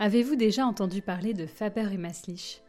Avez-vous 0.00 0.36
déjà 0.36 0.64
entendu 0.64 1.02
parler 1.02 1.34
de 1.34 1.46
Faber 1.46 1.88
et 1.92 1.96
Maslich? 1.96 2.62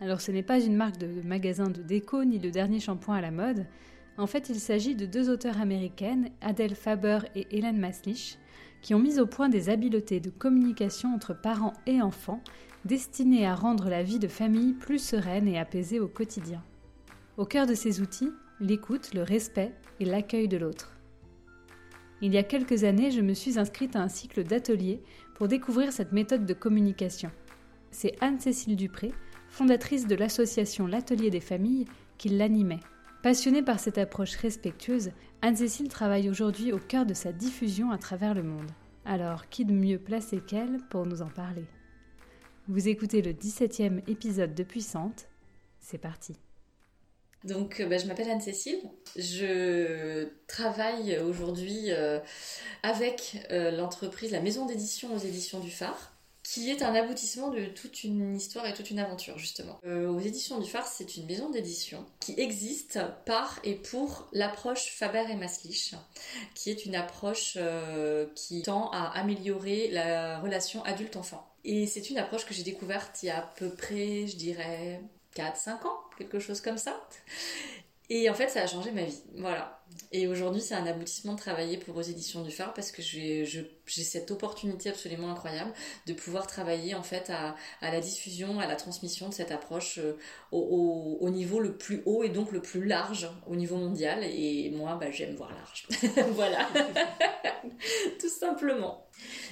Alors 0.00 0.22
ce 0.22 0.32
n'est 0.32 0.42
pas 0.42 0.60
une 0.60 0.76
marque 0.76 0.96
de 0.96 1.20
magasin 1.22 1.68
de 1.68 1.82
déco 1.82 2.24
ni 2.24 2.38
le 2.38 2.50
dernier 2.50 2.80
shampoing 2.80 3.16
à 3.16 3.20
la 3.20 3.30
mode. 3.30 3.66
En 4.16 4.26
fait, 4.26 4.48
il 4.48 4.58
s'agit 4.58 4.94
de 4.94 5.04
deux 5.04 5.28
auteurs 5.28 5.60
américaines, 5.60 6.30
Adele 6.40 6.74
Faber 6.74 7.18
et 7.34 7.46
Hélène 7.50 7.78
Maslich, 7.78 8.38
qui 8.80 8.94
ont 8.94 8.98
mis 8.98 9.20
au 9.20 9.26
point 9.26 9.50
des 9.50 9.68
habiletés 9.68 10.20
de 10.20 10.30
communication 10.30 11.14
entre 11.14 11.38
parents 11.38 11.74
et 11.86 12.00
enfants 12.00 12.40
destinées 12.86 13.46
à 13.46 13.54
rendre 13.54 13.90
la 13.90 14.02
vie 14.02 14.18
de 14.18 14.28
famille 14.28 14.72
plus 14.72 15.00
sereine 15.00 15.48
et 15.48 15.58
apaisée 15.58 16.00
au 16.00 16.08
quotidien. 16.08 16.62
Au 17.36 17.44
cœur 17.44 17.66
de 17.66 17.74
ces 17.74 18.00
outils, 18.00 18.32
l'écoute, 18.58 19.12
le 19.12 19.22
respect 19.22 19.74
et 20.00 20.06
l'accueil 20.06 20.48
de 20.48 20.56
l'autre. 20.56 20.93
Il 22.20 22.32
y 22.32 22.38
a 22.38 22.42
quelques 22.42 22.84
années, 22.84 23.10
je 23.10 23.20
me 23.20 23.34
suis 23.34 23.58
inscrite 23.58 23.96
à 23.96 24.02
un 24.02 24.08
cycle 24.08 24.44
d'ateliers 24.44 25.02
pour 25.34 25.48
découvrir 25.48 25.92
cette 25.92 26.12
méthode 26.12 26.46
de 26.46 26.54
communication. 26.54 27.30
C'est 27.90 28.16
Anne-Cécile 28.20 28.76
Dupré, 28.76 29.12
fondatrice 29.48 30.06
de 30.06 30.14
l'association 30.14 30.86
L'Atelier 30.86 31.30
des 31.30 31.40
familles, 31.40 31.86
qui 32.18 32.28
l'animait. 32.28 32.80
Passionnée 33.22 33.62
par 33.62 33.80
cette 33.80 33.98
approche 33.98 34.36
respectueuse, 34.36 35.10
Anne-Cécile 35.42 35.88
travaille 35.88 36.28
aujourd'hui 36.28 36.72
au 36.72 36.78
cœur 36.78 37.06
de 37.06 37.14
sa 37.14 37.32
diffusion 37.32 37.90
à 37.90 37.98
travers 37.98 38.34
le 38.34 38.42
monde. 38.42 38.70
Alors, 39.04 39.48
qui 39.48 39.64
de 39.64 39.72
mieux 39.72 39.98
placé 39.98 40.40
qu'elle 40.40 40.78
pour 40.90 41.06
nous 41.06 41.22
en 41.22 41.28
parler? 41.28 41.64
Vous 42.68 42.88
écoutez 42.88 43.22
le 43.22 43.32
17e 43.32 44.00
épisode 44.08 44.54
de 44.54 44.62
Puissante. 44.62 45.28
C'est 45.80 45.98
parti. 45.98 46.34
Donc, 47.44 47.80
euh, 47.80 47.86
bah, 47.86 47.98
je 47.98 48.06
m'appelle 48.06 48.30
Anne-Cécile. 48.30 48.80
Je 49.16 50.28
travaille 50.46 51.18
aujourd'hui 51.18 51.90
euh, 51.90 52.18
avec 52.82 53.46
euh, 53.50 53.70
l'entreprise, 53.70 54.30
la 54.32 54.40
maison 54.40 54.66
d'édition 54.66 55.14
aux 55.14 55.18
éditions 55.18 55.60
du 55.60 55.70
Phare, 55.70 56.12
qui 56.42 56.70
est 56.70 56.82
un 56.82 56.94
aboutissement 56.94 57.50
de 57.50 57.66
toute 57.66 58.04
une 58.04 58.34
histoire 58.36 58.66
et 58.66 58.74
toute 58.74 58.90
une 58.90 58.98
aventure, 58.98 59.38
justement. 59.38 59.80
aux 59.84 60.20
éditions 60.20 60.58
du 60.58 60.68
Phare, 60.68 60.86
c'est 60.86 61.16
une 61.16 61.24
maison 61.24 61.48
d'édition 61.48 62.04
qui 62.20 62.34
existe 62.38 62.98
par 63.24 63.60
et 63.64 63.74
pour 63.74 64.28
l'approche 64.32 64.90
Faber 64.90 65.24
et 65.30 65.36
Maslich, 65.36 65.94
qui 66.54 66.68
est 66.68 66.84
une 66.84 66.96
approche 66.96 67.56
qui 68.34 68.60
tend 68.60 68.90
à 68.90 69.18
améliorer 69.18 69.88
la 69.90 70.38
relation 70.38 70.84
adulte-enfant. 70.84 71.48
Et 71.64 71.86
c'est 71.86 72.10
une 72.10 72.18
approche 72.18 72.44
que 72.44 72.52
j'ai 72.52 72.62
découverte 72.62 73.22
il 73.22 73.26
y 73.26 73.30
a 73.30 73.38
à 73.38 73.42
peu 73.42 73.70
près, 73.70 74.26
je 74.26 74.36
dirais, 74.36 75.00
4-5 75.34 75.86
ans, 75.86 76.00
quelque 76.16 76.38
chose 76.38 76.60
comme 76.60 76.78
ça. 76.78 77.00
Et 78.10 78.28
en 78.28 78.34
fait, 78.34 78.48
ça 78.48 78.62
a 78.62 78.66
changé 78.66 78.90
ma 78.92 79.04
vie. 79.04 79.22
Voilà. 79.36 79.83
Et 80.12 80.26
aujourd'hui, 80.28 80.60
c'est 80.60 80.74
un 80.74 80.86
aboutissement 80.86 81.34
de 81.34 81.38
travailler 81.38 81.76
pour 81.76 81.96
aux 81.96 82.02
éditions 82.02 82.42
du 82.42 82.50
phare 82.50 82.72
parce 82.72 82.92
que 82.92 83.02
j'ai 83.02 83.44
cette 83.86 84.30
opportunité 84.30 84.88
absolument 84.88 85.30
incroyable 85.30 85.72
de 86.06 86.12
pouvoir 86.12 86.46
travailler 86.46 86.94
en 86.94 87.02
fait 87.02 87.30
à, 87.30 87.56
la 87.82 88.00
diffusion, 88.00 88.60
à 88.60 88.66
la 88.66 88.76
transmission 88.76 89.28
de 89.28 89.34
cette 89.34 89.50
approche 89.50 89.98
euh, 89.98 90.16
au, 90.52 91.28
niveau 91.30 91.60
le 91.60 91.76
plus 91.76 92.02
haut 92.06 92.22
et 92.22 92.28
donc 92.28 92.52
le 92.52 92.60
plus 92.60 92.84
large 92.84 93.28
au 93.46 93.56
niveau 93.56 93.76
mondial. 93.76 94.24
Et 94.24 94.70
moi, 94.70 94.96
bah, 95.00 95.10
j'aime 95.10 95.34
voir 95.34 95.52
large. 95.52 95.86
voilà. 96.34 96.68
Tout 98.20 98.28
simplement. 98.28 99.04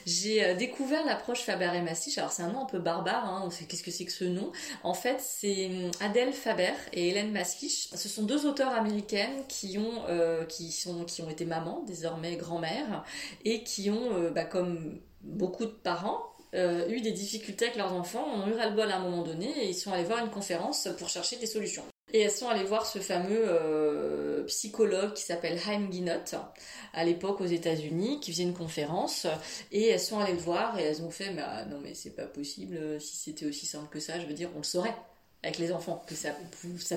J'ai 0.05 0.45
euh, 0.45 0.55
découvert 0.55 1.05
l'approche 1.05 1.41
Faber 1.43 1.71
et 1.75 1.83
Maslich. 1.83 2.19
Alors 2.19 2.33
c'est 2.33 2.43
un 2.43 2.51
nom 2.51 2.63
un 2.63 2.67
peu 2.67 2.79
barbare, 2.79 3.25
hein. 3.25 3.49
qu'est-ce 3.69 3.83
que 3.83 3.91
c'est 3.91 4.05
que 4.05 4.13
ce 4.13 4.25
nom. 4.25 4.51
En 4.83 4.95
fait, 4.95 5.21
c'est 5.21 5.67
hum, 5.67 5.91
Adèle 6.01 6.33
Faber 6.33 6.73
et 6.93 7.09
Hélène 7.09 7.31
Maslich. 7.31 7.89
Ce 7.95 8.09
sont 8.09 8.25
deux 8.25 8.47
auteurs 8.47 8.73
américaines 8.73 9.45
qui 9.49 9.79
ont, 9.79 10.05
euh, 10.09 10.22
qui 10.49 10.73
sont, 10.73 11.05
qui 11.05 11.23
ont 11.23 11.31
été 11.31 11.45
mamans, 11.45 11.83
désormais 11.87 12.37
grand-mères, 12.37 13.05
et 13.45 13.63
qui 13.65 13.91
ont, 13.91 14.17
euh, 14.17 14.31
bah, 14.31 14.45
comme 14.45 15.01
beaucoup 15.23 15.65
de 15.65 15.71
parents, 15.71 16.23
eu 16.55 17.01
des 17.01 17.13
difficultés 17.13 17.67
avec 17.67 17.79
leurs 17.79 17.95
enfants, 17.95 18.27
on 18.35 18.43
a 18.43 18.49
eu 18.49 18.53
ras-le-bol 18.53 18.91
à 18.91 18.97
un 18.97 19.03
moment 19.03 19.23
donné 19.23 19.47
et 19.47 19.69
ils 19.71 19.75
sont 19.75 19.91
allés 19.91 20.05
voir 20.05 20.23
une 20.23 20.31
conférence 20.31 20.87
pour 20.99 21.09
chercher 21.09 21.37
des 21.37 21.47
solutions. 21.47 21.85
Et 22.13 22.21
elles 22.21 22.31
sont 22.31 22.49
allées 22.49 22.65
voir 22.65 22.85
ce 22.85 22.99
fameux 22.99 23.45
euh, 23.47 24.45
psychologue 24.45 25.15
qui 25.15 25.23
s'appelle 25.23 25.59
Haim 25.67 25.91
Ginott, 25.91 26.35
à 26.93 27.05
l'époque 27.05 27.41
aux 27.41 27.47
États-Unis, 27.47 28.21
qui 28.21 28.33
faisait 28.33 28.43
une 28.43 28.53
conférence. 28.53 29.27
Et 29.71 29.89
elles 29.89 30.01
sont 30.01 30.19
allées 30.19 30.35
le 30.35 30.39
voir 30.39 30.79
et 30.79 30.83
elles 30.83 31.03
ont 31.03 31.11
fait 31.11 31.31
mais, 31.31 31.43
ah, 31.43 31.65
Non, 31.65 31.81
mais 31.83 31.95
c'est 31.95 32.15
pas 32.15 32.27
possible, 32.27 33.01
si 33.01 33.17
c'était 33.17 33.47
aussi 33.47 33.65
simple 33.65 33.89
que 33.89 34.01
ça, 34.01 34.21
je 34.21 34.27
veux 34.27 34.35
dire, 34.35 34.51
on 34.55 34.59
le 34.59 34.65
saurait 34.65 34.95
avec 35.43 35.59
les 35.59 35.73
enfants, 35.73 36.05
que 36.07 36.15
ça, 36.15 36.31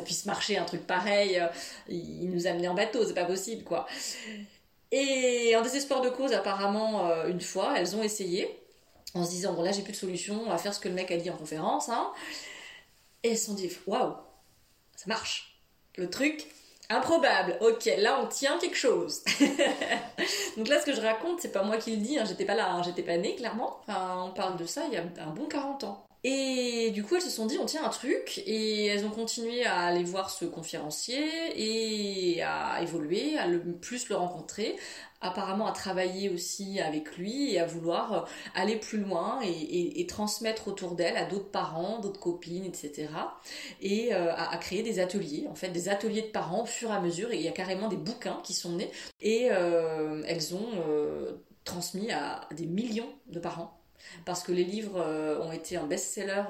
puisse 0.01 0.25
marcher 0.25 0.57
un 0.57 0.65
truc 0.65 0.85
pareil. 0.85 1.41
Ils 1.89 2.29
nous 2.29 2.47
amenaient 2.47 2.67
en 2.67 2.75
bateau, 2.75 3.05
c'est 3.05 3.13
pas 3.13 3.25
possible 3.25 3.63
quoi. 3.63 3.87
Et 4.91 5.55
en 5.55 5.61
désespoir 5.61 6.01
de 6.01 6.09
cause, 6.09 6.31
apparemment, 6.33 7.09
euh, 7.09 7.27
une 7.27 7.41
fois, 7.41 7.73
elles 7.77 7.95
ont 7.95 8.03
essayé 8.03 8.49
en 9.13 9.25
se 9.25 9.31
disant 9.31 9.53
Bon, 9.53 9.63
là 9.63 9.71
j'ai 9.71 9.81
plus 9.81 9.93
de 9.93 9.97
solution, 9.97 10.41
on 10.45 10.49
va 10.49 10.57
faire 10.57 10.73
ce 10.73 10.79
que 10.79 10.87
le 10.87 10.93
mec 10.93 11.11
a 11.11 11.17
dit 11.17 11.29
en 11.29 11.37
conférence. 11.37 11.89
Hein. 11.89 12.11
Et 13.23 13.31
elles 13.31 13.37
se 13.37 13.47
sont 13.47 13.53
dit 13.55 13.69
Waouh 13.87 14.13
ça 14.95 15.05
marche. 15.07 15.59
Le 15.97 16.09
truc 16.09 16.47
improbable. 16.89 17.57
Ok, 17.61 17.89
là 17.97 18.19
on 18.21 18.27
tient 18.27 18.57
quelque 18.59 18.77
chose. 18.77 19.23
Donc 20.57 20.67
là, 20.67 20.79
ce 20.79 20.85
que 20.85 20.93
je 20.93 21.01
raconte, 21.01 21.41
c'est 21.41 21.51
pas 21.51 21.63
moi 21.63 21.77
qui 21.77 21.91
le 21.91 21.97
dis. 21.97 22.17
Hein. 22.17 22.25
j'étais 22.25 22.45
pas 22.45 22.55
là, 22.55 22.71
hein. 22.71 22.83
j'étais 22.83 23.03
pas 23.03 23.17
née 23.17 23.35
clairement. 23.35 23.81
on 23.87 24.31
parle 24.31 24.57
de 24.57 24.65
ça 24.65 24.83
il 24.87 24.93
y 24.93 24.97
a 24.97 25.01
un 25.01 25.31
bon 25.31 25.45
40 25.45 25.83
ans. 25.85 26.05
Et 26.27 26.89
du 26.89 27.03
coup, 27.03 27.13
elles 27.17 27.21
se 27.21 27.29
sont 27.29 27.45
dit, 27.45 27.59
on 27.59 27.67
tient 27.67 27.85
un 27.85 27.89
truc, 27.89 28.41
et 28.47 28.87
elles 28.87 29.05
ont 29.05 29.11
continué 29.11 29.63
à 29.63 29.81
aller 29.81 30.03
voir 30.03 30.31
ce 30.31 30.45
conférencier 30.45 31.23
et 31.55 32.41
à 32.41 32.81
évoluer, 32.81 33.37
à 33.37 33.45
le 33.45 33.61
plus 33.61 34.09
le 34.09 34.15
rencontrer, 34.15 34.75
apparemment 35.21 35.67
à 35.67 35.71
travailler 35.71 36.29
aussi 36.29 36.79
avec 36.79 37.15
lui 37.17 37.53
et 37.53 37.59
à 37.59 37.67
vouloir 37.67 38.13
euh, 38.13 38.21
aller 38.55 38.77
plus 38.77 38.97
loin 38.97 39.39
et, 39.43 40.03
transmettre 40.07 40.67
autour 40.67 40.95
d'elle 40.95 41.15
à 41.15 41.25
d'autres 41.25 41.51
parents, 41.51 41.99
d'autres 41.99 42.19
copines, 42.19 42.65
etc. 42.65 43.09
Et 43.81 44.15
euh, 44.15 44.33
à, 44.35 44.57
créer 44.57 44.81
des 44.81 44.97
ateliers, 44.97 45.45
en 45.47 45.53
fait, 45.53 45.69
des 45.69 45.89
ateliers 45.89 46.23
de 46.23 46.31
parents 46.31 46.63
au 46.63 46.65
fur 46.65 46.89
et 46.89 46.93
à 46.93 47.01
mesure. 47.01 47.33
Et 47.33 47.35
il 47.35 47.43
y 47.43 47.47
a 47.47 47.51
carrément 47.51 47.87
des 47.87 47.97
bouquins 47.97 48.39
qui 48.43 48.53
sont 48.55 48.71
nés 48.71 48.89
et 49.21 49.49
euh, 49.51 50.23
elles 50.25 50.55
ont 50.55 50.71
transmis 51.65 52.11
à 52.11 52.47
des 52.51 52.65
millions 52.65 53.13
de 53.27 53.39
parents 53.39 53.84
parce 54.25 54.43
que 54.43 54.51
les 54.51 54.63
livres 54.63 54.99
ont 55.41 55.51
été 55.51 55.77
un 55.77 55.85
best-seller 55.85 56.43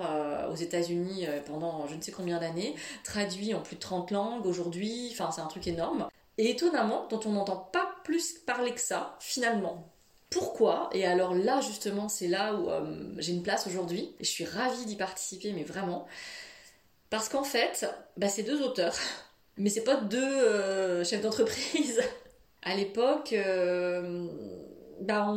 aux 0.51 0.55
États-Unis 0.55 1.25
pendant 1.45 1.87
je 1.87 1.95
ne 1.95 2.01
sais 2.01 2.11
combien 2.11 2.39
d'années, 2.39 2.75
traduits 3.03 3.53
en 3.53 3.61
plus 3.61 3.75
de 3.75 3.81
30 3.81 4.11
langues 4.11 4.45
aujourd'hui, 4.45 5.09
enfin 5.11 5.31
c'est 5.31 5.41
un 5.41 5.47
truc 5.47 5.67
énorme. 5.67 6.07
Et 6.37 6.49
étonnamment, 6.49 7.07
dont 7.09 7.19
on 7.25 7.31
n'entend 7.31 7.57
pas 7.57 7.95
plus 8.03 8.33
parler 8.45 8.71
que 8.73 8.81
ça, 8.81 9.15
finalement. 9.19 9.89
Pourquoi? 10.29 10.89
Et 10.91 11.05
alors 11.05 11.33
là, 11.33 11.61
justement, 11.61 12.09
c'est 12.09 12.27
là 12.27 12.55
où 12.55 12.69
euh, 12.69 13.13
j'ai 13.17 13.31
une 13.31 13.43
place 13.43 13.67
aujourd'hui, 13.67 14.13
et 14.19 14.23
je 14.25 14.29
suis 14.29 14.43
ravie 14.45 14.85
d'y 14.85 14.97
participer, 14.97 15.53
mais 15.53 15.63
vraiment. 15.63 16.07
Parce 17.09 17.29
qu'en 17.29 17.43
fait, 17.43 17.87
bah, 18.17 18.27
c'est 18.27 18.43
deux 18.43 18.61
auteurs, 18.61 18.97
mais 19.57 19.69
c'est 19.69 19.83
pas 19.83 19.95
deux 19.95 20.21
euh, 20.21 21.03
chefs 21.05 21.21
d'entreprise. 21.21 22.01
à 22.63 22.75
l'époque, 22.75 23.31
euh, 23.31 24.27
bah, 24.99 25.33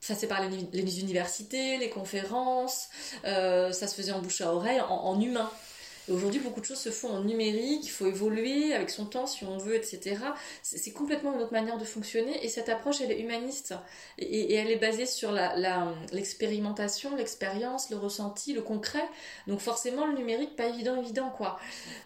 ça 0.00 0.14
s'est 0.14 0.26
par 0.26 0.40
les, 0.72 1.00
universités, 1.00 1.76
les 1.78 1.90
conférences, 1.90 2.88
ça 3.24 3.72
se 3.72 3.94
faisait 3.94 4.12
en 4.12 4.20
bouche 4.20 4.40
à 4.40 4.54
oreille, 4.54 4.80
en 4.80 5.20
humain 5.20 5.50
aujourd'hui, 6.12 6.40
beaucoup 6.40 6.60
de 6.60 6.66
choses 6.66 6.78
se 6.78 6.90
font 6.90 7.10
en 7.10 7.20
numérique, 7.22 7.84
il 7.84 7.90
faut 7.90 8.06
évoluer 8.06 8.74
avec 8.74 8.90
son 8.90 9.06
temps 9.06 9.26
si 9.26 9.44
on 9.44 9.58
veut, 9.58 9.74
etc. 9.74 10.16
C'est 10.62 10.92
complètement 10.92 11.34
une 11.34 11.40
autre 11.40 11.52
manière 11.52 11.78
de 11.78 11.84
fonctionner 11.84 12.44
et 12.44 12.48
cette 12.48 12.68
approche, 12.68 13.00
elle 13.00 13.12
est 13.12 13.20
humaniste 13.20 13.74
et, 14.18 14.54
elle 14.54 14.70
est 14.70 14.76
basée 14.76 15.06
sur 15.06 15.32
l'expérimentation, 16.12 17.10
la, 17.12 17.16
l'expérience, 17.16 17.90
le 17.90 17.96
ressenti, 17.96 18.52
le 18.52 18.62
concret. 18.62 19.06
Donc 19.46 19.60
forcément, 19.60 20.06
le 20.06 20.14
numérique, 20.14 20.56
pas 20.56 20.66
évident, 20.66 21.00
évident, 21.00 21.30
quoi. 21.30 21.58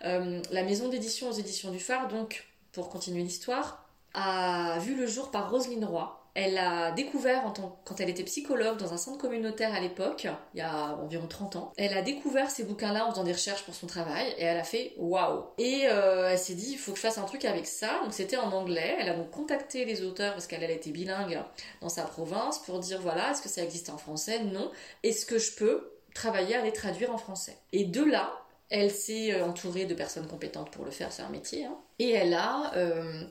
Euh, 0.04 0.40
la 0.50 0.62
maison 0.62 0.88
d'édition 0.88 1.28
aux 1.28 1.34
éditions 1.34 1.70
du 1.70 1.80
Phare, 1.80 2.08
donc, 2.08 2.46
pour 2.72 2.88
continuer 2.88 3.22
l'histoire, 3.22 3.88
a 4.14 4.78
vu 4.80 4.94
le 4.94 5.06
jour 5.06 5.30
par 5.30 5.50
Roselyne 5.50 5.84
Roy, 5.84 6.23
elle 6.34 6.58
a 6.58 6.90
découvert, 6.90 7.46
en 7.46 7.52
tant, 7.52 7.78
quand 7.84 8.00
elle 8.00 8.10
était 8.10 8.24
psychologue 8.24 8.76
dans 8.76 8.92
un 8.92 8.96
centre 8.96 9.18
communautaire 9.18 9.72
à 9.72 9.80
l'époque, 9.80 10.26
il 10.54 10.58
y 10.58 10.60
a 10.60 10.96
environ 10.96 11.26
30 11.28 11.56
ans, 11.56 11.72
elle 11.76 11.96
a 11.96 12.02
découvert 12.02 12.50
ces 12.50 12.64
bouquins-là 12.64 13.06
en 13.06 13.10
faisant 13.10 13.24
des 13.24 13.32
recherches 13.32 13.62
pour 13.62 13.74
son 13.74 13.86
travail 13.86 14.34
et 14.38 14.42
elle 14.42 14.58
a 14.58 14.64
fait 14.64 14.94
waouh 14.98 15.44
Et 15.58 15.82
euh, 15.86 16.30
elle 16.30 16.38
s'est 16.38 16.54
dit, 16.54 16.72
il 16.72 16.78
faut 16.78 16.90
que 16.90 16.96
je 16.98 17.02
fasse 17.02 17.18
un 17.18 17.24
truc 17.24 17.44
avec 17.44 17.66
ça. 17.66 18.00
Donc 18.02 18.12
c'était 18.12 18.36
en 18.36 18.50
anglais. 18.52 18.96
Elle 18.98 19.08
a 19.08 19.14
donc 19.14 19.30
contacté 19.30 19.84
les 19.84 20.02
auteurs 20.02 20.32
parce 20.32 20.46
qu'elle 20.46 20.68
était 20.68 20.90
bilingue 20.90 21.40
dans 21.80 21.88
sa 21.88 22.02
province 22.02 22.58
pour 22.58 22.80
dire 22.80 23.00
voilà, 23.00 23.30
est-ce 23.30 23.42
que 23.42 23.48
ça 23.48 23.62
existe 23.62 23.90
en 23.90 23.98
français? 23.98 24.40
Non. 24.40 24.70
Est-ce 25.04 25.26
que 25.26 25.38
je 25.38 25.54
peux 25.54 25.92
travailler 26.14 26.56
à 26.56 26.62
les 26.62 26.72
traduire 26.72 27.12
en 27.12 27.18
français? 27.18 27.56
Et 27.72 27.84
de 27.84 28.02
là, 28.02 28.32
elle 28.70 28.90
s'est 28.90 29.32
euh, 29.32 29.44
entourée 29.44 29.84
de 29.84 29.94
personnes 29.94 30.26
compétentes 30.26 30.70
pour 30.70 30.84
le 30.84 30.90
faire, 30.90 31.12
c'est 31.12 31.22
un 31.22 31.28
métier. 31.28 31.64
Hein. 31.64 31.76
Et 32.00 32.10
elle 32.10 32.34
a 32.34 32.72
euh, 32.76 33.24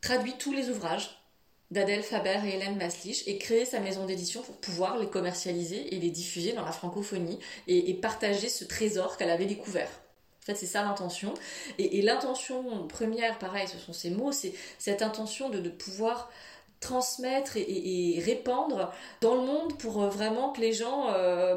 traduit 0.00 0.34
tous 0.38 0.52
les 0.52 0.70
ouvrages 0.70 1.19
d'Adèle 1.70 2.02
Faber 2.02 2.40
et 2.44 2.54
Hélène 2.56 2.76
Maslich 2.76 3.22
et 3.26 3.38
créer 3.38 3.64
sa 3.64 3.80
maison 3.80 4.04
d'édition 4.04 4.42
pour 4.42 4.56
pouvoir 4.56 4.98
les 4.98 5.06
commercialiser 5.06 5.94
et 5.94 6.00
les 6.00 6.10
diffuser 6.10 6.52
dans 6.52 6.64
la 6.64 6.72
francophonie 6.72 7.38
et, 7.68 7.94
partager 7.94 8.48
ce 8.48 8.64
trésor 8.64 9.16
qu'elle 9.16 9.30
avait 9.30 9.46
découvert. 9.46 9.88
En 10.42 10.46
fait, 10.46 10.54
c'est 10.54 10.66
ça 10.66 10.82
l'intention. 10.82 11.34
Et, 11.78 12.02
l'intention 12.02 12.86
première, 12.88 13.38
pareil, 13.38 13.68
ce 13.68 13.78
sont 13.78 13.92
ces 13.92 14.10
mots, 14.10 14.32
c'est 14.32 14.54
cette 14.78 15.02
intention 15.02 15.48
de, 15.50 15.68
pouvoir 15.68 16.30
transmettre 16.80 17.56
et, 17.56 18.22
répandre 18.24 18.92
dans 19.20 19.34
le 19.34 19.42
monde 19.42 19.76
pour 19.78 20.00
vraiment 20.06 20.50
que 20.50 20.60
les 20.60 20.72
gens, 20.72 21.06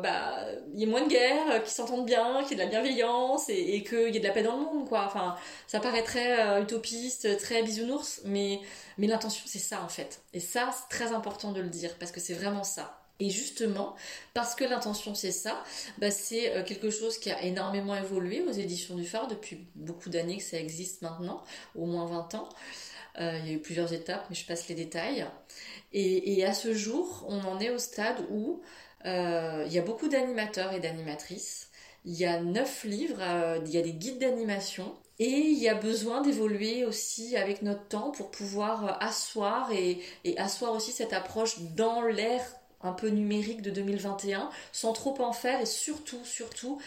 bah, 0.02 0.46
il 0.74 0.80
y 0.80 0.84
ait 0.84 0.88
moins 0.88 1.04
de 1.04 1.10
guerre, 1.10 1.64
qu'ils 1.64 1.74
s'entendent 1.74 2.06
bien, 2.06 2.44
qu'il 2.44 2.58
y 2.58 2.62
ait 2.62 2.66
de 2.66 2.70
la 2.70 2.82
bienveillance 2.82 3.50
et, 3.50 3.84
qu'il 3.84 4.14
y 4.14 4.18
ait 4.18 4.20
de 4.20 4.28
la 4.28 4.34
paix 4.34 4.44
dans 4.44 4.58
le 4.58 4.64
monde, 4.64 4.88
quoi. 4.88 5.06
Enfin, 5.06 5.36
ça 5.68 5.80
paraît 5.80 6.04
très 6.04 6.62
utopiste, 6.62 7.38
très 7.38 7.64
bisounours, 7.64 8.22
mais, 8.26 8.60
mais 8.98 9.08
l'intention, 9.08 9.44
c'est 9.46 9.60
ça, 9.60 9.82
en 9.82 9.90
fait. 9.90 10.22
Et 10.34 10.40
ça, 10.40 10.70
c'est 10.74 10.96
très 10.96 11.14
important 11.14 11.52
de 11.54 11.62
le 11.62 11.70
dire, 11.70 11.96
parce 12.00 12.12
que 12.12 12.20
c'est 12.20 12.34
vraiment 12.34 12.64
ça. 12.64 13.00
Et 13.20 13.30
justement, 13.30 13.96
parce 14.34 14.56
que 14.56 14.64
l'intention 14.64 15.14
c'est 15.14 15.32
ça, 15.32 15.64
bah, 16.00 16.10
c'est 16.10 16.56
euh, 16.56 16.64
quelque 16.64 16.90
chose 16.90 17.20
qui 17.20 17.32
a 17.32 17.42
énormément 17.44 17.96
évolué 17.96 18.42
aux 18.42 18.52
éditions 18.52 18.96
du 18.96 19.06
phare 19.06 19.28
depuis 19.28 19.68
beaucoup 19.76 20.10
d'années 20.10 20.38
que 20.38 20.44
ça 20.44 20.58
existe 20.58 21.04
maintenant, 21.04 21.42
au 21.76 21.86
moins 21.86 22.06
20 22.08 22.36
ans. 22.36 22.50
Euh, 23.20 23.38
il 23.40 23.48
y 23.48 23.52
a 23.52 23.54
eu 23.54 23.60
plusieurs 23.60 23.94
étapes, 23.94 24.26
mais 24.30 24.36
je 24.36 24.46
passe 24.46 24.68
les 24.68 24.76
détails. 24.76 25.26
Et, 25.92 26.44
à 26.44 26.54
ce 26.54 26.74
jour, 26.74 27.26
on 27.28 27.40
en 27.42 27.60
est 27.60 27.70
au 27.70 27.78
stade 27.78 28.26
où 28.32 28.62
euh, 29.06 29.64
il 29.68 29.74
y 29.74 29.78
a 29.78 29.84
beaucoup 29.84 30.08
d'animateurs 30.08 30.74
et 30.74 30.80
d'animatrices. 30.80 31.70
Il 32.06 32.16
y 32.16 32.26
a 32.26 32.42
neuf 32.42 32.84
livres, 32.84 33.22
il 33.66 33.72
y 33.72 33.78
a 33.78 33.82
des 33.82 33.94
guides 33.94 34.20
d'animation. 34.20 34.96
Et 35.20 35.30
il 35.30 35.60
y 35.60 35.70
a 35.70 35.76
besoin 35.76 36.22
d'évoluer 36.22 36.86
aussi 36.86 37.38
avec 37.38 37.62
notre 37.62 37.88
temps 37.88 38.12
pour 38.12 38.32
pouvoir 38.32 38.98
asseoir 39.02 39.72
et, 39.72 40.00
et 40.24 40.38
asseoir 40.40 40.74
aussi 40.74 40.92
cette 40.92 41.14
approche 41.14 41.60
dans 41.76 42.02
l'ère 42.02 42.44
un 42.84 42.94
peu 42.94 43.08
numérique 43.08 43.62
de 43.62 43.72
2021 43.72 44.50
sans 44.72 44.94
trop 44.94 45.20
en 45.22 45.34
faire 45.34 45.62
et 45.62 45.66
surtout, 45.66 46.24
surtout, 46.26 46.80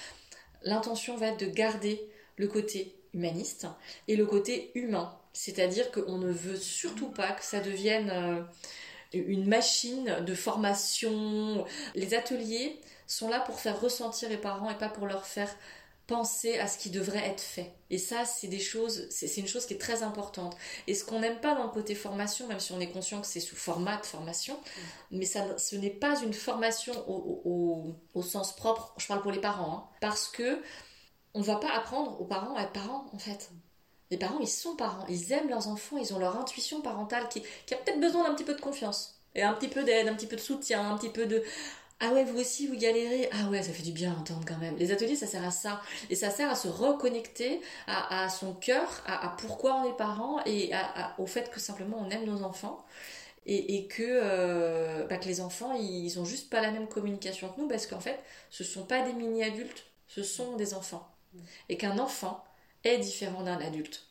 l'intention 0.62 1.16
va 1.16 1.28
être 1.28 1.40
de 1.40 1.46
garder 1.46 2.08
le 2.36 2.48
côté 2.48 2.94
humaniste 3.14 3.66
et 4.08 4.16
le 4.16 4.26
côté 4.26 4.70
humain. 4.74 5.18
C'est-à-dire 5.36 5.90
qu'on 5.92 6.16
ne 6.16 6.32
veut 6.32 6.56
surtout 6.56 7.10
pas 7.10 7.32
que 7.32 7.44
ça 7.44 7.60
devienne 7.60 8.10
euh, 8.10 8.42
une 9.12 9.46
machine 9.46 10.24
de 10.24 10.34
formation. 10.34 11.66
Les 11.94 12.14
ateliers 12.14 12.80
sont 13.06 13.28
là 13.28 13.40
pour 13.40 13.60
faire 13.60 13.78
ressentir 13.78 14.30
les 14.30 14.38
parents 14.38 14.70
et 14.70 14.78
pas 14.78 14.88
pour 14.88 15.06
leur 15.06 15.26
faire 15.26 15.54
penser 16.06 16.58
à 16.58 16.68
ce 16.68 16.78
qui 16.78 16.88
devrait 16.88 17.26
être 17.26 17.42
fait. 17.42 17.74
Et 17.90 17.98
ça, 17.98 18.24
c'est 18.24 18.46
des 18.46 18.60
choses, 18.60 19.06
c'est 19.10 19.36
une 19.36 19.46
chose 19.46 19.66
qui 19.66 19.74
est 19.74 19.78
très 19.78 20.02
importante. 20.02 20.56
Et 20.86 20.94
ce 20.94 21.04
qu'on 21.04 21.20
n'aime 21.20 21.38
pas 21.40 21.54
dans 21.54 21.64
le 21.64 21.70
côté 21.70 21.94
formation, 21.94 22.46
même 22.46 22.60
si 22.60 22.72
on 22.72 22.80
est 22.80 22.90
conscient 22.90 23.20
que 23.20 23.26
c'est 23.26 23.40
sous 23.40 23.56
format 23.56 23.98
de 23.98 24.06
formation, 24.06 24.58
mais 25.10 25.26
ça, 25.26 25.58
ce 25.58 25.76
n'est 25.76 25.90
pas 25.90 26.18
une 26.22 26.32
formation 26.32 26.94
au, 27.08 28.22
sens 28.22 28.56
propre, 28.56 28.94
je 28.96 29.06
parle 29.06 29.20
pour 29.20 29.32
les 29.32 29.40
parents, 29.40 29.76
hein, 29.76 29.96
parce 30.00 30.28
que 30.28 30.62
on 31.34 31.42
va 31.42 31.56
pas 31.56 31.72
apprendre 31.72 32.18
aux 32.20 32.24
parents 32.24 32.54
à 32.56 32.62
être 32.62 32.72
parents, 32.72 33.10
en 33.12 33.18
fait. 33.18 33.50
Les 34.10 34.16
parents, 34.16 34.38
ils 34.40 34.48
sont 34.48 34.76
parents, 34.76 35.04
ils 35.08 35.32
aiment 35.32 35.48
leurs 35.48 35.68
enfants, 35.68 35.96
ils 35.96 36.14
ont 36.14 36.18
leur 36.18 36.38
intuition 36.38 36.80
parentale 36.80 37.28
qui, 37.28 37.40
a 37.40 37.76
peut-être 37.76 38.00
besoin 38.00 38.24
d'un 38.24 38.34
petit 38.34 38.44
peu 38.44 38.54
de 38.54 38.60
confiance, 38.60 39.18
et 39.34 39.42
un 39.42 39.52
petit 39.52 39.68
peu 39.68 39.82
d'aide, 39.82 40.08
un 40.08 40.14
petit 40.14 40.26
peu 40.28 40.36
de 40.36 40.40
soutien, 40.40 40.90
un 40.90 40.96
petit 40.96 41.10
peu 41.10 41.26
de 41.26 41.42
ah 41.98 42.12
ouais, 42.12 42.24
vous 42.24 42.38
aussi, 42.38 42.66
vous 42.66 42.76
galérez. 42.76 43.30
Ah 43.32 43.48
ouais, 43.48 43.62
ça 43.62 43.72
fait 43.72 43.82
du 43.82 43.92
bien 43.92 44.12
à 44.12 44.16
entendre 44.16 44.44
quand 44.46 44.58
même. 44.58 44.76
Les 44.76 44.92
ateliers, 44.92 45.16
ça 45.16 45.26
sert 45.26 45.42
à 45.42 45.50
ça. 45.50 45.80
Et 46.10 46.14
ça 46.14 46.28
sert 46.28 46.50
à 46.50 46.54
se 46.54 46.68
reconnecter 46.68 47.62
à, 47.86 48.28
son 48.28 48.52
cœur, 48.52 49.02
à, 49.06 49.34
pourquoi 49.38 49.76
on 49.76 49.90
est 49.90 49.96
parent 49.96 50.40
et 50.44 50.72
au 51.16 51.26
fait 51.26 51.50
que 51.50 51.58
simplement 51.58 51.96
on 51.98 52.10
aime 52.10 52.24
nos 52.26 52.42
enfants. 52.42 52.84
Et, 53.46 53.86
que, 53.86 54.02
euh, 54.02 55.06
bah, 55.06 55.18
que 55.18 55.26
les 55.26 55.40
enfants, 55.40 55.72
ils 55.72 56.18
ont 56.18 56.24
juste 56.24 56.50
pas 56.50 56.60
la 56.60 56.72
même 56.72 56.88
communication 56.88 57.48
que 57.48 57.60
nous 57.60 57.68
parce 57.68 57.86
qu'en 57.86 58.00
fait, 58.00 58.18
ce 58.50 58.64
sont 58.64 58.84
pas 58.84 59.02
des 59.02 59.12
mini-adultes, 59.12 59.86
ce 60.08 60.22
sont 60.24 60.56
des 60.56 60.74
enfants. 60.74 61.08
Et 61.68 61.76
qu'un 61.76 61.98
enfant 61.98 62.44
est 62.86 62.98
différent 62.98 63.42
d'un 63.42 63.60
adulte. 63.60 64.06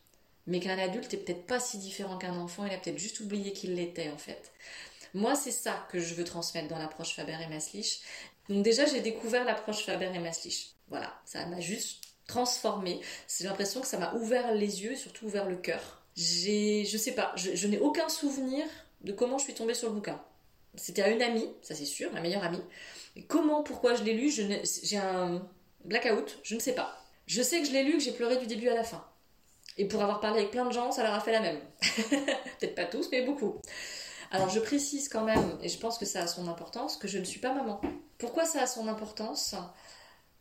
Mais 0.48 0.60
qu'un 0.60 0.77
adulte 0.77 1.13
est 1.13 1.18
peut-être 1.18 1.45
pas 1.45 1.60
si 1.60 1.77
différent 1.77 2.18
qu'un 2.18 2.38
enfant, 2.38 2.66
il 2.66 2.74
a 2.74 2.77
peut-être 2.77 3.00
juste 3.00 3.19
oublié 3.19 3.51
qu'il 3.54 3.75
l'était 3.75 4.10
en 4.10 4.18
fait. 4.18 4.51
Moi, 5.13 5.36
c'est 5.36 5.51
ça 5.51 5.88
que 5.92 6.00
je 6.00 6.13
veux 6.13 6.24
transmettre 6.24 6.68
dans 6.68 6.77
l'approche 6.77 7.16
Faber 7.16 7.38
et 7.42 7.48
Maslich. 7.48 8.01
Donc 8.50 8.63
déjà, 8.63 8.86
j'ai 8.86 9.01
découvert 9.01 9.45
l'approche 9.45 9.86
Faber 9.86 10.12
et 10.13 10.19
Maslich. 10.19 10.75
Voilà, 10.89 11.13
ça 11.25 11.45
m'a 11.48 11.60
juste 11.60 12.04
transformé. 12.27 13.00
J'ai 13.27 13.45
l'impression 13.45 13.81
que 13.81 13.88
ça 13.88 13.98
m'a 13.98 14.13
ouvert 14.13 14.54
les 14.54 14.83
yeux 14.83 14.95
surtout 14.95 15.25
ouvert 15.25 15.48
le 15.48 15.56
cœur. 15.56 16.01
J'ai, 16.16 16.86
je 16.86 16.98
sais 16.98 17.13
pas, 17.13 17.33
je, 17.36 17.68
n'ai 17.68 17.80
aucun 17.80 18.07
souvenir 18.10 18.66
de 19.01 19.12
comment 19.12 19.38
je 19.38 19.45
suis 19.45 19.54
tombée 19.54 19.74
sur 19.74 19.89
le 19.89 19.95
bouquin. 19.95 20.21
C'était 20.75 21.01
à 21.01 21.10
une 21.10 21.21
amie, 21.21 21.48
ça 21.62 21.75
c'est 21.75 21.86
sûr, 21.86 22.12
ma 22.12 22.21
meilleure 22.21 22.44
amie. 22.44 22.62
comment, 23.28 23.63
pourquoi 23.63 23.95
je 23.95 24.04
l'ai 24.04 24.13
lu, 24.13 24.31
j'ai 24.31 24.98
un 24.98 25.48
blackout, 25.86 26.39
je 26.44 26.56
ne 26.56 26.60
sais 26.60 26.74
pas. 26.74 27.05
Je 27.27 27.42
sais 27.42 27.62
que 27.62 27.68
je 27.68 27.72
l'ai 27.72 27.83
lu, 27.83 27.94
que 27.94 28.00
j'ai 28.00 28.12
pleuré 28.12 28.38
du 28.38 28.48
début 28.48 28.69
à 28.69 28.75
la 28.75 28.83
fin. 28.83 29.04
Et 29.77 29.88
pour 29.88 30.01
avoir 30.01 30.19
parlé 30.19 30.39
avec 30.39 30.51
plein 30.51 30.66
de 30.66 30.72
gens, 30.72 30.92
ça 30.92 31.04
leur 31.04 31.13
a 31.13 31.19
fait 31.19 31.31
la 31.31 31.42
même. 31.42 31.60
Peut-être 32.10 32.75
pas 32.75 32.86
tous, 32.86 33.10
mais 33.12 33.25
beaucoup. 33.25 33.56
Alors 34.31 34.50
je 34.50 34.60
précise 34.60 35.10
quand 35.10 35.24
même, 35.24 35.57
et 35.62 35.69
je 35.69 35.77
pense 35.77 35.98
que 35.98 36.06
ça 36.06 36.22
a 36.22 36.27
son 36.27 36.48
importance, 36.48 36.98
que 36.98 37.07
je 37.07 37.18
ne 37.18 37.24
suis 37.24 37.39
pas 37.39 37.54
maman. 37.54 37.81
Pourquoi 38.18 38.45
ça 38.45 38.63
a 38.63 38.68
son 38.68 38.88
importance? 38.88 39.56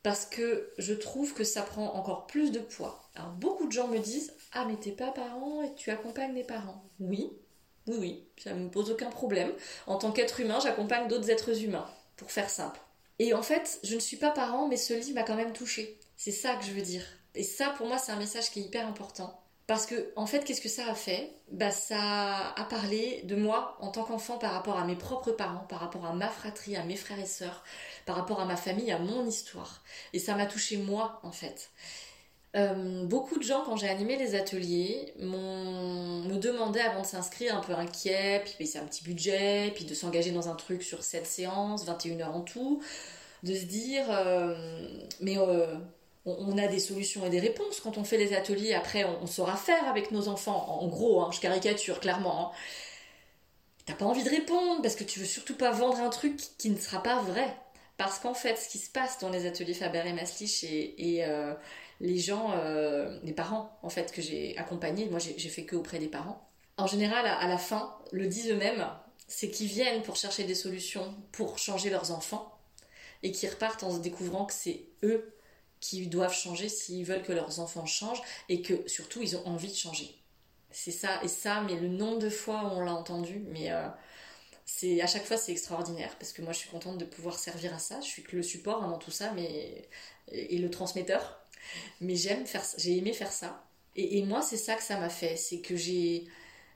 Parce 0.03 0.27
que 0.27 0.73
je 0.79 0.95
trouve 0.95 1.35
que 1.35 1.45
ça 1.45 1.63
prend 1.63 1.95
encore 1.95 2.27
plus 2.27 2.51
de 2.51 2.59
poids. 2.59 3.09
Alors 3.15 3.31
beaucoup 3.33 3.67
de 3.67 3.73
gens 3.73 3.89
me 3.89 3.99
disent 3.99 4.33
Ah 4.53 4.65
mais 4.67 4.77
t'es 4.77 4.93
pas 4.93 5.11
parent 5.11 5.63
et 5.63 5.75
tu 5.75 5.91
accompagnes 5.91 6.35
les 6.35 6.45
parents. 6.45 6.85
Oui, 7.01 7.31
oui, 7.87 7.97
oui, 7.99 8.25
ça 8.43 8.55
ne 8.55 8.65
me 8.65 8.71
pose 8.71 8.91
aucun 8.91 9.11
problème. 9.11 9.53
En 9.87 9.97
tant 9.97 10.13
qu'être 10.13 10.41
humain, 10.41 10.59
j'accompagne 10.61 11.09
d'autres 11.09 11.31
êtres 11.31 11.63
humains, 11.63 11.87
pour 12.17 12.31
faire 12.31 12.51
simple. 12.51 12.81
Et 13.19 13.35
en 13.35 13.43
fait, 13.43 13.79
je 13.83 13.95
ne 13.95 14.01
suis 14.01 14.17
pas 14.17 14.31
parent, 14.31 14.69
mais 14.69 14.77
ce 14.77 14.95
livre 14.95 15.15
m'a 15.15 15.23
quand 15.23 15.37
même 15.37 15.53
touchée. 15.53 15.99
C'est 16.25 16.31
ça 16.31 16.56
que 16.56 16.65
je 16.65 16.71
veux 16.71 16.81
dire. 16.81 17.05
Et 17.35 17.43
ça, 17.43 17.75
pour 17.76 17.87
moi, 17.87 17.99
c'est 17.99 18.11
un 18.11 18.17
message 18.17 18.50
qui 18.50 18.61
est 18.61 18.62
hyper 18.62 18.88
important. 18.88 19.38
Parce 19.67 19.85
que, 19.85 20.11
en 20.17 20.25
fait, 20.25 20.43
qu'est-ce 20.43 20.62
que 20.62 20.71
ça 20.71 20.91
a 20.91 20.94
fait? 20.94 21.31
Bah, 21.53 21.71
Ça 21.71 22.55
a 22.56 22.65
parlé 22.65 23.21
de 23.25 23.37
moi 23.37 23.76
en 23.81 23.91
tant 23.91 24.05
qu'enfant 24.05 24.38
par 24.38 24.53
rapport 24.53 24.79
à 24.79 24.87
mes 24.87 24.97
propres 24.97 25.32
parents, 25.32 25.67
par 25.69 25.81
rapport 25.81 26.06
à 26.06 26.15
ma 26.15 26.29
fratrie, 26.29 26.76
à 26.76 26.85
mes 26.85 26.97
frères 26.97 27.19
et 27.19 27.26
sœurs, 27.26 27.62
par 28.06 28.17
rapport 28.17 28.41
à 28.41 28.47
ma 28.47 28.56
famille, 28.56 28.91
à 28.91 28.99
mon 28.99 29.26
histoire. 29.26 29.82
Et 30.15 30.19
ça 30.19 30.35
m'a 30.35 30.47
touché 30.47 30.79
moi, 30.79 31.21
en 31.25 31.31
fait. 31.31 31.69
Euh, 32.56 33.05
beaucoup 33.05 33.37
de 33.37 33.43
gens, 33.44 33.62
quand 33.62 33.77
j'ai 33.77 33.91
animé 33.91 34.17
les 34.17 34.35
ateliers, 34.35 35.12
me 35.19 36.38
demandaient 36.38 36.81
avant 36.81 37.03
de 37.03 37.06
s'inscrire, 37.06 37.55
un 37.55 37.61
peu 37.61 37.75
inquiet, 37.75 38.43
puis 38.47 38.67
c'est 38.67 38.79
un 38.79 38.87
petit 38.87 39.05
budget, 39.05 39.73
puis 39.75 39.85
de 39.85 39.93
s'engager 39.93 40.31
dans 40.31 40.49
un 40.49 40.55
truc 40.55 40.85
sur 40.85 41.03
7 41.03 41.27
séances, 41.27 41.85
21 41.85 42.20
heures 42.20 42.35
en 42.35 42.41
tout, 42.41 42.82
de 43.43 43.55
se 43.55 43.65
dire, 43.65 44.06
euh, 44.09 44.88
mais 45.20 45.37
euh, 45.37 45.75
on, 46.26 46.56
a 46.59 46.67
des 46.69 46.79
solutions 46.79 47.26
et 47.26 47.31
des 47.31 47.41
réponses. 47.41 47.81
Quand 47.81 47.99
on 47.99 48.05
fait 48.05 48.17
les 48.17 48.35
ateliers, 48.35 48.75
après, 48.75 49.05
on, 49.05 49.26
saura 49.26 49.56
faire 49.56 49.87
avec 49.88 50.11
nos 50.11 50.29
enfants. 50.29 50.81
En, 50.81 50.88
gros, 50.88 51.21
hein, 51.21 51.31
je 51.32 51.41
caricature 51.41 52.00
clairement. 52.00 52.49
Hein. 52.49 52.56
T'as 53.87 53.94
pas 53.94 54.06
envie 54.06 54.25
de 54.25 54.31
répondre 54.31 54.81
parce 54.82 54.97
que 54.97 55.05
tu 55.05 55.21
veux 55.21 55.26
surtout 55.26 55.56
pas 55.56 55.71
vendre 55.71 55.99
un 56.00 56.09
truc 56.09 56.37
qui 56.59 56.71
ne 56.71 56.79
sera 56.79 57.03
pas 57.03 57.21
vrai. 57.21 57.55
Parce 57.97 58.19
qu'en 58.19 58.35
fait, 58.35 58.56
ce 58.56 58.69
qui 58.69 58.79
se 58.79 58.91
passe 58.91 59.19
dans 59.19 59.29
les 59.29 59.46
ateliers 59.46 59.75
Faber 59.75 60.03
et 60.06 60.13
Maslich 60.13 60.65
et, 60.65 61.25
euh, 61.25 61.55
les 62.01 62.19
gens, 62.19 62.53
euh, 62.56 63.19
les 63.22 63.32
parents, 63.32 63.79
en 63.82 63.89
fait, 63.89 64.10
que 64.10 64.20
j'ai 64.20 64.56
accompagnés, 64.58 65.06
moi 65.08 65.20
j'ai 65.20 65.49
fait 65.49 65.65
que 65.65 65.77
auprès 65.77 66.01
des 66.01 66.08
parents, 66.08 66.44
en 66.77 66.87
général, 66.89 67.25
à, 67.27 67.46
la 67.46 67.58
fin, 67.58 67.94
le 68.10 68.27
disent 68.27 68.51
eux-mêmes, 68.51 68.84
c'est 69.29 69.51
qu'ils 69.51 69.69
viennent 69.69 70.03
pour 70.03 70.17
chercher 70.17 70.44
des 70.44 70.56
solutions 70.56 71.15
pour 71.31 71.58
changer 71.58 71.89
leurs 71.89 72.10
enfants 72.10 72.58
et 73.22 73.31
qu'ils 73.31 73.49
repartent 73.49 73.84
en 73.84 73.93
se 73.93 73.99
découvrant 73.99 74.44
que 74.44 74.53
c'est 74.53 74.89
eux 75.05 75.34
qui 75.84 76.06
doivent 76.06 76.34
changer 76.34 76.70
s'ils 76.70 77.05
veulent 77.05 77.22
que 77.22 77.32
leurs 77.32 77.60
enfants 77.60 77.84
changent 77.84 78.22
et 78.48 78.62
que 78.62 78.88
surtout 78.88 79.20
ils 79.20 79.36
ont 79.36 79.46
envie 79.46 79.69
de 79.69 79.76
changer. 79.76 80.14
C'est 80.70 80.91
ça 80.91 81.22
et 81.22 81.29
ça, 81.29 81.60
mais 81.60 81.76
le 81.76 81.88
nombre 81.88 82.19
de 82.20 82.31
fois 82.31 82.64
où 82.64 82.69
on 82.69 82.81
l'a 82.81 82.94
entendu, 82.94 83.44
mais 83.50 83.70
euh, 83.70 83.86
c'est 84.64 85.03
à 85.03 85.06
chaque 85.06 85.26
fois 85.26 85.36
c'est 85.36 85.53
extraordinaire 85.53 86.17
parce 86.19 86.32
que 86.32 86.41
moi 86.41 86.55
je 86.55 86.58
suis 86.60 86.70
contente 86.70 86.96
de 86.96 87.05
pouvoir 87.05 87.38
servir 87.38 87.74
à 87.74 87.79
ça. 87.79 88.00
Je 88.00 88.06
suis 88.06 88.22
que 88.22 88.34
le 88.34 88.43
support 88.43 88.82
avant 88.82 88.96
tout 88.96 89.10
ça, 89.10 89.32
mais 89.32 89.86
et 90.32 90.56
le 90.56 90.70
transmetteur. 90.70 91.38
Mais 92.00 92.17
j'aime 92.17 92.46
faire, 92.46 92.64
j'ai 92.79 92.96
aimé 92.96 93.12
faire 93.12 93.32
ça. 93.32 93.62
Et, 93.94 94.22
moi 94.22 94.41
c'est 94.41 94.56
ça 94.56 94.76
que 94.76 94.82
ça 94.82 94.98
m'a 94.98 95.10
fait, 95.10 95.36
c'est 95.36 95.60
que 95.60 95.76
j'ai 95.76 96.24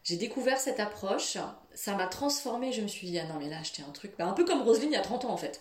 j'ai 0.04 0.16
découvert 0.16 0.58
cette 0.60 0.80
approche, 0.80 1.38
ça 1.74 1.94
m'a 1.96 2.06
transformée. 2.08 2.72
Je 2.72 2.82
me 2.82 2.88
suis 2.88 3.06
dit 3.08 3.18
ah 3.18 3.24
non 3.24 3.38
mais 3.38 3.48
là 3.48 3.58
acheter 3.58 3.82
un 3.88 3.92
truc, 3.92 4.12
bah, 4.18 4.26
un 4.26 4.34
peu 4.34 4.44
comme 4.44 4.60
Roselyne 4.62 4.90
il 4.90 4.94
y 4.94 4.96
a 4.96 5.00
30 5.00 5.24
ans 5.24 5.30
en 5.30 5.38
fait 5.38 5.60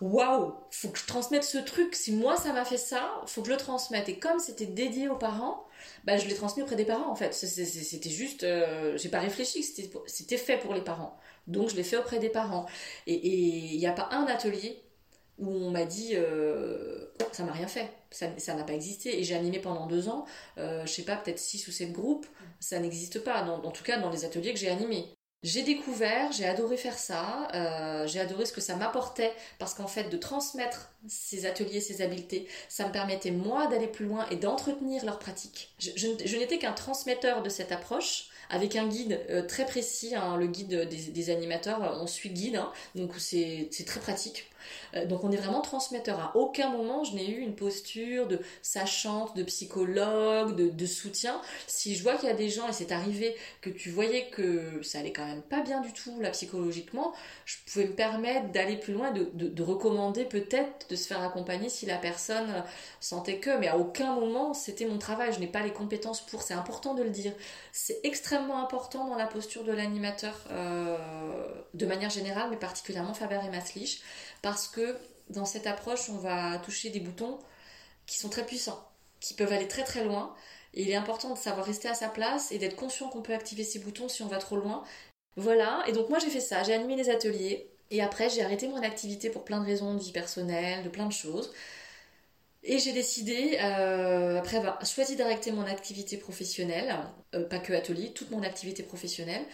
waouh, 0.00 0.54
faut 0.70 0.88
que 0.88 0.98
je 0.98 1.06
transmette 1.06 1.44
ce 1.44 1.58
truc. 1.58 1.94
Si 1.94 2.12
moi 2.12 2.36
ça 2.36 2.52
m'a 2.52 2.64
fait 2.64 2.76
ça, 2.76 3.22
faut 3.26 3.42
que 3.42 3.48
je 3.48 3.52
le 3.52 3.58
transmette. 3.58 4.08
Et 4.08 4.18
comme 4.18 4.38
c'était 4.38 4.66
dédié 4.66 5.08
aux 5.08 5.16
parents, 5.16 5.66
bah 6.04 6.16
je 6.16 6.26
l'ai 6.28 6.34
transmis 6.34 6.62
auprès 6.62 6.76
des 6.76 6.84
parents 6.84 7.10
en 7.10 7.14
fait. 7.14 7.34
C'était 7.34 8.10
juste, 8.10 8.44
euh, 8.44 8.96
j'ai 8.96 9.08
pas 9.08 9.20
réfléchi, 9.20 9.62
c'était 9.62 10.36
fait 10.36 10.58
pour 10.58 10.74
les 10.74 10.82
parents. 10.82 11.18
Donc 11.46 11.70
je 11.70 11.76
l'ai 11.76 11.84
fait 11.84 11.96
auprès 11.96 12.18
des 12.18 12.30
parents. 12.30 12.66
Et 13.06 13.14
il 13.14 13.78
n'y 13.78 13.86
a 13.86 13.92
pas 13.92 14.08
un 14.12 14.26
atelier 14.26 14.80
où 15.38 15.48
on 15.48 15.70
m'a 15.70 15.84
dit 15.84 16.12
euh, 16.14 17.06
ça 17.32 17.42
m'a 17.44 17.52
rien 17.52 17.66
fait, 17.66 17.90
ça 18.10 18.54
n'a 18.54 18.64
pas 18.64 18.72
existé. 18.72 19.18
Et 19.18 19.24
j'ai 19.24 19.34
animé 19.34 19.58
pendant 19.58 19.86
deux 19.86 20.08
ans, 20.08 20.24
euh, 20.58 20.86
je 20.86 20.92
sais 20.92 21.02
pas, 21.02 21.16
peut-être 21.16 21.38
six 21.38 21.66
ou 21.68 21.72
sept 21.72 21.92
groupes, 21.92 22.26
ça 22.60 22.78
n'existe 22.78 23.22
pas, 23.22 23.42
en 23.42 23.70
tout 23.70 23.84
cas 23.84 23.98
dans 23.98 24.10
les 24.10 24.24
ateliers 24.24 24.52
que 24.52 24.58
j'ai 24.58 24.70
animés. 24.70 25.14
J'ai 25.44 25.62
découvert, 25.62 26.32
j'ai 26.32 26.46
adoré 26.46 26.78
faire 26.78 26.98
ça, 26.98 27.48
euh, 27.54 28.06
j'ai 28.06 28.18
adoré 28.18 28.46
ce 28.46 28.52
que 28.52 28.62
ça 28.62 28.76
m'apportait 28.76 29.30
parce 29.58 29.74
qu'en 29.74 29.86
fait 29.86 30.08
de 30.08 30.16
transmettre 30.16 30.90
ces 31.06 31.44
ateliers, 31.44 31.80
ces 31.80 32.00
habiletés, 32.00 32.48
ça 32.70 32.88
me 32.88 32.92
permettait 32.92 33.30
moi 33.30 33.66
d'aller 33.66 33.86
plus 33.86 34.06
loin 34.06 34.26
et 34.30 34.36
d'entretenir 34.36 35.04
leur 35.04 35.18
pratique. 35.18 35.74
Je, 35.78 36.36
n'étais 36.38 36.56
qu'un 36.58 36.72
transmetteur 36.72 37.42
de 37.42 37.50
cette 37.50 37.72
approche, 37.72 38.30
avec 38.48 38.74
un 38.74 38.88
guide 38.88 39.46
très 39.46 39.66
précis, 39.66 40.14
hein, 40.14 40.36
le 40.38 40.46
guide 40.46 40.88
des, 40.88 41.30
animateurs, 41.30 41.98
on 42.00 42.06
suit 42.06 42.30
guide, 42.30 42.56
hein, 42.56 42.72
donc 42.94 43.12
c'est 43.18 43.68
très 43.86 44.00
pratique. 44.00 44.50
Euh, 44.94 45.06
donc 45.06 45.24
on 45.24 45.30
est 45.30 45.36
vraiment 45.36 45.60
transmetteur. 45.60 46.18
À 46.20 46.36
aucun 46.36 46.70
moment 46.70 47.04
je 47.04 47.14
n'ai 47.14 47.28
eu 47.28 47.38
une 47.38 47.54
posture 47.54 48.26
de 48.26 48.40
sachante, 48.62 49.36
de 49.36 49.42
psychologue, 49.42 50.54
de, 50.54 50.86
soutien. 50.86 51.40
Si 51.66 51.94
je 51.94 52.02
vois 52.02 52.16
qu'il 52.16 52.28
y 52.28 52.32
a 52.32 52.36
des 52.36 52.50
gens, 52.50 52.68
et 52.68 52.72
c'est 52.72 52.92
arrivé 52.92 53.34
que 53.62 53.70
tu 53.70 53.90
voyais 53.90 54.28
que 54.28 54.82
ça 54.82 54.98
allait 54.98 55.12
quand 55.12 55.26
même 55.26 55.42
pas 55.42 55.62
bien 55.62 55.80
du 55.80 55.92
tout 55.92 56.20
là 56.20 56.30
psychologiquement, 56.30 57.12
je 57.46 57.56
pouvais 57.66 57.86
me 57.86 57.94
permettre 57.94 58.52
d'aller 58.52 58.76
plus 58.76 58.92
loin, 58.92 59.10
de, 59.12 59.30
de, 59.32 59.62
recommander 59.62 60.24
peut-être 60.24 60.88
de 60.90 60.96
se 60.96 61.06
faire 61.06 61.22
accompagner 61.22 61.68
si 61.68 61.86
la 61.86 61.96
personne 61.96 62.64
sentait 63.00 63.38
que, 63.38 63.56
mais 63.58 63.68
à 63.68 63.78
aucun 63.78 64.14
moment 64.14 64.52
c'était 64.52 64.86
mon 64.86 64.98
travail, 64.98 65.32
je 65.32 65.40
n'ai 65.40 65.46
pas 65.46 65.62
les 65.62 65.72
compétences 65.72 66.20
pour, 66.20 66.42
c'est 66.42 66.54
important 66.54 66.94
de 66.94 67.02
le 67.02 67.10
dire. 67.10 67.32
C'est 67.72 68.00
extrêmement 68.04 68.62
important 68.62 69.08
dans 69.08 69.16
la 69.16 69.26
posture 69.26 69.64
de 69.64 69.72
l'animateur 69.72 70.38
euh, 70.50 70.96
de 71.74 71.86
manière 71.86 72.10
générale, 72.10 72.48
mais 72.50 72.56
particulièrement 72.56 73.14
Faber 73.14 73.40
et 73.46 73.50
Maslich 73.50 74.02
parce 74.44 74.68
que 74.68 74.98
dans 75.30 75.46
cette 75.46 75.66
approche, 75.66 76.10
on 76.10 76.18
va 76.18 76.58
toucher 76.58 76.90
des 76.90 77.00
boutons 77.00 77.38
qui 78.06 78.18
sont 78.18 78.28
très 78.28 78.44
puissants, 78.44 78.86
qui 79.18 79.32
peuvent 79.32 79.52
aller 79.52 79.68
très 79.68 79.84
très 79.84 80.04
loin. 80.04 80.34
Et 80.74 80.82
il 80.82 80.90
est 80.90 80.96
important 80.96 81.32
de 81.32 81.38
savoir 81.38 81.64
rester 81.64 81.88
à 81.88 81.94
sa 81.94 82.08
place 82.10 82.52
et 82.52 82.58
d'être 82.58 82.76
conscient 82.76 83.08
qu'on 83.08 83.22
peut 83.22 83.32
activer 83.32 83.64
ces 83.64 83.78
boutons 83.78 84.06
si 84.06 84.22
on 84.22 84.28
va 84.28 84.36
trop 84.36 84.56
loin. 84.56 84.84
Voilà, 85.36 85.82
et 85.86 85.92
donc 85.92 86.10
moi 86.10 86.18
j'ai 86.18 86.28
fait 86.28 86.40
ça, 86.40 86.62
j'ai 86.62 86.74
animé 86.74 86.94
les 86.94 87.08
ateliers, 87.08 87.70
et 87.90 88.02
après 88.02 88.28
j'ai 88.28 88.42
arrêté 88.42 88.68
mon 88.68 88.82
activité 88.82 89.30
pour 89.30 89.44
plein 89.44 89.60
de 89.60 89.66
raisons 89.66 89.94
de 89.94 90.00
vie 90.00 90.12
personnelle, 90.12 90.84
de 90.84 90.90
plein 90.90 91.06
de 91.06 91.12
choses. 91.12 91.50
Et 92.64 92.78
j'ai 92.78 92.92
décidé, 92.92 93.58
euh, 93.62 94.38
après 94.38 94.58
avoir 94.58 94.84
choisi 94.84 95.16
d'arrêter 95.16 95.52
mon 95.52 95.64
activité 95.64 96.18
professionnelle, 96.18 96.94
euh, 97.34 97.44
pas 97.48 97.58
que 97.60 97.72
atelier, 97.72 98.12
toute 98.12 98.30
mon 98.30 98.42
activité 98.42 98.82
professionnelle, 98.82 99.44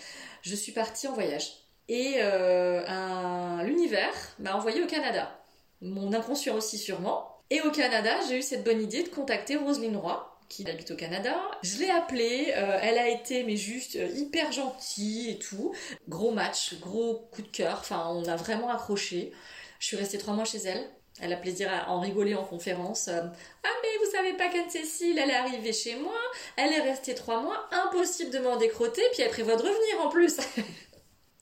je 0.42 0.54
suis 0.56 0.72
partie 0.72 1.06
en 1.06 1.14
voyage. 1.14 1.69
Et 1.88 2.14
euh, 2.18 3.62
l'univers 3.62 4.14
m'a 4.38 4.54
envoyé 4.54 4.82
au 4.82 4.86
Canada. 4.86 5.40
Mon 5.80 6.12
inconscient 6.12 6.56
aussi 6.56 6.78
sûrement. 6.78 7.42
Et 7.50 7.60
au 7.62 7.70
Canada, 7.70 8.16
j'ai 8.28 8.38
eu 8.38 8.42
cette 8.42 8.64
bonne 8.64 8.80
idée 8.80 9.02
de 9.02 9.08
contacter 9.08 9.56
Roselyne 9.56 9.96
Roy, 9.96 10.38
qui 10.48 10.68
habite 10.70 10.92
au 10.92 10.96
Canada. 10.96 11.34
Je 11.62 11.78
l'ai 11.78 11.90
appelée, 11.90 12.52
euh, 12.56 12.78
elle 12.80 12.98
a 12.98 13.08
été 13.08 13.42
mais 13.42 13.56
juste 13.56 13.96
euh, 13.96 14.06
hyper 14.06 14.52
gentille 14.52 15.30
et 15.30 15.38
tout. 15.38 15.74
Gros 16.08 16.30
match, 16.30 16.74
gros 16.80 17.28
coup 17.32 17.42
de 17.42 17.48
cœur, 17.48 17.78
enfin 17.80 18.06
on 18.10 18.24
a 18.26 18.36
vraiment 18.36 18.70
accroché. 18.70 19.32
Je 19.80 19.86
suis 19.86 19.96
restée 19.96 20.18
trois 20.18 20.34
mois 20.34 20.44
chez 20.44 20.58
elle. 20.58 20.90
Elle 21.20 21.32
a 21.32 21.36
plaisir 21.36 21.70
à 21.72 21.90
en 21.90 22.00
rigoler 22.00 22.34
en 22.34 22.44
conférence. 22.44 23.08
ah 23.08 23.32
mais 23.64 24.04
vous 24.04 24.10
savez 24.12 24.32
pas 24.34 24.48
qu'Anne-Cécile, 24.48 25.18
elle 25.18 25.30
est 25.30 25.34
arrivée 25.34 25.72
chez 25.72 25.96
moi, 25.96 26.16
elle 26.56 26.72
est 26.72 26.80
restée 26.80 27.14
trois 27.14 27.42
mois, 27.42 27.68
impossible 27.72 28.30
de 28.30 28.38
m'en 28.38 28.56
décroter, 28.56 29.02
puis 29.12 29.22
elle 29.22 29.30
prévoit 29.30 29.56
de 29.56 29.62
revenir 29.62 30.06
en 30.06 30.08
plus. 30.08 30.38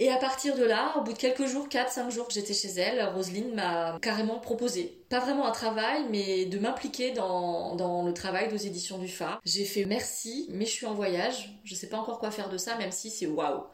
Et 0.00 0.10
à 0.10 0.16
partir 0.16 0.54
de 0.54 0.62
là, 0.62 0.94
au 0.96 1.00
bout 1.02 1.12
de 1.12 1.18
quelques 1.18 1.46
jours, 1.46 1.66
4-5 1.66 2.10
jours 2.10 2.28
que 2.28 2.32
j'étais 2.32 2.54
chez 2.54 2.68
elle, 2.68 3.04
Roselyne 3.08 3.52
m'a 3.52 3.98
carrément 4.00 4.38
proposé, 4.38 5.02
pas 5.08 5.18
vraiment 5.18 5.44
un 5.44 5.50
travail, 5.50 6.04
mais 6.08 6.44
de 6.44 6.56
m'impliquer 6.60 7.10
dans, 7.10 7.74
dans, 7.74 8.04
le 8.04 8.14
travail 8.14 8.48
des 8.48 8.68
éditions 8.68 8.98
du 8.98 9.08
phare. 9.08 9.40
J'ai 9.44 9.64
fait 9.64 9.86
merci, 9.86 10.46
mais 10.50 10.66
je 10.66 10.70
suis 10.70 10.86
en 10.86 10.94
voyage, 10.94 11.52
je 11.64 11.74
sais 11.74 11.88
pas 11.88 11.96
encore 11.96 12.20
quoi 12.20 12.30
faire 12.30 12.48
de 12.48 12.58
ça, 12.58 12.76
même 12.76 12.92
si 12.92 13.10
c'est 13.10 13.26
waouh. 13.26 13.64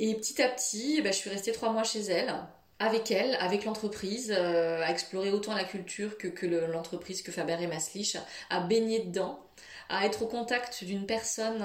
Et 0.00 0.16
petit 0.16 0.42
à 0.42 0.48
petit, 0.48 0.96
eh 0.98 1.02
ben, 1.02 1.12
je 1.12 1.18
suis 1.18 1.30
restée 1.30 1.52
3 1.52 1.70
mois 1.70 1.84
chez 1.84 2.00
elle, 2.00 2.34
avec 2.80 3.12
elle, 3.12 3.36
avec 3.36 3.64
l'entreprise, 3.64 4.34
euh, 4.36 4.82
à 4.82 4.90
explorer 4.90 5.30
autant 5.30 5.54
la 5.54 5.62
culture 5.62 6.18
que, 6.18 6.26
que 6.26 6.46
l'entreprise 6.46 7.22
que 7.22 7.30
Faber 7.30 7.58
et 7.60 7.68
Maslich, 7.68 8.16
à 8.50 8.58
baigner 8.58 8.98
dedans, 9.04 9.38
à 9.88 10.06
être 10.06 10.22
au 10.22 10.26
contact 10.26 10.82
d'une 10.82 11.06
personne 11.06 11.64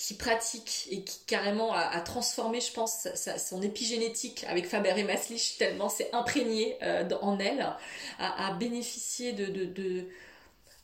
qui 0.00 0.14
pratique 0.14 0.88
et 0.90 1.04
qui 1.04 1.18
carrément 1.26 1.74
a, 1.74 2.00
transformé, 2.00 2.60
je 2.60 2.72
pense, 2.72 3.06
son 3.36 3.60
épigénétique 3.60 4.44
avec 4.48 4.66
Faber 4.66 4.94
et 4.96 5.04
Maslich, 5.04 5.58
tellement 5.58 5.90
c'est 5.90 6.12
imprégné 6.14 6.78
euh, 6.82 7.06
en 7.20 7.38
elle, 7.38 7.66
à, 8.18 8.52
bénéficier 8.54 9.32
de, 9.32 9.44
de, 9.46 10.06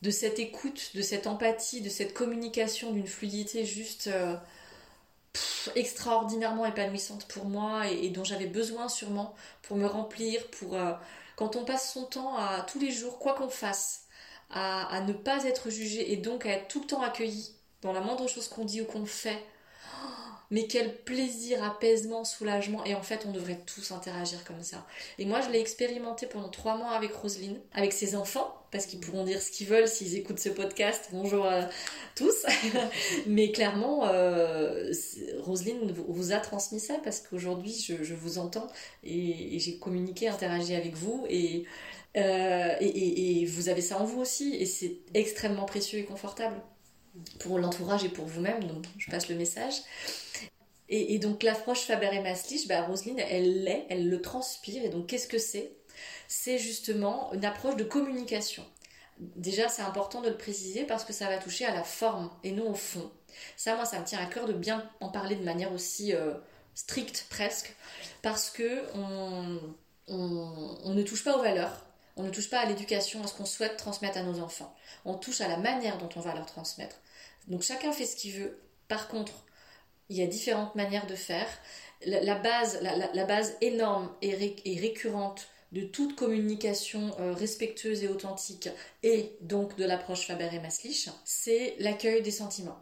de, 0.03 0.11
cette 0.11 0.39
écoute, 0.39 0.91
de 0.95 1.01
cette 1.01 1.27
empathie, 1.27 1.81
de 1.81 1.89
cette 1.89 2.13
communication, 2.13 2.93
d'une 2.93 3.07
fluidité 3.07 3.65
juste 3.65 4.09
euh, 4.09 4.37
extraordinairement 5.75 6.67
épanouissante 6.67 7.27
pour 7.27 7.47
moi 7.47 7.89
et, 7.89 8.11
dont 8.11 8.25
j'avais 8.25 8.47
besoin 8.47 8.91
sûrement 8.91 9.35
pour 9.63 9.79
me 9.79 9.87
remplir, 9.87 10.47
pour 10.49 10.77
euh, 10.77 10.93
quand 11.37 11.57
on 11.57 11.65
passe 11.65 11.91
son 11.95 12.05
temps 12.05 12.37
à 12.37 12.67
tous 12.71 12.79
les 12.79 12.91
jours, 12.91 13.19
quoi 13.19 13.33
qu'on 13.33 13.49
fasse, 13.49 14.03
à 14.51 15.01
ne 15.07 15.13
pas 15.13 15.45
être 15.45 15.71
jugé 15.71 16.13
et 16.13 16.17
donc 16.17 16.47
à 16.47 16.51
être 16.51 16.69
tout 16.69 16.81
le 16.81 16.87
temps 16.87 17.03
accueilli 17.03 17.56
dans 17.83 17.93
la 17.93 18.01
moindre 18.01 18.29
chose 18.29 18.49
qu'on 18.49 18.65
dit 18.65 18.81
ou 18.81 18.85
qu'on 18.85 19.07
fait. 19.07 19.39
mais 20.51 20.67
quel 20.67 20.97
plaisir, 21.03 21.63
apaisement, 21.65 22.25
soulagement. 22.25 22.85
Et 22.85 22.95
en 22.95 23.03
fait, 23.03 23.25
on 23.27 23.33
devrait 23.33 23.61
tous 23.67 23.91
interagir 23.91 24.45
comme 24.45 24.63
ça. 24.63 24.87
Et 25.19 25.25
moi, 25.25 25.41
je 25.41 25.51
l'ai 25.51 25.61
expérimenté 25.61 26.27
pendant 26.27 26.49
trois 26.49 26.77
mois 26.77 26.93
avec 26.93 27.13
Roselyne, 27.13 27.61
avec 27.73 27.93
ses 27.93 28.15
enfants, 28.15 28.55
parce 28.71 28.87
qu'ils 28.87 29.01
pourront 29.01 29.25
dire 29.25 29.41
ce 29.41 29.51
qu'ils 29.51 29.67
veulent 29.67 29.89
s'ils 29.89 30.17
écoutent 30.17 30.39
ce 30.39 30.49
podcast. 30.49 31.09
Bonjour 31.13 31.47
à 31.47 31.69
tous. 32.15 32.47
mais 33.27 33.51
clairement, 33.51 34.07
euh, 34.07 34.93
Roselyne 35.41 35.93
vous 35.93 36.33
a 36.33 36.37
transmis 36.37 36.81
ça 36.81 36.95
parce 37.03 37.21
qu'aujourd'hui, 37.21 37.75
je, 37.75 38.15
vous 38.15 38.39
entends 38.39 38.69
et, 39.05 39.59
j'ai 39.59 39.79
communiqué, 39.79 40.29
interagi 40.29 40.75
avec 40.75 40.95
vous. 40.95 41.27
Euh, 42.17 42.75
et, 42.81 43.41
et 43.41 43.45
vous 43.45 43.69
avez 43.69 43.83
ça 43.83 43.99
en 43.99 44.05
vous 44.05 44.21
aussi. 44.21 44.55
Et 44.55 44.67
c'est 44.67 44.99
extrêmement 45.15 45.67
précieux 45.67 45.99
et 45.99 46.05
confortable 46.05 46.57
pour 47.41 47.59
l'entourage 47.59 48.05
et 48.05 48.09
pour 48.09 48.27
vous-même, 48.27 48.65
donc 48.65 48.85
je 48.99 49.11
passe 49.11 49.29
le 49.29 49.37
message. 49.37 49.75
Et, 50.89 51.19
donc 51.19 51.43
l'approche 51.43 51.81
Faber 51.81 52.11
et 52.13 52.21
Maslich, 52.21 52.69
bah, 52.69 52.83
Roselyne, 52.83 53.19
elle 53.19 53.65
l'est, 53.65 53.87
elle 53.89 54.09
le 54.09 54.23
transpire. 54.23 54.85
Et 54.85 54.89
donc 54.89 55.07
qu'est-ce 55.07 55.27
que 55.27 55.39
c'est? 55.39 55.73
C'est 56.29 56.59
justement 56.59 57.33
une 57.33 57.45
approche 57.45 57.77
de 57.77 57.85
communication. 57.85 58.65
Déjà, 59.19 59.69
c'est 59.69 59.83
important 59.83 60.21
de 60.21 60.29
le 60.29 60.37
préciser 60.37 60.85
parce 60.85 61.05
que 61.05 61.13
ça 61.13 61.27
va 61.29 61.39
toucher 61.39 61.65
à 61.65 61.75
la 61.75 61.83
forme 61.83 62.31
et 62.45 62.53
non 62.53 62.71
au 62.71 62.75
fond. 62.75 63.11
Ça, 63.57 63.75
moi, 63.75 63.85
ça 63.85 63.99
me 63.99 64.05
tient 64.05 64.21
à 64.21 64.27
cœur 64.27 64.47
de 64.47 64.53
bien 64.53 64.89
en 65.01 65.09
parler 65.09 65.37
de 65.37 65.43
manière 65.43 65.73
aussi 65.73 66.15
euh, 66.15 66.35
stricte 66.75 67.27
presque, 67.31 67.75
parce 68.23 68.51
que 68.51 68.83
on, 68.95 69.59
on 70.09 70.95
ne 70.95 71.03
touche 71.03 71.25
pas 71.25 71.37
aux 71.37 71.43
valeurs, 71.43 71.87
on 72.17 72.23
ne 72.23 72.31
touche 72.31 72.51
pas 72.51 72.61
à 72.61 72.67
l'éducation, 72.67 73.23
à 73.23 73.27
ce 73.27 73.35
qu'on 73.35 73.45
souhaite 73.45 73.77
transmettre 73.77 74.19
à 74.19 74.23
nos 74.23 74.41
enfants. 74.41 74.75
On 75.05 75.15
touche 75.15 75.41
à 75.41 75.49
la 75.49 75.57
manière 75.57 75.99
dont 75.99 76.09
on 76.17 76.21
va 76.21 76.35
leur 76.35 76.47
transmettre. 76.47 76.97
Donc 77.47 77.63
chacun 77.63 77.93
fait 77.93 78.07
ce 78.07 78.17
qu'il 78.17 78.33
veut. 78.33 78.59
Par 78.89 79.09
contre, 79.09 79.33
il 80.09 80.17
y 80.17 80.23
a 80.23 80.27
différentes 80.27 80.75
manières 80.75 81.07
de 81.07 81.15
faire. 81.15 81.49
La, 82.05 82.35
base, 82.35 83.57
énorme 83.61 84.13
et, 84.21 84.35
récurrente 84.79 85.49
de 85.73 85.83
toute 85.83 86.15
communication 86.15 87.15
euh, 87.19 87.33
respectueuse 87.33 88.05
et 88.05 88.09
authentique, 88.09 88.69
et 89.03 89.37
donc 89.41 89.77
de 89.77 89.85
l'approche 89.85 90.27
Faber 90.27 90.51
et 90.53 90.61
Maslich, 90.61 91.09
c'est 91.25 91.75
l'accueil 91.79 92.23
des 92.23 92.31
sentiments. 92.31 92.79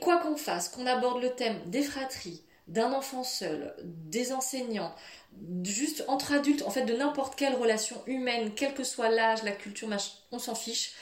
quoi 0.00 0.18
qu'on 0.18 0.36
fasse, 0.36 0.70
qu'on 0.70 0.86
aborde 0.86 1.22
le 1.22 1.34
thème 1.34 1.60
des 1.66 1.82
fratries, 1.82 2.42
d'un 2.66 2.92
enfant 2.92 3.22
seul, 3.22 3.74
des 3.84 4.32
enseignants, 4.32 4.94
juste 5.62 6.04
entre 6.08 6.32
adultes, 6.32 6.62
en 6.62 6.70
fait 6.70 6.84
de 6.84 6.96
n'importe 6.96 7.36
quelle 7.36 7.54
relation 7.54 8.02
humaine, 8.06 8.52
quel 8.56 8.74
que 8.74 8.84
soit 8.84 9.10
l'âge, 9.10 9.42
la 9.44 9.52
culture, 9.52 9.88
on 10.32 10.38
s'en 10.38 10.54
fiche 10.54 10.94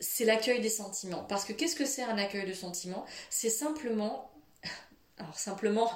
c'est 0.00 0.24
l'accueil 0.24 0.60
des 0.60 0.70
sentiments. 0.70 1.24
Parce 1.24 1.44
que 1.44 1.52
qu'est-ce 1.52 1.76
que 1.76 1.84
c'est 1.84 2.02
un 2.02 2.18
accueil 2.18 2.46
de 2.46 2.52
sentiments? 2.52 3.04
C'est 3.30 3.50
simplement 3.50 4.30
alors 5.18 5.38
simplement, 5.38 5.90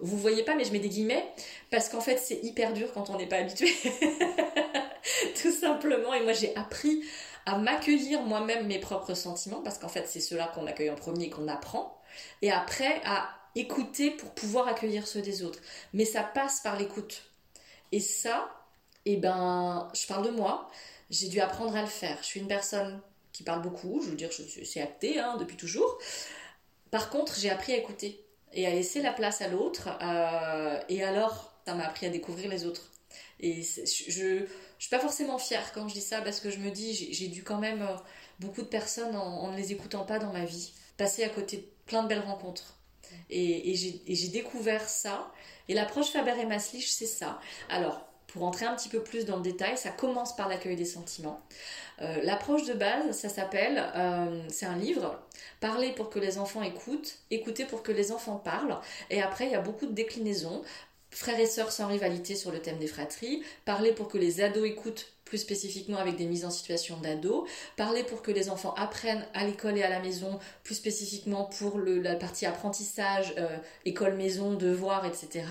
vous 0.00 0.16
voyez 0.16 0.42
pas, 0.42 0.54
mais 0.54 0.64
je 0.64 0.72
mets 0.72 0.78
des 0.80 0.88
guillemets, 0.88 1.24
parce 1.70 1.88
qu'en 1.88 2.00
fait 2.00 2.18
c'est 2.18 2.42
hyper 2.42 2.72
dur 2.72 2.92
quand 2.92 3.10
on 3.10 3.16
n'est 3.16 3.28
pas 3.28 3.36
habitué. 3.36 3.68
Tout 5.40 5.52
simplement, 5.52 6.12
et 6.14 6.22
moi 6.22 6.32
j'ai 6.32 6.54
appris 6.56 7.02
à 7.44 7.58
m'accueillir 7.58 8.22
moi-même 8.22 8.66
mes 8.66 8.80
propres 8.80 9.14
sentiments, 9.14 9.62
parce 9.62 9.78
qu'en 9.78 9.88
fait 9.88 10.06
c'est 10.08 10.20
cela 10.20 10.48
qu'on 10.48 10.66
accueille 10.66 10.90
en 10.90 10.96
premier 10.96 11.30
qu'on 11.30 11.46
apprend, 11.46 12.00
et 12.42 12.50
après 12.50 13.00
à 13.04 13.28
écouter 13.54 14.10
pour 14.10 14.30
pouvoir 14.30 14.68
accueillir 14.68 15.06
ceux 15.06 15.22
des 15.22 15.42
autres. 15.42 15.60
Mais 15.92 16.04
ça 16.04 16.22
passe 16.22 16.60
par 16.60 16.76
l'écoute. 16.76 17.22
Et 17.92 18.00
ça, 18.00 18.50
eh 19.06 19.16
ben, 19.16 19.88
je 19.94 20.06
parle 20.06 20.26
de 20.26 20.30
moi, 20.30 20.70
j'ai 21.10 21.28
dû 21.28 21.40
apprendre 21.40 21.74
à 21.74 21.80
le 21.80 21.88
faire. 21.88 22.18
Je 22.20 22.26
suis 22.26 22.40
une 22.40 22.48
personne 22.48 23.00
qui 23.36 23.42
parle 23.42 23.60
beaucoup, 23.60 24.00
je 24.02 24.08
veux 24.08 24.16
dire, 24.16 24.30
c'est 24.32 24.80
acté 24.80 25.18
hein, 25.18 25.36
depuis 25.36 25.58
toujours. 25.58 25.98
Par 26.90 27.10
contre, 27.10 27.38
j'ai 27.38 27.50
appris 27.50 27.74
à 27.74 27.76
écouter 27.76 28.24
et 28.54 28.66
à 28.66 28.70
laisser 28.70 29.02
la 29.02 29.12
place 29.12 29.42
à 29.42 29.48
l'autre. 29.48 29.90
Euh, 30.00 30.80
et 30.88 31.04
alors, 31.04 31.52
ça 31.66 31.74
m'a 31.74 31.86
appris 31.86 32.06
à 32.06 32.08
découvrir 32.08 32.50
les 32.50 32.64
autres. 32.64 32.90
Et 33.40 33.62
je 33.62 34.46
suis 34.78 34.88
pas 34.90 34.98
forcément 34.98 35.36
fière 35.36 35.74
quand 35.74 35.86
je 35.86 35.92
dis 35.92 36.00
ça 36.00 36.22
parce 36.22 36.40
que 36.40 36.50
je 36.50 36.56
me 36.56 36.70
dis, 36.70 36.94
j'ai 37.12 37.28
dû 37.28 37.44
quand 37.44 37.58
même 37.58 37.82
euh, 37.82 37.96
beaucoup 38.40 38.62
de 38.62 38.68
personnes, 38.68 39.14
en, 39.14 39.50
ne 39.50 39.56
les 39.58 39.70
écoutant 39.70 40.06
pas 40.06 40.18
dans 40.18 40.32
ma 40.32 40.46
vie, 40.46 40.72
passer 40.96 41.22
à 41.22 41.28
côté 41.28 41.58
de 41.58 41.68
plein 41.84 42.04
de 42.04 42.08
belles 42.08 42.20
rencontres. 42.20 42.78
Et, 43.28 43.70
et 43.70 44.14
j'ai 44.14 44.28
découvert 44.28 44.88
ça. 44.88 45.30
Et 45.68 45.74
l'approche 45.74 46.08
Faber 46.08 46.40
et 46.40 46.46
Maslich, 46.46 46.90
c'est 46.90 47.04
ça. 47.04 47.38
Alors, 47.68 48.08
pour 48.36 48.46
entrer 48.46 48.66
un 48.66 48.74
petit 48.74 48.90
peu 48.90 49.02
plus 49.02 49.24
dans 49.24 49.36
le 49.36 49.42
détail, 49.42 49.78
ça 49.78 49.90
commence 49.90 50.36
par 50.36 50.48
l'accueil 50.48 50.76
des 50.76 50.84
sentiments. 50.84 51.40
Euh, 52.02 52.20
l'approche 52.22 52.64
de 52.64 52.74
base, 52.74 53.16
ça 53.16 53.30
s'appelle, 53.30 53.82
euh, 53.96 54.42
c'est 54.48 54.66
un 54.66 54.76
livre, 54.76 55.18
Parler 55.60 55.92
pour 55.92 56.10
que 56.10 56.18
les 56.18 56.38
enfants 56.38 56.62
écoutent, 56.62 57.18
écouter 57.30 57.64
pour 57.64 57.82
que 57.82 57.92
les 57.92 58.12
enfants 58.12 58.36
parlent. 58.36 58.78
Et 59.08 59.22
après, 59.22 59.46
il 59.46 59.52
y 59.52 59.54
a 59.54 59.60
beaucoup 59.60 59.86
de 59.86 59.92
déclinaisons. 59.92 60.62
Frères 61.10 61.40
et 61.40 61.46
sœurs 61.46 61.72
sans 61.72 61.86
rivalité 61.86 62.34
sur 62.34 62.50
le 62.50 62.60
thème 62.60 62.76
des 62.78 62.86
fratries, 62.86 63.42
parler 63.64 63.92
pour 63.92 64.08
que 64.08 64.18
les 64.18 64.42
ados 64.42 64.66
écoutent 64.66 65.12
plus 65.24 65.38
spécifiquement 65.38 65.96
avec 65.96 66.16
des 66.16 66.26
mises 66.26 66.44
en 66.44 66.50
situation 66.50 66.98
d'ados, 66.98 67.48
parler 67.76 68.04
pour 68.04 68.20
que 68.20 68.30
les 68.30 68.50
enfants 68.50 68.74
apprennent 68.74 69.26
à 69.32 69.46
l'école 69.46 69.78
et 69.78 69.82
à 69.82 69.88
la 69.88 70.00
maison, 70.00 70.38
plus 70.62 70.74
spécifiquement 70.74 71.46
pour 71.46 71.78
la 71.78 72.16
partie 72.16 72.44
apprentissage, 72.44 73.34
euh, 73.38 73.56
école-maison, 73.86 74.52
devoirs, 74.54 75.06
etc. 75.06 75.44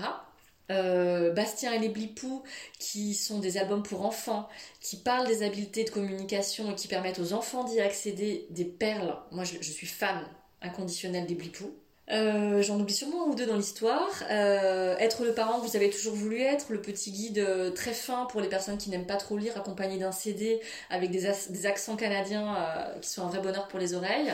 Euh, 0.70 1.32
Bastien 1.32 1.72
et 1.72 1.78
les 1.78 1.88
Blipous, 1.88 2.42
qui 2.78 3.14
sont 3.14 3.38
des 3.38 3.56
albums 3.56 3.82
pour 3.82 4.04
enfants, 4.04 4.48
qui 4.80 4.96
parlent 4.96 5.26
des 5.26 5.42
habiletés 5.42 5.84
de 5.84 5.90
communication 5.90 6.72
et 6.72 6.74
qui 6.74 6.88
permettent 6.88 7.20
aux 7.20 7.32
enfants 7.32 7.64
d'y 7.64 7.80
accéder, 7.80 8.46
des 8.50 8.64
perles. 8.64 9.16
Moi, 9.30 9.44
je, 9.44 9.70
suis 9.70 9.86
fan 9.86 10.24
inconditionnel 10.62 11.26
des 11.26 11.34
Blipous. 11.34 11.72
Euh, 12.10 12.62
j'en 12.62 12.78
oublie 12.78 12.94
sûrement 12.94 13.26
un 13.26 13.30
ou 13.30 13.34
deux 13.34 13.46
dans 13.46 13.56
l'histoire. 13.56 14.08
Euh, 14.30 14.96
être 14.98 15.24
le 15.24 15.34
parent 15.34 15.60
que 15.60 15.66
vous 15.66 15.76
avez 15.76 15.90
toujours 15.90 16.14
voulu 16.14 16.40
être, 16.40 16.72
le 16.72 16.80
petit 16.80 17.10
guide 17.12 17.44
très 17.74 17.92
fin 17.92 18.26
pour 18.26 18.40
les 18.40 18.48
personnes 18.48 18.78
qui 18.78 18.90
n'aiment 18.90 19.06
pas 19.06 19.16
trop 19.16 19.36
lire, 19.36 19.56
accompagné 19.56 19.98
d'un 19.98 20.12
CD 20.12 20.60
avec 20.90 21.10
des, 21.10 21.26
accents 21.66 21.96
canadiens 21.96 22.56
qui 23.02 23.08
sont 23.08 23.22
un 23.22 23.28
vrai 23.28 23.40
bonheur 23.40 23.68
pour 23.68 23.78
les 23.78 23.94
oreilles, 23.94 24.32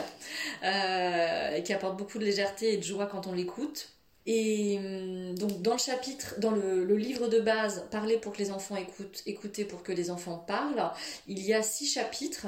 et 0.63 1.63
qui 1.63 1.73
apportent 1.73 1.97
beaucoup 1.97 2.17
de 2.17 2.25
légèreté 2.25 2.73
et 2.73 2.77
de 2.77 2.83
joie 2.83 3.05
quand 3.05 3.27
on 3.27 3.33
l'écoute. 3.33 3.92
Et 4.25 4.77
hum, 4.79 5.37
donc 5.37 5.61
dans 5.61 5.73
le 5.73 5.79
chapitre, 5.79 6.35
dans 6.39 6.51
le, 6.51 6.95
livre 6.95 7.27
de 7.27 7.39
base, 7.39 7.85
Parler 7.91 8.17
pour 8.17 8.33
que 8.33 8.37
les 8.37 8.51
enfants 8.51 8.75
écoutent, 8.75 9.21
écouter 9.25 9.65
pour 9.65 9.83
que 9.83 9.91
les 9.91 10.09
enfants 10.09 10.37
parlent, 10.37 10.91
il 11.27 11.41
y 11.43 11.53
a 11.53 11.61
six 11.61 11.87
chapitres. 11.87 12.47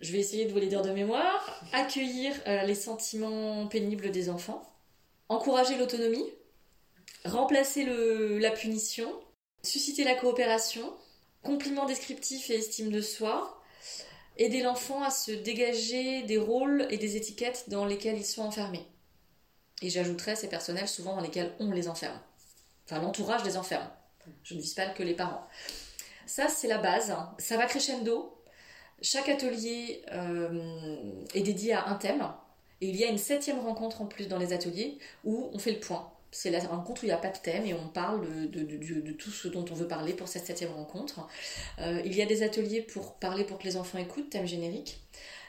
Je 0.00 0.12
vais 0.12 0.18
essayer 0.18 0.44
de 0.44 0.52
vous 0.52 0.58
les 0.58 0.66
dire 0.66 0.82
de 0.82 0.90
mémoire. 0.90 1.64
Accueillir 1.72 2.34
euh, 2.46 2.62
les 2.64 2.74
sentiments 2.74 3.66
pénibles 3.66 4.10
des 4.10 4.28
enfants. 4.28 4.62
Encourager 5.28 5.76
l'autonomie. 5.76 6.28
Remplacer 7.24 7.86
la 8.38 8.50
punition. 8.50 9.10
Susciter 9.62 10.04
la 10.04 10.14
coopération. 10.14 10.92
Compliment 11.42 11.86
descriptif 11.86 12.50
et 12.50 12.56
estime 12.56 12.90
de 12.90 13.00
soi. 13.00 13.62
Aider 14.36 14.62
l'enfant 14.62 15.02
à 15.02 15.10
se 15.10 15.30
dégager 15.30 16.22
des 16.22 16.38
rôles 16.38 16.86
et 16.90 16.98
des 16.98 17.16
étiquettes 17.16 17.64
dans 17.68 17.86
lesquels 17.86 18.18
ils 18.18 18.26
sont 18.26 18.42
enfermés. 18.42 18.84
Et 19.82 19.90
j'ajouterais 19.90 20.36
ces 20.36 20.48
personnels 20.48 20.88
souvent 20.88 21.16
dans 21.16 21.22
lesquels 21.22 21.52
on 21.58 21.70
les 21.70 21.88
enferme. 21.88 22.18
Enfin, 22.86 23.00
l'entourage 23.00 23.44
les 23.44 23.56
enferme. 23.56 23.88
Je 24.42 24.54
ne 24.54 24.60
dis 24.60 24.74
pas 24.74 24.86
que 24.86 25.02
les 25.02 25.14
parents. 25.14 25.46
Ça, 26.26 26.48
c'est 26.48 26.68
la 26.68 26.78
base. 26.78 27.14
Ça 27.38 27.56
va 27.56 27.66
crescendo. 27.66 28.34
Chaque 29.02 29.28
atelier 29.28 30.02
euh, 30.12 31.22
est 31.34 31.42
dédié 31.42 31.74
à 31.74 31.88
un 31.88 31.94
thème. 31.94 32.26
Et 32.80 32.88
il 32.88 32.96
y 32.96 33.04
a 33.04 33.08
une 33.08 33.18
septième 33.18 33.58
rencontre 33.58 34.00
en 34.00 34.06
plus 34.06 34.28
dans 34.28 34.38
les 34.38 34.52
ateliers 34.52 34.98
où 35.24 35.50
on 35.52 35.58
fait 35.58 35.72
le 35.72 35.80
point. 35.80 36.10
C'est 36.30 36.50
la 36.50 36.58
rencontre 36.58 37.02
où 37.02 37.06
il 37.06 37.10
n'y 37.10 37.14
a 37.14 37.18
pas 37.18 37.30
de 37.30 37.38
thème 37.38 37.64
et 37.64 37.74
on 37.74 37.88
parle 37.88 38.50
de, 38.50 38.64
de, 38.64 39.12
tout 39.12 39.30
ce 39.30 39.46
dont 39.46 39.64
on 39.70 39.74
veut 39.74 39.86
parler 39.86 40.14
pour 40.14 40.26
cette 40.26 40.46
septième 40.46 40.72
rencontre. 40.72 41.28
Euh, 41.78 42.02
il 42.04 42.14
y 42.14 42.22
a 42.22 42.26
des 42.26 42.42
ateliers 42.42 42.82
pour 42.82 43.14
parler 43.14 43.44
pour 43.44 43.58
que 43.58 43.64
les 43.64 43.76
enfants 43.76 43.98
écoutent, 43.98 44.30
thème 44.30 44.46
générique. 44.46 45.00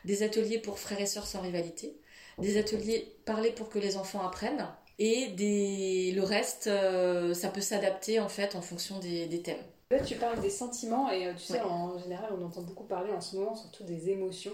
Des 0.06 0.22
ateliers 0.22 0.60
pour 0.60 0.78
frères 0.78 1.02
et 1.02 1.08
sœurs 1.08 1.26
sans 1.26 1.42
rivalité 1.42 1.98
des 2.38 2.58
ateliers 2.58 3.16
parler 3.26 3.52
pour 3.52 3.70
que 3.70 3.80
les 3.80 3.98
enfants 3.98 4.26
apprennent 4.26 4.68
et 4.98 5.28
des... 5.28 6.14
le 6.16 6.24
reste, 6.24 6.68
euh, 6.68 7.34
ça 7.34 7.50
peut 7.50 7.62
s'adapter 7.62 8.20
en 8.20 8.30
fait 8.30 8.56
en 8.56 8.62
fonction 8.62 9.00
des, 9.00 9.42
thèmes. 9.42 9.62
Là, 9.92 10.00
tu 10.00 10.16
parles 10.16 10.40
des 10.42 10.50
sentiments 10.50 11.12
et 11.12 11.28
euh, 11.28 11.34
tu 11.34 11.44
sais, 11.44 11.62
en 11.62 12.00
général, 12.00 12.32
on 12.40 12.46
entend 12.46 12.62
beaucoup 12.62 12.86
parler 12.86 13.12
en 13.12 13.22
ce 13.22 13.36
moment 13.36 13.56
surtout 13.56 13.84
des 13.84 14.10
émotions. 14.10 14.54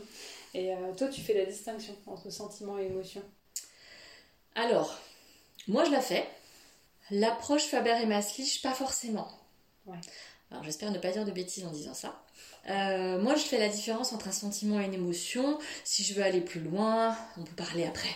Et 0.53 0.73
euh, 0.73 0.93
toi, 0.97 1.07
tu 1.07 1.21
fais 1.21 1.33
la 1.33 1.45
distinction 1.45 1.95
entre 2.07 2.29
sentiments 2.29 2.77
et 2.79 2.85
émotions 2.85 3.23
Alors, 4.55 4.97
moi, 5.67 5.85
je 5.85 5.91
la 5.91 6.01
fais. 6.01 6.27
L'approche 7.11 7.65
Faber 7.65 7.97
et 8.01 8.05
Maslich, 8.05 8.61
pas 8.61 8.73
forcément. 8.73 9.27
Ouais. 9.85 9.97
Alors, 10.49 10.63
j'espère 10.63 10.91
ne 10.91 10.99
pas 10.99 11.11
dire 11.11 11.25
de 11.25 11.31
bêtises 11.31 11.65
en 11.65 11.71
disant 11.71 11.93
ça. 11.93 12.21
Euh, 12.69 13.19
moi, 13.19 13.35
je 13.35 13.41
fais 13.41 13.57
la 13.57 13.69
différence 13.69 14.13
entre 14.13 14.27
un 14.27 14.31
sentiment 14.31 14.79
et 14.79 14.85
une 14.85 14.93
émotion. 14.93 15.57
Si 15.83 16.03
je 16.03 16.13
veux 16.13 16.23
aller 16.23 16.41
plus 16.41 16.59
loin, 16.59 17.17
on 17.37 17.43
peut 17.43 17.55
parler 17.55 17.85
après 17.85 18.09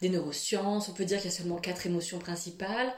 des 0.00 0.08
neurosciences. 0.08 0.88
On 0.88 0.92
peut 0.92 1.04
dire 1.04 1.18
qu'il 1.18 1.30
y 1.30 1.34
a 1.34 1.36
seulement 1.36 1.56
quatre 1.56 1.86
émotions 1.86 2.18
principales 2.18 2.94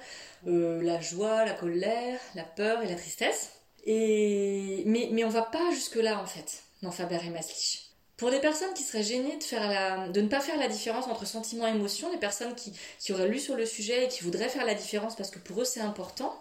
euh, 0.47 0.83
la 0.83 1.01
joie, 1.01 1.45
la 1.45 1.53
colère, 1.53 2.19
la 2.35 2.45
peur 2.45 2.83
et 2.83 2.89
la 2.89 2.95
tristesse. 2.95 3.51
Et 3.85 4.83
mais 4.87 5.09
mais 5.13 5.25
on 5.25 5.29
va 5.29 5.43
pas 5.43 5.71
jusque 5.73 5.97
là 5.97 6.21
en 6.21 6.27
fait 6.27 6.63
dans 6.83 6.91
Faber 6.91 7.19
et 7.25 7.31
Maslich. 7.31 7.91
Pour 8.17 8.31
les 8.31 8.41
personnes 8.41 8.73
qui 8.75 8.83
seraient 8.83 9.03
gênées 9.03 9.39
de, 9.39 10.21
ne 10.21 10.29
pas 10.29 10.41
faire 10.41 10.59
la 10.59 10.69
différence 10.69 11.07
entre 11.07 11.27
sentiment 11.27 11.67
et 11.67 11.71
émotion, 11.71 12.13
les 12.13 12.19
personnes 12.19 12.55
qui 12.55 13.13
auraient 13.13 13.29
lu 13.29 13.39
sur 13.39 13.57
le 13.57 13.65
sujet 13.65 14.05
et 14.05 14.09
qui 14.09 14.23
voudraient 14.25 14.51
faire 14.51 14.67
la 14.67 14.75
différence 14.75 15.17
parce 15.17 15.31
que 15.31 15.39
pour 15.39 15.63
eux 15.63 15.65
c'est 15.65 15.81
important, 15.81 16.35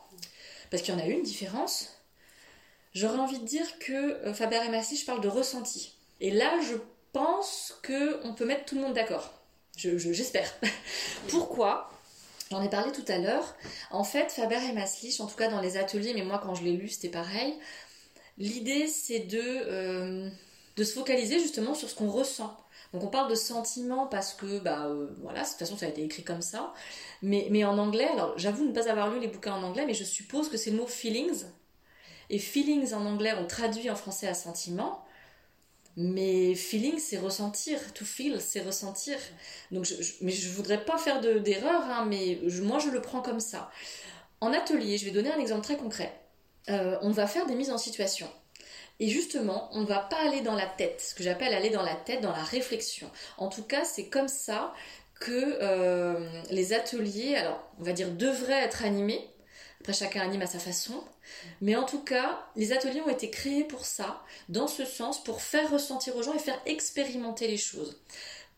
parce 0.72 0.84
qu'il 0.84 0.94
y 0.94 0.98
en 0.98 1.00
a 1.00 1.06
une 1.06 1.24
différence, 1.24 1.99
J'aurais 2.94 3.20
envie 3.20 3.40
de 3.40 3.46
dire 3.46 3.80
que 3.80 3.94
euh, 4.26 4.34
Faber 4.34 4.62
et 4.66 4.70
Massy, 4.70 4.98
je 4.98 5.06
parle 5.06 5.22
de 5.22 5.28
ressenti. 5.28 5.96
Et 6.22 6.32
là, 6.32 6.60
je 6.62 6.76
pense 7.14 7.78
que 7.82 8.20
on 8.24 8.34
peut 8.34 8.46
mettre 8.46 8.66
tout 8.66 8.76
le 8.76 8.82
monde 8.82 8.94
d'accord. 8.94 9.34
J'espère. 9.78 10.54
Pourquoi? 11.30 11.90
J'en 12.52 12.64
ai 12.64 12.70
parlé 12.70 12.92
tout 12.92 13.06
à 13.08 13.20
l'heure. 13.20 13.56
En 13.92 14.04
fait, 14.04 14.32
Faber 14.32 14.60
et 14.70 14.74
Maslich, 14.74 15.22
en 15.22 15.28
tout 15.28 15.36
cas 15.36 15.50
dans 15.50 15.62
les 15.62 15.78
ateliers, 15.78 16.14
mais 16.16 16.24
moi 16.24 16.42
quand 16.44 16.56
je 16.56 16.64
l'ai 16.64 16.74
lu, 16.74 16.90
c'était 16.90 17.10
pareil. 17.10 17.54
L'idée, 18.38 18.88
c'est 18.88 19.20
de, 19.20 19.40
euh, 19.42 20.30
de 20.76 20.84
se 20.84 20.94
focaliser 20.94 21.40
justement 21.40 21.76
sur 21.76 21.90
ce 21.90 21.96
qu'on 21.96 22.10
ressent. 22.10 22.58
Donc 22.92 23.04
on 23.04 23.08
parle 23.08 23.30
de 23.30 23.36
sentiments 23.36 24.08
parce 24.08 24.34
que, 24.34 24.60
bah 24.60 24.88
euh, 24.88 25.10
voilà, 25.22 25.44
de 25.44 25.48
toute 25.48 25.60
façon 25.60 25.78
ça 25.78 25.86
a 25.86 25.90
été 25.90 26.04
écrit 26.04 26.24
comme 26.24 26.42
ça. 26.42 26.74
Mais, 27.22 27.48
mais 27.52 27.64
en 27.64 27.78
anglais, 27.78 28.08
alors 28.12 28.34
j'avoue 28.38 28.66
ne 28.66 28.74
pas 28.74 28.90
avoir 28.90 29.12
lu 29.12 29.20
les 29.20 29.28
bouquins 29.28 29.54
en 29.54 29.62
anglais, 29.62 29.86
mais 29.86 29.94
je 29.94 30.04
suppose 30.04 30.50
que 30.50 30.58
c'est 30.58 30.72
le 30.72 30.78
mot 30.78 30.88
feelings 30.88 31.46
et 32.30 32.40
feelings 32.40 32.94
en 32.94 33.06
anglais, 33.06 33.34
on 33.38 33.46
traduit 33.46 33.90
en 33.90 33.96
français 33.96 34.28
à 34.28 34.34
sentiment. 34.34 35.04
Mais 35.98 36.56
feeling, 36.56 36.98
c'est 36.98 37.18
ressentir. 37.18 37.94
To 37.94 38.06
feel, 38.06 38.40
c'est 38.40 38.62
ressentir. 38.62 39.18
Donc, 39.72 39.86
je, 39.86 39.96
mais 40.22 40.32
je 40.32 40.50
voudrais 40.50 40.86
pas 40.86 40.98
faire 40.98 41.20
d'erreur, 41.20 41.82
hein, 41.84 42.06
mais 42.08 42.40
moi, 42.62 42.80
je 42.80 42.90
le 42.90 43.02
prends 43.02 43.22
comme 43.22 43.40
ça. 43.40 43.70
En 44.42 44.54
atelier, 44.54 44.98
je 44.98 45.06
vais 45.06 45.12
donner 45.12 45.32
un 45.32 45.40
exemple 45.40 45.64
très 45.64 45.76
concret. 45.76 46.14
Euh, 46.70 46.98
on 47.02 47.10
va 47.10 47.28
faire 47.28 47.46
des 47.48 47.56
mises 47.56 47.72
en 47.72 47.78
situation. 47.78 48.30
Et 49.00 49.08
justement, 49.08 49.70
on 49.74 49.82
ne 49.82 49.86
va 49.86 50.00
pas 50.00 50.18
aller 50.26 50.42
dans 50.42 50.56
la 50.56 50.66
tête, 50.66 51.02
ce 51.02 51.16
que 51.16 51.24
j'appelle 51.24 51.54
aller 51.54 51.70
dans 51.70 51.84
la 51.84 51.96
tête, 51.96 52.22
dans 52.22 52.32
la 52.32 52.44
réflexion. 52.44 53.10
En 53.38 53.48
tout 53.48 53.64
cas, 53.64 53.86
c'est 53.86 54.08
comme 54.08 54.28
ça 54.28 54.74
que 55.20 55.58
euh, 55.62 56.30
les 56.52 56.74
ateliers, 56.74 57.36
alors 57.36 57.62
on 57.80 57.84
va 57.84 57.94
dire, 57.94 58.12
devraient 58.12 58.64
être 58.64 58.84
animés. 58.84 59.30
Après, 59.82 59.94
chacun 59.94 60.22
anime 60.22 60.42
à 60.42 60.48
sa 60.48 60.60
façon. 60.60 61.04
Mais 61.62 61.76
en 61.76 61.86
tout 61.86 62.04
cas, 62.04 62.46
les 62.56 62.74
ateliers 62.74 63.02
ont 63.02 63.10
été 63.10 63.30
créés 63.30 63.64
pour 63.64 63.86
ça, 63.86 64.22
dans 64.50 64.68
ce 64.68 64.86
sens, 64.86 65.24
pour 65.24 65.42
faire 65.42 65.72
ressentir 65.72 66.16
aux 66.16 66.24
gens 66.24 66.34
et 66.34 66.40
faire 66.40 66.60
expérimenter 66.66 67.48
les 67.48 67.58
choses. 67.58 67.98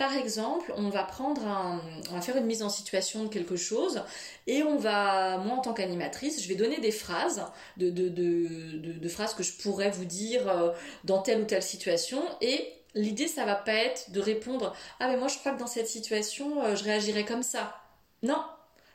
Par 0.02 0.18
exemple, 0.18 0.74
on 0.78 0.90
va 0.90 1.04
prendre 1.04 1.46
un, 1.46 1.80
on 2.10 2.16
va 2.16 2.22
faire 2.22 2.36
une 2.36 2.48
mise 2.48 2.64
en 2.64 2.70
situation 2.70 3.24
de 3.24 3.30
quelque 3.30 3.56
chose 3.56 4.02
et 4.48 4.64
on 4.64 4.76
va, 4.76 5.38
moi 5.38 5.58
en 5.58 5.62
tant 5.62 5.74
qu'animatrice, 5.74 6.42
je 6.42 6.48
vais 6.48 6.56
donner 6.56 6.80
des 6.80 6.92
phrases, 6.92 7.46
de, 7.78 9.08
phrases 9.10 9.36
que 9.36 9.44
je 9.44 9.54
pourrais 9.54 9.92
vous 9.92 10.06
dire 10.06 10.50
euh, 10.50 10.72
dans 11.04 11.22
telle 11.22 11.42
ou 11.42 11.46
telle 11.46 11.62
situation 11.62 12.24
et 12.42 12.74
l'idée 12.96 13.28
ça 13.28 13.46
va 13.46 13.54
pas 13.54 13.74
être 13.74 14.10
de 14.10 14.20
répondre 14.20 14.76
ah 15.00 15.08
mais 15.08 15.18
moi 15.18 15.28
je 15.28 15.38
crois 15.38 15.52
que 15.52 15.60
dans 15.60 15.68
cette 15.68 15.88
situation 15.88 16.64
euh, 16.64 16.76
je 16.76 16.84
réagirais 16.84 17.24
comme 17.24 17.44
ça. 17.44 17.80
Non, 18.24 18.44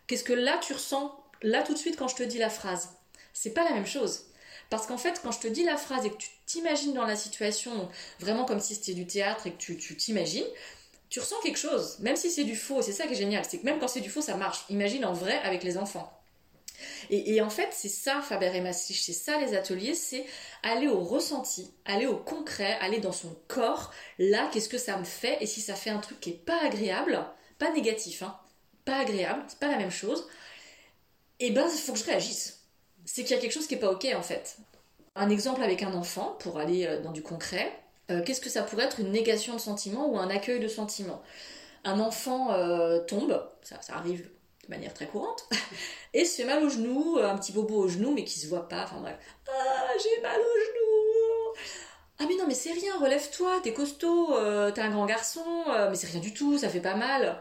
qu'est-ce 0.09 0.25
que 0.25 0.33
là 0.33 0.59
tu 0.61 0.73
ressens 0.73 1.17
là 1.43 1.63
tout 1.63 1.73
de 1.73 1.79
suite 1.79 1.97
quand 1.97 2.09
je 2.09 2.17
te 2.17 2.23
dis 2.23 2.39
la 2.39 2.51
phrase 2.51 2.91
c'est 3.37 3.51
pas 3.51 3.65
la 3.65 3.73
même 3.73 3.87
chose. 3.87 4.25
Parce 4.71 4.87
qu'en 4.87 4.97
fait, 4.97 5.21
quand 5.23 5.31
je 5.31 5.41
te 5.41 5.47
dis 5.47 5.63
la 5.63 5.77
phrase 5.77 6.07
et 6.07 6.11
que 6.11 6.17
tu 6.17 6.31
t'imagines 6.47 6.95
dans 6.95 7.05
la 7.05 7.17
situation, 7.17 7.89
vraiment 8.19 8.47
comme 8.47 8.61
si 8.61 8.75
c'était 8.75 8.95
du 8.95 9.07
théâtre 9.07 9.47
et 9.47 9.53
que 9.53 9.59
tu 9.59 9.97
t'imagines, 9.97 10.47
tu 11.11 11.21
ressens 11.21 11.37
quelque 11.43 11.59
chose, 11.59 11.99
même 12.01 12.17
si 12.17 12.31
c'est 12.31 12.45
du 12.45 12.57
faux. 12.57 12.83
C'est 12.83 12.93
ça 12.93 13.07
qui 13.07 13.13
est 13.13 13.17
génial, 13.17 13.45
c'est 13.45 13.59
que 13.59 13.65
même 13.65 13.79
quand 13.79 13.89
c'est 13.89 14.01
du 14.01 14.11
faux, 14.11 14.23
ça 14.23 14.37
marche. 14.37 14.65
Imagine 14.71 15.05
en 15.05 15.13
vrai 15.13 15.39
avec 15.45 15.63
les 15.63 15.77
enfants. 15.77 16.11
Et, 17.09 17.41
en 17.41 17.49
fait, 17.49 17.69
c'est 17.73 17.89
ça 17.89 18.21
Faber 18.21 18.51
et 18.55 18.61
Maslich, 18.61 19.03
c'est 19.03 19.15
ça 19.15 19.39
les 19.39 19.55
ateliers, 19.55 19.95
c'est 19.95 20.27
aller 20.63 20.89
au 20.89 21.01
ressenti, 21.01 21.73
aller 21.87 22.07
au 22.07 22.17
concret, 22.17 22.77
aller 22.81 22.99
dans 22.99 23.13
son 23.13 23.35
corps. 23.49 23.93
Là, 24.19 24.51
qu'est-ce 24.53 24.69
que 24.69 24.77
ça 24.77 24.99
me 24.99 25.05
fait 25.05 25.39
Et 25.41 25.47
si 25.47 25.63
ça 25.63 25.75
fait 25.75 25.89
un 25.89 26.01
truc 26.01 26.21
qui 26.21 26.31
est 26.31 26.45
pas 26.45 26.63
agréable, 26.63 27.25
pas 27.59 27.73
négatif, 27.73 28.23
hein, 28.23 28.39
pas 28.85 28.99
agréable, 28.99 29.43
c'est 29.49 29.59
pas 29.59 29.69
la 29.69 29.79
même 29.79 29.91
chose. 29.91 30.27
Eh 31.41 31.51
ben, 31.51 31.67
il 31.73 31.79
faut 31.79 31.93
que 31.93 31.99
je 31.99 32.05
réagisse 32.05 32.57
c'est 33.07 33.23
qu'il 33.23 33.35
y 33.35 33.39
a 33.39 33.41
quelque 33.41 33.53
chose 33.53 33.67
qui 33.67 33.75
n'est 33.75 33.81
pas 33.81 33.91
OK 33.91 34.07
en 34.15 34.23
fait. 34.23 34.59
Un 35.15 35.31
exemple 35.31 35.63
avec 35.63 35.83
un 35.83 35.95
enfant, 35.95 36.37
pour 36.41 36.59
aller 36.59 36.85
euh, 36.85 37.01
dans 37.01 37.13
du 37.13 37.23
concret, 37.23 37.73
euh, 38.11 38.23
qu'est-ce 38.23 38.43
que 38.43 38.51
ça 38.51 38.63
pourrait 38.63 38.85
être 38.85 39.01
une 39.01 39.11
négation 39.11 39.55
de 39.55 39.61
sentiment 39.61 40.11
ou 40.11 40.19
un 40.19 40.29
accueil 40.29 40.61
de 40.61 40.69
sentiment 40.69 41.23
Un 41.85 42.01
enfant 42.01 42.53
euh, 42.53 42.99
tombe, 42.99 43.43
ça, 43.63 43.79
arrive 43.89 44.29
de 44.65 44.69
manière 44.69 44.93
très 44.93 45.07
courante, 45.07 45.49
et 46.15 46.25
se 46.25 46.43
fait 46.43 46.45
mal 46.45 46.63
au 46.63 46.69
genou, 46.69 47.19
un 47.19 47.39
petit 47.39 47.53
bobo 47.53 47.77
au 47.77 47.89
genou, 47.89 48.13
mais 48.13 48.25
qui 48.25 48.39
se 48.39 48.49
voit 48.49 48.69
pas, 48.69 48.83
enfin 48.85 49.01
bref. 49.01 49.17
Ah, 49.49 49.93
j'ai 50.03 50.21
mal 50.21 50.39
au 50.39 50.61
genou 50.61 51.61
Ah 52.19 52.25
mais 52.29 52.37
non, 52.37 52.45
mais 52.49 52.55
c'est 52.55 52.73
rien, 52.73 52.99
relève-toi, 52.99 53.61
t'es 53.63 53.73
costaud, 53.73 54.35
t'es 54.75 54.81
un 54.81 54.91
grand 54.91 55.07
garçon, 55.07 55.45
mais 55.89 55.95
c'est 55.95 56.09
rien 56.09 56.21
du 56.21 56.35
tout, 56.35 56.59
ça 56.59 56.69
fait 56.69 56.81
pas 56.81 56.97
mal. 56.97 57.41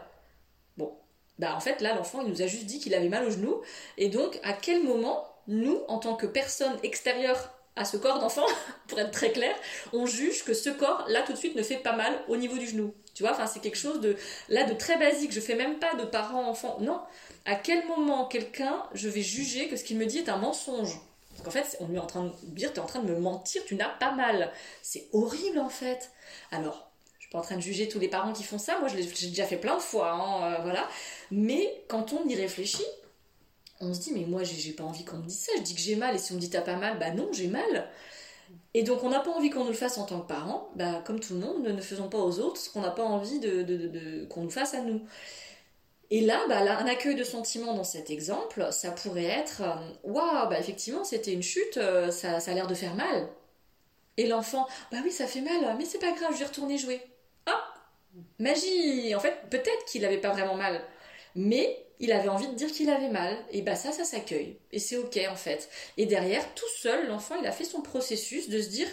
Bah 1.38 1.54
en 1.54 1.60
fait 1.60 1.80
là, 1.80 1.94
l'enfant, 1.94 2.22
il 2.22 2.28
nous 2.28 2.42
a 2.42 2.46
juste 2.46 2.64
dit 2.64 2.78
qu'il 2.78 2.94
avait 2.94 3.08
mal 3.08 3.24
au 3.24 3.30
genou, 3.30 3.60
et 3.98 4.08
donc 4.08 4.38
à 4.42 4.52
quel 4.52 4.82
moment, 4.82 5.26
nous, 5.48 5.80
en 5.88 5.98
tant 5.98 6.14
que 6.14 6.26
personne 6.26 6.76
extérieure 6.82 7.52
à 7.76 7.84
ce 7.84 7.96
corps 7.98 8.18
d'enfant, 8.18 8.46
pour 8.88 8.98
être 8.98 9.10
très 9.10 9.30
clair, 9.32 9.54
on 9.92 10.06
juge 10.06 10.44
que 10.44 10.54
ce 10.54 10.70
corps, 10.70 11.04
là, 11.08 11.22
tout 11.22 11.32
de 11.32 11.38
suite, 11.38 11.54
ne 11.54 11.62
fait 11.62 11.76
pas 11.76 11.94
mal 11.94 12.12
au 12.28 12.36
niveau 12.36 12.56
du 12.56 12.66
genou? 12.66 12.94
Tu 13.14 13.22
vois, 13.22 13.32
enfin, 13.32 13.46
c'est 13.46 13.60
quelque 13.60 13.78
chose 13.78 14.00
de, 14.00 14.16
là, 14.48 14.64
de 14.64 14.74
très 14.74 14.98
basique. 14.98 15.32
Je 15.32 15.40
fais 15.40 15.54
même 15.54 15.78
pas 15.78 15.94
de 15.94 16.04
parent-enfant. 16.04 16.76
Non. 16.80 17.00
À 17.46 17.54
quel 17.54 17.86
moment, 17.86 18.26
quelqu'un, 18.26 18.82
je 18.92 19.08
vais 19.08 19.22
juger 19.22 19.68
que 19.68 19.76
ce 19.76 19.84
qu'il 19.84 19.96
me 19.96 20.04
dit 20.04 20.18
est 20.18 20.28
un 20.28 20.36
mensonge? 20.36 21.00
Parce 21.30 21.42
qu'en 21.42 21.50
fait, 21.50 21.78
on 21.80 21.88
lui 21.88 21.96
est 21.96 22.00
en 22.00 22.06
train 22.06 22.24
de 22.24 22.32
dire, 22.42 22.74
tu 22.74 22.78
es 22.78 22.82
en 22.82 22.86
train 22.86 23.00
de 23.00 23.10
me 23.10 23.18
mentir, 23.18 23.62
tu 23.64 23.74
n'as 23.74 23.88
pas 23.88 24.12
mal. 24.12 24.52
C'est 24.82 25.08
horrible, 25.14 25.58
en 25.58 25.70
fait. 25.70 26.10
Alors, 26.50 26.85
suis 27.26 27.32
pas 27.32 27.38
en 27.38 27.42
train 27.42 27.56
de 27.56 27.60
juger 27.60 27.88
tous 27.88 27.98
les 27.98 28.08
parents 28.08 28.32
qui 28.32 28.44
font 28.44 28.58
ça. 28.58 28.78
Moi, 28.78 28.88
je 28.88 28.96
l'ai 28.96 29.04
déjà 29.04 29.44
fait 29.44 29.56
plein 29.56 29.76
de 29.76 29.82
fois, 29.82 30.12
hein, 30.12 30.52
euh, 30.52 30.62
voilà. 30.62 30.88
Mais 31.30 31.84
quand 31.88 32.12
on 32.12 32.26
y 32.28 32.34
réfléchit, 32.34 32.84
on 33.80 33.92
se 33.92 34.00
dit 34.00 34.12
mais 34.12 34.24
moi 34.24 34.42
j'ai 34.42 34.72
pas 34.72 34.84
envie 34.84 35.04
qu'on 35.04 35.18
me 35.18 35.26
dise 35.26 35.40
ça, 35.40 35.52
je 35.56 35.62
dis 35.62 35.74
que 35.74 35.80
j'ai 35.80 35.96
mal 35.96 36.14
et 36.14 36.18
si 36.18 36.32
on 36.32 36.36
me 36.36 36.40
dit 36.40 36.50
t'as 36.50 36.62
pas 36.62 36.76
mal, 36.76 36.98
bah 36.98 37.10
non 37.10 37.28
j'ai 37.32 37.48
mal. 37.48 37.88
Et 38.74 38.82
donc 38.82 39.02
on 39.04 39.10
n'a 39.10 39.20
pas 39.20 39.30
envie 39.30 39.50
qu'on 39.50 39.64
nous 39.64 39.70
le 39.70 39.76
fasse 39.76 39.98
en 39.98 40.06
tant 40.06 40.20
que 40.20 40.28
parents, 40.28 40.70
bah 40.76 41.02
comme 41.04 41.20
tout 41.20 41.34
le 41.34 41.40
monde, 41.40 41.62
ne, 41.62 41.80
faisons 41.80 42.08
pas 42.08 42.18
aux 42.18 42.38
autres 42.40 42.58
ce 42.58 42.70
qu'on 42.70 42.80
n'a 42.80 42.90
pas 42.90 43.04
envie 43.04 43.38
de, 43.38 44.24
qu'on 44.30 44.42
nous 44.44 44.50
fasse 44.50 44.74
à 44.74 44.80
nous. 44.82 45.02
Et 46.10 46.20
là, 46.20 46.40
bah, 46.48 46.62
là, 46.62 46.78
un 46.78 46.86
accueil 46.86 47.16
de 47.16 47.24
sentiment 47.24 47.74
dans 47.74 47.82
cet 47.84 48.10
exemple, 48.10 48.68
ça 48.70 48.92
pourrait 48.92 49.24
être 49.24 49.62
euh, 49.62 49.74
Waouh, 50.04 50.48
bah 50.48 50.58
effectivement, 50.60 51.02
c'était 51.02 51.32
une 51.32 51.42
chute, 51.42 51.78
euh, 51.78 52.12
ça, 52.12 52.38
ça 52.38 52.52
a 52.52 52.54
l'air 52.54 52.68
de 52.68 52.74
faire 52.74 52.94
mal. 52.94 53.28
Et 54.16 54.26
l'enfant 54.28 54.66
Bah 54.92 54.98
oui, 55.04 55.10
ça 55.10 55.26
fait 55.26 55.40
mal, 55.40 55.76
mais 55.78 55.84
c'est 55.84 55.98
pas 55.98 56.12
grave, 56.12 56.32
je 56.34 56.38
vais 56.38 56.44
retourner 56.44 56.78
jouer. 56.78 57.00
Magie 58.38 59.14
En 59.14 59.20
fait, 59.20 59.48
peut-être 59.50 59.84
qu'il 59.86 60.04
avait 60.04 60.20
pas 60.20 60.30
vraiment 60.30 60.54
mal, 60.54 60.82
mais 61.34 61.86
il 61.98 62.12
avait 62.12 62.28
envie 62.28 62.48
de 62.48 62.54
dire 62.54 62.70
qu'il 62.70 62.90
avait 62.90 63.08
mal, 63.08 63.36
et 63.50 63.62
bah 63.62 63.76
ça, 63.76 63.92
ça 63.92 64.04
s'accueille. 64.04 64.58
Et 64.72 64.78
c'est 64.78 64.96
ok 64.96 65.18
en 65.30 65.36
fait. 65.36 65.68
Et 65.96 66.06
derrière, 66.06 66.54
tout 66.54 66.68
seul, 66.78 67.08
l'enfant, 67.08 67.36
il 67.40 67.46
a 67.46 67.52
fait 67.52 67.64
son 67.64 67.80
processus 67.80 68.48
de 68.48 68.60
se 68.60 68.68
dire 68.68 68.88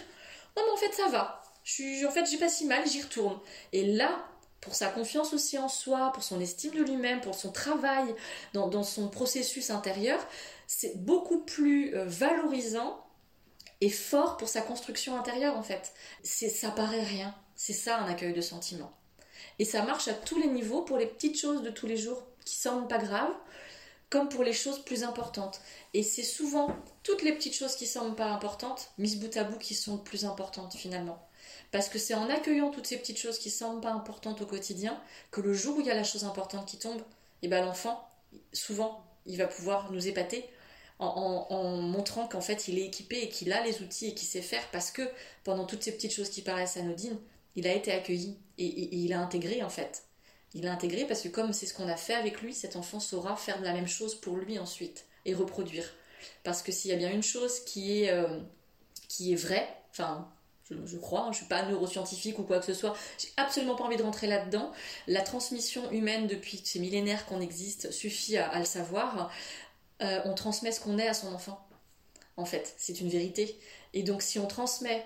Non, 0.56 0.62
mais 0.66 0.72
en 0.72 0.76
fait, 0.76 0.92
ça 0.92 1.08
va. 1.08 1.42
Je 1.64 1.72
suis, 1.72 2.06
en 2.06 2.10
fait, 2.10 2.26
j'ai 2.26 2.38
pas 2.38 2.48
si 2.48 2.66
mal, 2.66 2.86
j'y 2.86 3.02
retourne. 3.02 3.38
Et 3.72 3.84
là, 3.84 4.26
pour 4.60 4.74
sa 4.74 4.88
confiance 4.88 5.32
aussi 5.34 5.58
en 5.58 5.68
soi, 5.68 6.10
pour 6.12 6.22
son 6.22 6.40
estime 6.40 6.72
de 6.72 6.82
lui-même, 6.82 7.20
pour 7.20 7.34
son 7.34 7.52
travail, 7.52 8.14
dans, 8.54 8.82
son 8.82 9.08
processus 9.08 9.70
intérieur, 9.70 10.26
c'est 10.66 10.96
beaucoup 11.04 11.40
plus 11.40 11.94
euh, 11.94 12.04
valorisant 12.06 13.04
et 13.80 13.90
fort 13.90 14.38
pour 14.38 14.48
sa 14.48 14.62
construction 14.62 15.18
intérieure 15.18 15.56
en 15.58 15.62
fait. 15.62 15.92
Ça 16.22 16.70
paraît 16.70 17.02
rien. 17.02 17.34
C'est 17.54 17.74
ça 17.74 17.98
un 17.98 18.06
accueil 18.06 18.32
de 18.32 18.40
sentiment. 18.40 18.90
Et 19.58 19.64
ça 19.64 19.82
marche 19.82 20.08
à 20.08 20.14
tous 20.14 20.38
les 20.38 20.48
niveaux 20.48 20.82
pour 20.82 20.98
les 20.98 21.06
petites 21.06 21.38
choses 21.38 21.62
de 21.62 21.70
tous 21.70 21.86
les 21.86 21.96
jours 21.96 22.22
qui 22.44 22.56
semblent 22.56 22.88
pas 22.88 22.98
graves, 22.98 23.34
comme 24.10 24.28
pour 24.28 24.44
les 24.44 24.52
choses 24.52 24.84
plus 24.84 25.02
importantes. 25.02 25.60
Et 25.92 26.02
c'est 26.02 26.22
souvent 26.22 26.74
toutes 27.02 27.22
les 27.22 27.32
petites 27.32 27.54
choses 27.54 27.76
qui 27.76 27.86
semblent 27.86 28.16
pas 28.16 28.26
importantes, 28.26 28.90
mises 28.98 29.18
bout 29.18 29.36
à 29.36 29.44
bout, 29.44 29.58
qui 29.58 29.74
sont 29.74 29.98
plus 29.98 30.24
importantes 30.24 30.74
finalement. 30.74 31.18
Parce 31.72 31.88
que 31.88 31.98
c'est 31.98 32.14
en 32.14 32.28
accueillant 32.30 32.70
toutes 32.70 32.86
ces 32.86 32.96
petites 32.96 33.18
choses 33.18 33.38
qui 33.38 33.50
semblent 33.50 33.80
pas 33.80 33.90
importantes 33.90 34.40
au 34.40 34.46
quotidien 34.46 35.00
que 35.30 35.40
le 35.40 35.52
jour 35.52 35.76
où 35.76 35.80
il 35.80 35.86
y 35.86 35.90
a 35.90 35.94
la 35.94 36.04
chose 36.04 36.24
importante 36.24 36.66
qui 36.66 36.78
tombe, 36.78 37.00
et 37.42 37.46
eh 37.46 37.48
ben 37.48 37.64
l'enfant, 37.64 38.08
souvent, 38.52 39.04
il 39.26 39.36
va 39.36 39.46
pouvoir 39.46 39.90
nous 39.92 40.06
épater 40.06 40.48
en, 40.98 41.46
en 41.50 41.76
montrant 41.76 42.28
qu'en 42.28 42.40
fait 42.40 42.68
il 42.68 42.78
est 42.78 42.86
équipé 42.86 43.22
et 43.22 43.28
qu'il 43.28 43.52
a 43.52 43.64
les 43.64 43.82
outils 43.82 44.06
et 44.06 44.14
qu'il 44.14 44.28
sait 44.28 44.40
faire 44.40 44.66
parce 44.70 44.90
que 44.90 45.02
pendant 45.42 45.66
toutes 45.66 45.82
ces 45.82 45.92
petites 45.92 46.12
choses 46.12 46.30
qui 46.30 46.40
paraissent 46.40 46.76
anodines, 46.76 47.18
il 47.56 47.66
a 47.66 47.72
été 47.72 47.92
accueilli 47.92 48.38
et, 48.58 48.96
il 48.96 49.12
a 49.12 49.20
intégré 49.20 49.62
en 49.62 49.68
fait. 49.68 50.04
Il 50.54 50.66
a 50.66 50.72
intégré 50.72 51.04
parce 51.04 51.22
que 51.22 51.28
comme 51.28 51.52
c'est 51.52 51.66
ce 51.66 51.74
qu'on 51.74 51.88
a 51.88 51.96
fait 51.96 52.14
avec 52.14 52.40
lui, 52.40 52.54
cet 52.54 52.76
enfant 52.76 53.00
saura 53.00 53.36
faire 53.36 53.60
la 53.60 53.72
même 53.72 53.88
chose 53.88 54.14
pour 54.14 54.36
lui 54.36 54.58
ensuite 54.58 55.06
et 55.24 55.34
reproduire. 55.34 55.84
Parce 56.42 56.62
que 56.62 56.72
s'il 56.72 56.90
y 56.90 56.94
a 56.94 56.96
bien 56.96 57.10
une 57.10 57.22
chose 57.22 57.60
qui 57.60 58.02
est, 58.02 58.10
euh, 58.10 58.40
est 59.20 59.34
vraie, 59.34 59.68
enfin 59.90 60.30
je, 60.70 60.96
crois, 60.96 61.20
hein, 61.20 61.24
je 61.26 61.28
ne 61.30 61.34
suis 61.34 61.46
pas 61.46 61.62
neuroscientifique 61.64 62.38
ou 62.38 62.42
quoi 62.42 62.58
que 62.58 62.66
ce 62.66 62.74
soit, 62.74 62.96
j'ai 63.18 63.28
absolument 63.36 63.74
pas 63.74 63.84
envie 63.84 63.96
de 63.96 64.02
rentrer 64.02 64.26
là-dedans. 64.26 64.72
La 65.06 65.20
transmission 65.20 65.90
humaine 65.90 66.26
depuis 66.26 66.60
ces 66.64 66.78
millénaires 66.78 67.26
qu'on 67.26 67.40
existe 67.40 67.90
suffit 67.90 68.38
à, 68.38 68.58
le 68.58 68.64
savoir. 68.64 69.30
Euh, 70.02 70.20
on 70.24 70.34
transmet 70.34 70.72
ce 70.72 70.80
qu'on 70.80 70.98
est 70.98 71.06
à 71.06 71.14
son 71.14 71.32
enfant. 71.34 71.66
En 72.36 72.44
fait, 72.44 72.74
c'est 72.78 73.00
une 73.00 73.08
vérité. 73.08 73.58
Et 73.92 74.02
donc 74.02 74.22
si 74.22 74.38
on 74.38 74.46
transmet 74.46 75.04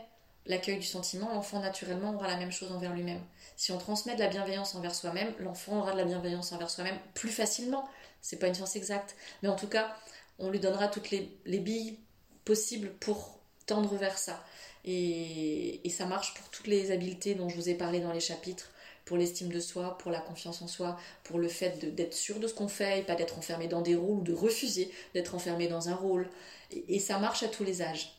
l'accueil 0.48 0.78
du 0.78 0.86
sentiment, 0.86 1.32
l'enfant 1.32 1.60
naturellement 1.60 2.14
aura 2.14 2.26
la 2.26 2.36
même 2.36 2.50
chose 2.50 2.72
envers 2.72 2.94
lui-même. 2.94 3.20
Si 3.56 3.70
on 3.70 3.78
transmet 3.78 4.14
de 4.14 4.20
la 4.20 4.28
bienveillance 4.28 4.74
envers 4.74 4.94
soi-même, 4.94 5.32
l'enfant 5.38 5.80
aura 5.80 5.92
de 5.92 5.98
la 5.98 6.04
bienveillance 6.04 6.52
envers 6.52 6.70
soi-même 6.70 6.98
plus 7.14 7.30
facilement. 7.30 7.88
C'est 8.22 8.38
pas 8.38 8.48
une 8.48 8.54
science 8.54 8.74
exacte, 8.74 9.14
mais 9.42 9.48
en 9.48 9.56
tout 9.56 9.68
cas, 9.68 9.94
on 10.38 10.50
lui 10.50 10.58
donnera 10.58 10.88
toutes 10.88 11.10
les, 11.10 11.28
billes 11.44 11.98
possibles 12.44 12.90
pour 13.00 13.38
tendre 13.66 13.94
vers 13.96 14.18
ça. 14.18 14.42
Et, 14.84 15.82
ça 15.90 16.06
marche 16.06 16.34
pour 16.34 16.48
toutes 16.50 16.66
les 16.66 16.92
habiletés 16.92 17.34
dont 17.34 17.48
je 17.48 17.56
vous 17.56 17.68
ai 17.68 17.74
parlé 17.74 18.00
dans 18.00 18.12
les 18.12 18.20
chapitres, 18.20 18.70
pour 19.04 19.16
l'estime 19.16 19.48
de 19.48 19.60
soi, 19.60 19.98
pour 19.98 20.10
la 20.10 20.20
confiance 20.20 20.62
en 20.62 20.68
soi, 20.68 20.98
pour 21.24 21.38
le 21.38 21.48
fait 21.48 21.94
d'être 21.94 22.14
sûr 22.14 22.38
de 22.38 22.46
ce 22.46 22.54
qu'on 22.54 22.68
fait 22.68 23.00
et 23.00 23.02
pas 23.02 23.16
d'être 23.16 23.38
enfermé 23.38 23.66
dans 23.66 23.80
des 23.80 23.96
rôles 23.96 24.18
ou 24.18 24.22
de 24.22 24.34
refuser 24.34 24.90
d'être 25.14 25.34
enfermé 25.34 25.66
dans 25.66 25.88
un 25.88 25.94
rôle. 25.94 26.28
et 26.70 27.00
ça 27.00 27.18
marche 27.18 27.42
à 27.42 27.48
tous 27.48 27.64
les 27.64 27.82
âges. 27.82 28.14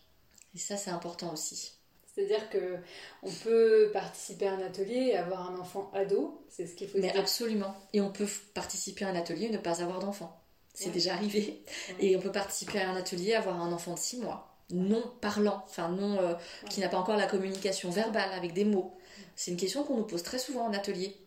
Et 0.55 0.57
ça, 0.57 0.77
c'est 0.77 0.89
important 0.89 1.31
aussi. 1.31 1.78
C'est-à-dire 2.13 2.49
que 2.49 2.77
on 3.23 3.31
peut 3.31 3.89
participer 3.93 4.47
à 4.47 4.53
un 4.53 4.61
atelier 4.61 5.11
et 5.11 5.15
avoir 5.15 5.51
un 5.51 5.57
enfant 5.59 5.91
ado, 5.93 6.43
c'est 6.49 6.65
ce 6.65 6.75
qu'il 6.75 6.87
faut 6.87 6.97
Mais 6.99 7.15
absolument. 7.15 7.75
Et 7.93 8.01
on 8.01 8.11
peut 8.11 8.27
participer 8.53 9.05
à 9.05 9.09
un 9.09 9.15
atelier 9.15 9.45
et 9.45 9.49
ne 9.49 9.57
pas 9.57 9.81
avoir 9.81 9.99
d'enfant. 9.99 10.41
C'est 10.73 10.91
déjà 10.91 11.13
arrivé. 11.13 11.61
Et 11.99 12.15
on 12.15 12.21
peut 12.21 12.31
participer 12.31 12.79
à 12.79 12.89
un 12.89 12.95
atelier 12.95 13.31
et 13.31 13.35
avoir 13.35 13.61
un 13.61 13.71
enfant 13.73 13.95
de 13.95 13.99
6 13.99 14.19
mois, 14.19 14.55
non 14.69 15.03
parlant, 15.19 15.63
enfin 15.65 15.89
non 15.89 16.17
euh, 16.21 16.35
qui 16.69 16.79
n'a 16.79 16.87
pas 16.87 16.97
encore 16.97 17.17
la 17.17 17.27
communication 17.27 17.89
verbale 17.89 18.31
avec 18.31 18.53
des 18.53 18.63
mots. 18.63 18.95
C'est 19.35 19.51
une 19.51 19.57
question 19.57 19.83
qu'on 19.83 19.97
nous 19.97 20.05
pose 20.05 20.23
très 20.23 20.39
souvent 20.39 20.65
en 20.65 20.73
atelier. 20.73 21.17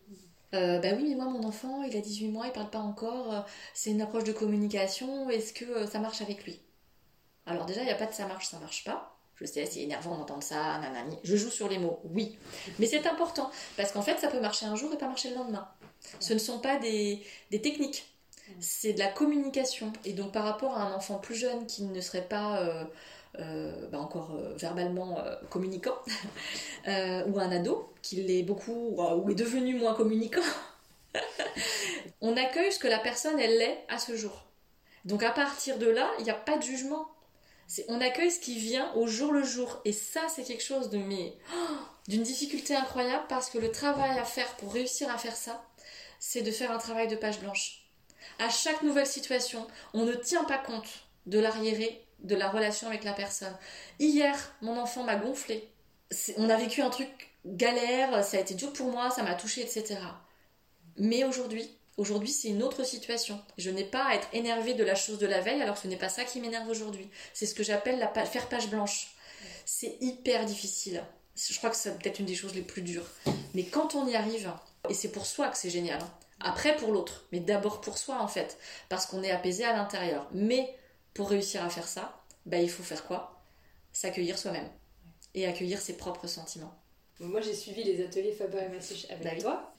Euh, 0.53 0.79
bah 0.79 0.89
oui, 0.95 1.05
mais 1.09 1.15
moi, 1.15 1.25
mon 1.25 1.43
enfant, 1.43 1.83
il 1.83 1.95
a 1.95 2.01
18 2.01 2.29
mois, 2.29 2.47
il 2.47 2.51
parle 2.51 2.69
pas 2.69 2.79
encore. 2.79 3.33
Euh, 3.33 3.41
c'est 3.73 3.91
une 3.91 4.01
approche 4.01 4.23
de 4.23 4.33
communication. 4.33 5.29
Est-ce 5.29 5.53
que 5.53 5.85
ça 5.87 5.99
marche 5.99 6.21
avec 6.21 6.43
lui? 6.45 6.59
Alors 7.45 7.65
déjà, 7.65 7.81
il 7.81 7.85
n'y 7.85 7.91
a 7.91 7.95
pas 7.95 8.05
de 8.05 8.13
ça 8.13 8.27
marche, 8.27 8.47
ça 8.47 8.59
marche 8.59 8.83
pas. 8.83 9.12
C'est 9.47 9.77
énervant 9.77 10.17
d'entendre 10.17 10.43
ça, 10.43 10.79
nanani. 10.79 11.17
Je 11.23 11.35
joue 11.35 11.49
sur 11.49 11.67
les 11.67 11.77
mots, 11.77 11.99
oui. 12.13 12.37
Mais 12.79 12.85
c'est 12.85 13.05
important, 13.07 13.51
parce 13.77 13.91
qu'en 13.91 14.01
fait, 14.01 14.17
ça 14.19 14.27
peut 14.27 14.39
marcher 14.39 14.65
un 14.65 14.75
jour 14.75 14.93
et 14.93 14.97
pas 14.97 15.07
marcher 15.07 15.29
le 15.29 15.35
lendemain. 15.35 15.67
Ce 16.19 16.33
ne 16.33 16.39
sont 16.39 16.59
pas 16.59 16.77
des, 16.77 17.23
techniques, 17.51 18.05
c'est 18.59 18.93
de 18.93 18.99
la 18.99 19.07
communication. 19.07 19.91
Et 20.05 20.13
donc, 20.13 20.31
par 20.31 20.43
rapport 20.43 20.77
à 20.77 20.83
un 20.83 20.93
enfant 20.93 21.17
plus 21.17 21.35
jeune 21.35 21.65
qui 21.65 21.83
ne 21.83 22.01
serait 22.01 22.27
pas 22.27 22.59
euh, 22.61 22.83
euh, 23.39 23.87
bah, 23.89 23.99
encore 23.99 24.35
euh, 24.35 24.53
verbalement 24.55 25.17
communicant, 25.49 25.97
ou 26.87 27.39
un 27.39 27.51
ado 27.51 27.93
qui 28.01 28.17
l'est 28.17 28.43
beaucoup, 28.43 28.95
ou 28.97 29.29
est 29.29 29.35
devenu 29.35 29.75
moins 29.75 29.93
communicant, 29.93 30.41
on 32.21 32.35
accueille 32.37 32.71
ce 32.71 32.79
que 32.79 32.87
la 32.87 32.99
personne, 32.99 33.39
elle 33.39 33.61
est 33.61 33.85
à 33.89 33.97
ce 33.97 34.15
jour. 34.15 34.45
Donc, 35.05 35.23
à 35.23 35.31
partir 35.31 35.77
de 35.77 35.87
là, 35.87 36.09
il 36.19 36.23
n'y 36.23 36.31
a 36.31 36.35
pas 36.35 36.57
de 36.57 36.63
jugement 36.63 37.07
on 37.87 38.01
accueille 38.01 38.31
ce 38.31 38.39
qui 38.39 38.57
vient 38.57 38.91
au 38.93 39.07
jour 39.07 39.31
le 39.31 39.43
jour. 39.43 39.81
Et 39.85 39.93
ça, 39.93 40.21
c'est 40.33 40.43
quelque 40.43 40.63
chose 40.63 40.89
de 40.89 40.97
mais 40.97 41.35
d'une 42.07 42.23
difficulté 42.23 42.75
incroyable 42.75 43.25
parce 43.29 43.49
que 43.49 43.57
le 43.57 43.71
travail 43.71 44.17
à 44.17 44.25
faire 44.25 44.55
pour 44.57 44.73
réussir 44.73 45.09
à 45.09 45.17
faire 45.17 45.35
ça, 45.35 45.65
c'est 46.19 46.41
de 46.41 46.51
faire 46.51 46.71
un 46.71 46.77
travail 46.77 47.07
de 47.07 47.15
page 47.15 47.39
blanche. 47.39 47.85
À 48.39 48.49
chaque 48.49 48.81
nouvelle 48.81 49.07
situation, 49.07 49.67
on 49.93 50.05
ne 50.05 50.13
tient 50.13 50.43
pas 50.43 50.57
compte 50.57 51.05
de 51.25 51.39
l'arriéré, 51.39 52.05
de 52.19 52.35
la 52.35 52.49
relation 52.49 52.87
avec 52.87 53.03
la 53.03 53.13
personne. 53.13 53.55
Hier, 53.99 54.35
mon 54.61 54.77
enfant 54.77 55.03
m'a 55.03 55.15
gonflé. 55.15 55.69
On 56.37 56.49
a 56.49 56.57
vécu 56.57 56.81
un 56.81 56.89
truc 56.89 57.31
galère, 57.45 58.23
ça 58.23 58.37
a 58.37 58.39
été 58.39 58.53
dur 58.53 58.71
pour 58.73 58.91
moi, 58.91 59.09
ça 59.09 59.23
m'a 59.23 59.35
touché, 59.35 59.61
etc. 59.61 59.97
Mais 60.97 61.23
aujourd'hui, 61.23 61.69
Aujourd'hui, 61.97 62.29
c'est 62.29 62.47
une 62.47 62.63
autre 62.63 62.83
situation. 62.83 63.39
Je 63.57 63.69
n'ai 63.69 63.83
pas 63.83 64.05
à 64.05 64.15
être 64.15 64.27
énervée 64.33 64.73
de 64.73 64.83
la 64.83 64.95
chose 64.95 65.19
de 65.19 65.27
la 65.27 65.41
veille, 65.41 65.61
alors 65.61 65.77
ce 65.77 65.87
n'est 65.87 65.97
pas 65.97 66.09
ça 66.09 66.23
qui 66.23 66.39
m'énerve 66.39 66.67
aujourd'hui. 66.67 67.09
C'est 67.33 67.45
ce 67.45 67.53
que 67.53 67.63
j'appelle 67.63 67.99
la 67.99 68.25
faire 68.25 68.49
page 68.49 68.69
blanche. 68.69 69.15
C'est 69.65 69.97
hyper 70.01 70.45
difficile. 70.45 71.03
Je 71.35 71.57
crois 71.57 71.69
que 71.69 71.75
c'est 71.75 71.97
peut-être 71.99 72.19
une 72.19 72.25
des 72.25 72.35
choses 72.35 72.55
les 72.55 72.61
plus 72.61 72.81
dures. 72.81 73.07
Mais 73.53 73.63
quand 73.63 73.95
on 73.95 74.07
y 74.07 74.15
arrive, 74.15 74.51
et 74.89 74.93
c'est 74.93 75.11
pour 75.11 75.25
soi 75.25 75.49
que 75.49 75.57
c'est 75.57 75.69
génial. 75.69 76.01
Hein. 76.01 76.11
Après 76.39 76.75
pour 76.75 76.91
l'autre, 76.91 77.25
mais 77.31 77.39
d'abord 77.39 77.79
pour 77.79 77.97
soi 77.97 78.19
en 78.19 78.27
fait, 78.27 78.57
parce 78.89 79.05
qu'on 79.05 79.23
est 79.23 79.31
apaisé 79.31 79.63
à 79.63 79.73
l'intérieur. 79.73 80.27
Mais 80.33 80.75
pour 81.13 81.29
réussir 81.29 81.63
à 81.63 81.69
faire 81.69 81.87
ça, 81.87 82.23
bah, 82.45 82.57
il 82.57 82.69
faut 82.69 82.83
faire 82.83 83.05
quoi? 83.05 83.41
S'accueillir 83.93 84.37
soi-même 84.37 84.67
et 85.35 85.45
accueillir 85.47 85.79
ses 85.79 85.95
propres 85.95 86.27
sentiments. 86.27 86.73
Moi, 87.19 87.41
j'ai 87.41 87.53
suivi 87.53 87.83
les 87.83 88.03
ateliers 88.03 88.33
Faber 88.33 88.63
et 88.65 88.69
Massich 88.69 89.07
avec 89.09 89.23
bah 89.23 89.39
toi. 89.39 89.75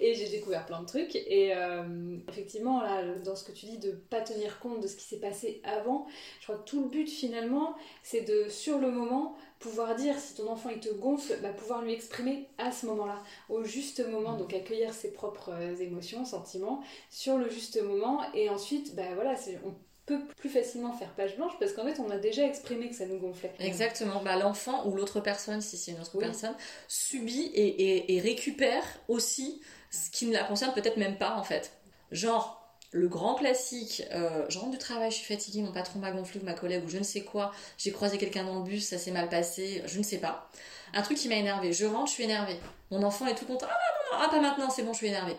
Et 0.00 0.14
j'ai 0.14 0.28
découvert 0.28 0.66
plein 0.66 0.80
de 0.80 0.86
trucs. 0.86 1.16
Et 1.16 1.54
euh, 1.54 2.16
effectivement, 2.28 2.80
là, 2.82 3.02
dans 3.24 3.36
ce 3.36 3.44
que 3.44 3.52
tu 3.52 3.66
dis 3.66 3.78
de 3.78 3.92
pas 3.92 4.20
tenir 4.20 4.58
compte 4.60 4.80
de 4.80 4.86
ce 4.86 4.96
qui 4.96 5.04
s'est 5.04 5.20
passé 5.20 5.60
avant, 5.64 6.06
je 6.40 6.44
crois 6.46 6.56
que 6.56 6.68
tout 6.68 6.82
le 6.82 6.88
but 6.88 7.08
finalement, 7.08 7.74
c'est 8.02 8.22
de, 8.22 8.48
sur 8.48 8.78
le 8.78 8.90
moment, 8.90 9.36
pouvoir 9.58 9.96
dire 9.96 10.18
si 10.18 10.34
ton 10.34 10.48
enfant 10.48 10.70
il 10.70 10.80
te 10.80 10.88
gonfle, 10.88 11.38
bah, 11.42 11.50
pouvoir 11.50 11.82
lui 11.82 11.92
exprimer 11.92 12.48
à 12.58 12.70
ce 12.70 12.86
moment-là, 12.86 13.22
au 13.48 13.64
juste 13.64 14.06
moment, 14.08 14.36
donc 14.36 14.54
accueillir 14.54 14.94
ses 14.94 15.12
propres 15.12 15.50
euh, 15.52 15.76
émotions, 15.76 16.24
sentiments, 16.24 16.82
sur 17.10 17.38
le 17.38 17.48
juste 17.48 17.82
moment, 17.82 18.22
et 18.34 18.48
ensuite, 18.48 18.94
bah 18.94 19.14
voilà, 19.14 19.34
on 19.64 19.74
peut 20.08 20.20
plus 20.36 20.48
facilement 20.48 20.92
faire 20.92 21.14
page 21.14 21.36
blanche 21.36 21.52
parce 21.60 21.72
qu'en 21.72 21.84
fait 21.84 22.00
on 22.00 22.10
a 22.10 22.16
déjà 22.16 22.42
exprimé 22.44 22.88
que 22.88 22.94
ça 22.94 23.06
nous 23.06 23.18
gonflait. 23.18 23.52
Exactement, 23.60 24.22
bah, 24.24 24.36
l'enfant 24.36 24.88
ou 24.88 24.96
l'autre 24.96 25.20
personne, 25.20 25.60
si 25.60 25.76
c'est 25.76 25.92
une 25.92 26.00
autre 26.00 26.18
personne, 26.18 26.54
subit 26.88 27.50
et, 27.54 28.20
récupère 28.20 28.84
aussi 29.06 29.60
ce 29.90 30.10
qui 30.10 30.26
ne 30.26 30.32
la 30.32 30.44
concerne 30.44 30.72
peut-être 30.74 30.96
même 30.96 31.18
pas 31.18 31.36
en 31.36 31.42
fait. 31.42 31.72
Genre, 32.10 32.58
le 32.92 33.08
grand 33.08 33.34
classique, 33.34 34.02
euh, 34.12 34.46
je 34.48 34.58
rentre 34.58 34.72
du 34.72 34.78
travail, 34.78 35.10
je 35.10 35.16
suis 35.16 35.26
fatiguée, 35.26 35.62
mon 35.62 35.72
patron 35.72 35.98
m'a 35.98 36.10
gonflé 36.10 36.40
ma 36.42 36.54
collègue 36.54 36.84
ou 36.84 36.88
je 36.88 36.98
ne 36.98 37.02
sais 37.02 37.22
quoi, 37.22 37.52
j'ai 37.76 37.92
croisé 37.92 38.16
quelqu'un 38.18 38.44
dans 38.44 38.58
le 38.58 38.64
bus, 38.64 38.86
ça 38.86 38.98
s'est 38.98 39.10
mal 39.10 39.28
passé, 39.28 39.82
je 39.86 39.98
ne 39.98 40.02
sais 40.02 40.18
pas. 40.18 40.48
Un 40.94 41.02
truc 41.02 41.18
qui 41.18 41.28
m'a 41.28 41.34
énervé, 41.34 41.72
je 41.72 41.84
rentre, 41.84 42.08
je 42.08 42.12
suis 42.12 42.24
énervée. 42.24 42.58
Mon 42.90 43.02
enfant 43.02 43.26
est 43.26 43.34
tout 43.34 43.44
content, 43.44 43.66
ah 43.68 43.74
non, 43.74 44.18
non, 44.18 44.24
ah 44.24 44.30
pas 44.30 44.40
maintenant, 44.40 44.70
c'est 44.70 44.82
bon, 44.82 44.92
je 44.92 44.98
suis 44.98 45.08
énervée. 45.08 45.36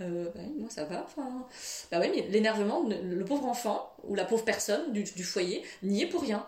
Euh, 0.00 0.30
moi 0.58 0.70
ça 0.70 0.84
va. 0.84 1.04
Enfin... 1.04 1.46
Bah 1.90 1.98
oui, 2.00 2.10
mais 2.14 2.22
l'énervement, 2.28 2.84
le 2.88 3.24
pauvre 3.24 3.46
enfant 3.46 3.94
ou 4.04 4.14
la 4.14 4.24
pauvre 4.24 4.44
personne 4.44 4.92
du, 4.92 5.24
foyer 5.24 5.64
n'y 5.82 6.02
est 6.02 6.06
pour 6.06 6.22
rien. 6.22 6.46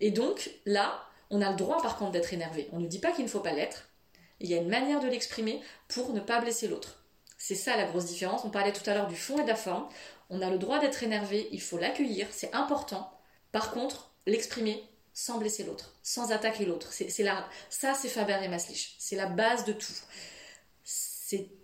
Et 0.00 0.10
donc 0.10 0.50
là, 0.66 1.02
on 1.30 1.40
a 1.42 1.50
le 1.50 1.56
droit 1.56 1.80
par 1.82 1.96
contre 1.96 2.12
d'être 2.12 2.32
énervé. 2.32 2.68
On 2.72 2.80
ne 2.80 2.86
dit 2.86 2.98
pas 2.98 3.12
qu'il 3.12 3.24
ne 3.24 3.30
faut 3.30 3.40
pas 3.40 3.52
l'être. 3.52 3.88
Il 4.42 4.50
y 4.50 4.54
a 4.54 4.58
une 4.58 4.68
manière 4.68 5.00
de 5.00 5.08
l'exprimer 5.08 5.60
pour 5.88 6.12
ne 6.12 6.20
pas 6.20 6.40
blesser 6.40 6.68
l'autre. 6.68 7.02
C'est 7.38 7.54
ça 7.54 7.76
la 7.76 7.84
grosse 7.84 8.04
différence. 8.04 8.44
On 8.44 8.50
parlait 8.50 8.72
tout 8.72 8.88
à 8.88 8.94
l'heure 8.94 9.08
du 9.08 9.16
fond 9.16 9.38
et 9.38 9.42
de 9.42 9.48
la 9.48 9.56
forme. 9.56 9.88
On 10.28 10.42
a 10.42 10.50
le 10.50 10.58
droit 10.58 10.78
d'être 10.78 11.02
énervé, 11.02 11.48
il 11.52 11.60
faut 11.60 11.78
l'accueillir, 11.78 12.26
c'est 12.30 12.54
important. 12.54 13.10
Par 13.50 13.72
contre, 13.72 14.12
l'exprimer 14.26 14.82
sans 15.14 15.38
blesser 15.38 15.64
l'autre, 15.64 15.94
sans 16.02 16.32
attaquer 16.32 16.64
l'autre. 16.64 16.92
C'est, 16.92 17.22
là, 17.22 17.46
ça, 17.68 17.94
c'est 17.94 18.08
Faber 18.08 18.38
et 18.42 18.48
Maslich. 18.48 18.96
C'est 18.98 19.16
la 19.16 19.26
base 19.26 19.64
de 19.64 19.72
tout 19.72 19.92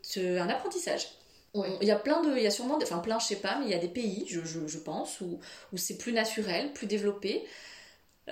c'est 0.08 0.18
euh, 0.18 0.40
un 0.40 0.48
apprentissage. 0.48 1.08
Il 1.54 1.86
y 1.86 1.90
a 1.90 1.96
plein 1.96 2.22
de, 2.22 2.36
il 2.36 2.42
y 2.42 2.46
a 2.46 2.50
sûrement, 2.50 2.78
enfin 2.80 2.98
plein, 2.98 3.18
je 3.18 3.26
sais 3.26 3.36
pas, 3.36 3.58
mais 3.58 3.66
il 3.66 3.70
y 3.70 3.74
a 3.74 3.78
des 3.78 3.88
pays, 3.88 4.26
je, 4.28 4.40
je, 4.44 4.78
pense, 4.78 5.20
où, 5.20 5.40
où 5.72 5.76
c'est 5.76 5.98
plus 5.98 6.12
naturel, 6.12 6.72
plus 6.72 6.86
développé. 6.86 7.44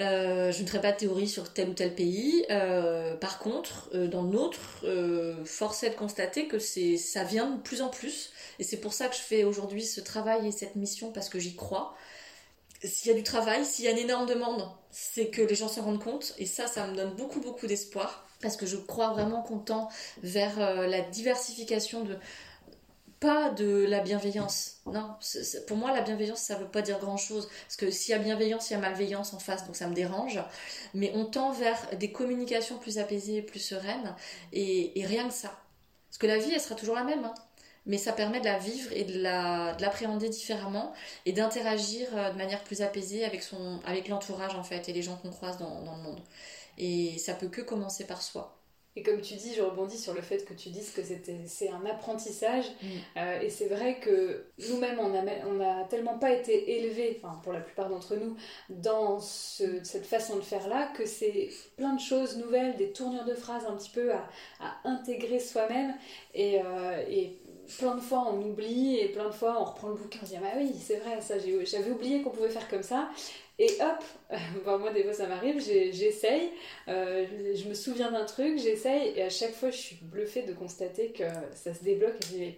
Euh, 0.00 0.52
je 0.52 0.62
ne 0.62 0.66
ferai 0.66 0.80
pas 0.80 0.92
de 0.92 0.98
théorie 0.98 1.28
sur 1.28 1.52
tel 1.52 1.70
ou 1.70 1.74
tel 1.74 1.94
pays. 1.94 2.44
Euh, 2.50 3.16
par 3.16 3.38
contre, 3.38 3.90
dans 3.96 4.22
notre, 4.22 4.84
force 5.44 5.82
est 5.82 5.90
de 5.90 5.94
constater 5.94 6.48
que 6.48 6.58
c'est, 6.58 6.96
ça 6.96 7.24
vient 7.24 7.50
de 7.50 7.60
plus 7.60 7.82
en 7.82 7.88
plus. 7.88 8.32
Et 8.58 8.64
c'est 8.64 8.78
pour 8.78 8.92
ça 8.92 9.08
que 9.08 9.16
je 9.16 9.20
fais 9.20 9.44
aujourd'hui 9.44 9.84
ce 9.84 10.00
travail 10.00 10.48
et 10.48 10.52
cette 10.52 10.76
mission 10.76 11.12
parce 11.12 11.28
que 11.28 11.38
j'y 11.38 11.56
crois. 11.56 11.94
S'il 12.84 13.10
y 13.10 13.14
a 13.14 13.16
du 13.16 13.22
travail, 13.22 13.64
s'il 13.64 13.84
y 13.84 13.88
a 13.88 13.90
une 13.92 13.98
énorme 13.98 14.26
demande, 14.26 14.68
c'est 14.90 15.28
que 15.28 15.42
les 15.42 15.54
gens 15.54 15.68
se 15.68 15.80
rendent 15.80 16.02
compte. 16.02 16.34
Et 16.38 16.46
ça, 16.46 16.66
ça 16.66 16.86
me 16.86 16.94
donne 16.94 17.14
beaucoup, 17.14 17.40
beaucoup 17.40 17.66
d'espoir 17.66 18.26
parce 18.40 18.56
que 18.56 18.66
je 18.66 18.76
crois 18.76 19.12
vraiment 19.12 19.42
qu'on 19.42 19.58
tend 19.58 19.88
vers 20.22 20.60
euh, 20.60 20.86
la 20.86 21.00
diversification 21.00 22.04
de 22.04 22.16
pas 23.20 23.50
de 23.50 23.84
la 23.84 24.00
bienveillance. 24.00 24.76
Non, 24.86 25.14
pour 25.66 25.76
moi 25.76 25.92
la 25.92 26.02
bienveillance 26.02 26.40
ça 26.40 26.56
veut 26.56 26.68
pas 26.68 26.82
dire 26.82 26.98
grand 26.98 27.16
chose 27.16 27.48
parce 27.62 27.76
que 27.76 27.90
s'il 27.90 28.12
y 28.12 28.14
a 28.14 28.18
bienveillance, 28.18 28.70
il 28.70 28.74
y 28.74 28.76
a 28.76 28.78
malveillance 28.78 29.32
en 29.32 29.38
face 29.38 29.64
donc 29.66 29.76
ça 29.76 29.88
me 29.88 29.94
dérange. 29.94 30.40
Mais 30.94 31.12
on 31.14 31.24
tend 31.24 31.52
vers 31.52 31.78
des 31.96 32.12
communications 32.12 32.78
plus 32.78 32.98
apaisées, 32.98 33.42
plus 33.42 33.60
sereines 33.60 34.14
et, 34.52 34.92
rien 35.06 35.28
que 35.28 35.34
ça. 35.34 35.58
Parce 36.08 36.18
que 36.18 36.26
la 36.26 36.38
vie 36.38 36.52
elle 36.52 36.60
sera 36.60 36.74
toujours 36.74 36.94
la 36.94 37.04
même. 37.04 37.24
Hein. 37.24 37.34
mais 37.86 37.98
ça 37.98 38.12
permet 38.12 38.40
de 38.40 38.44
la 38.44 38.58
vivre 38.58 38.92
et 38.92 39.04
de 39.04 39.22
l'appréhender 39.22 40.28
différemment 40.28 40.92
et 41.24 41.32
d'interagir 41.32 42.08
euh, 42.14 42.30
de 42.30 42.36
manière 42.36 42.64
plus 42.64 42.82
apaisée 42.82 43.24
avec 43.24 43.42
avec 43.86 44.08
l'entourage 44.08 44.54
en 44.54 44.64
fait 44.64 44.88
et 44.88 44.92
les 44.92 45.02
gens 45.02 45.16
qu'on 45.16 45.30
croise 45.30 45.58
dans, 45.58 45.82
dans 45.82 45.96
le 45.96 46.02
monde. 46.02 46.20
Et 46.78 47.18
ça 47.18 47.34
peut 47.34 47.48
que 47.48 47.62
commencer 47.62 48.06
par 48.06 48.22
soi. 48.22 48.55
Et 48.96 49.02
comme 49.02 49.20
tu 49.20 49.34
dis, 49.34 49.54
je 49.54 49.60
rebondis 49.60 49.98
sur 49.98 50.14
le 50.14 50.22
fait 50.22 50.46
que 50.46 50.54
tu 50.54 50.70
dises 50.70 50.90
que 50.90 51.02
c'est 51.02 51.68
un 51.68 51.84
apprentissage. 51.84 52.64
Mm. 52.82 52.86
Euh, 53.18 53.40
et 53.40 53.50
c'est 53.50 53.68
vrai 53.68 54.00
que 54.00 54.46
nous-mêmes, 54.70 54.98
on 54.98 55.10
n'a 55.10 55.22
on 55.46 55.60
a 55.60 55.84
tellement 55.84 56.18
pas 56.18 56.32
été 56.32 56.78
élevés, 56.78 57.20
enfin 57.22 57.38
pour 57.42 57.52
la 57.52 57.60
plupart 57.60 57.90
d'entre 57.90 58.16
nous, 58.16 58.36
dans 58.70 59.20
cette 59.20 60.06
façon 60.06 60.36
de 60.36 60.40
faire-là, 60.40 60.90
que 60.96 61.04
c'est 61.04 61.50
plein 61.76 61.94
de 61.94 62.00
choses 62.00 62.38
nouvelles, 62.38 62.76
des 62.76 62.90
tournures 62.92 63.26
de 63.26 63.34
phrases 63.34 63.66
un 63.66 63.76
petit 63.76 63.90
peu 63.90 64.12
à, 64.12 64.28
intégrer 64.84 65.40
soi-même. 65.40 65.94
Et, 66.34 66.60
euh, 66.64 67.04
et, 67.08 67.38
plein 67.78 67.94
de 67.94 68.00
fois 68.00 68.28
on 68.32 68.40
oublie, 68.42 68.98
et 68.98 69.08
plein 69.08 69.26
de 69.26 69.34
fois 69.34 69.56
on 69.60 69.64
reprend 69.64 69.88
le 69.88 69.94
bouquin, 69.94 70.18
on 70.22 70.26
se 70.26 70.30
dit 70.30 70.38
ah 70.42 70.56
oui, 70.56 70.72
c'est 70.80 70.96
vrai, 70.96 71.20
ça 71.20 71.34
j'avais 71.38 71.90
oublié 71.90 72.22
qu'on 72.22 72.30
pouvait 72.30 72.48
faire 72.48 72.68
comme 72.68 72.82
ça. 72.82 73.08
Et 73.58 73.70
hop, 73.80 74.38
moi 74.80 74.92
des 74.92 75.02
fois 75.02 75.14
ça 75.14 75.26
m'arrive, 75.26 75.60
j'essaye, 75.60 76.50
euh, 76.88 77.24
je 77.54 77.68
me 77.68 77.74
souviens 77.74 78.10
d'un 78.10 78.24
truc, 78.24 78.58
j'essaye, 78.58 79.12
et 79.16 79.22
à 79.22 79.30
chaque 79.30 79.54
fois 79.54 79.70
je 79.70 79.76
suis 79.76 79.96
bluffée 80.02 80.42
de 80.42 80.52
constater 80.52 81.12
que 81.12 81.24
ça 81.54 81.72
se 81.72 81.82
débloque 81.82 82.16
et 82.20 82.26
je 82.26 82.34
dis 82.34 82.56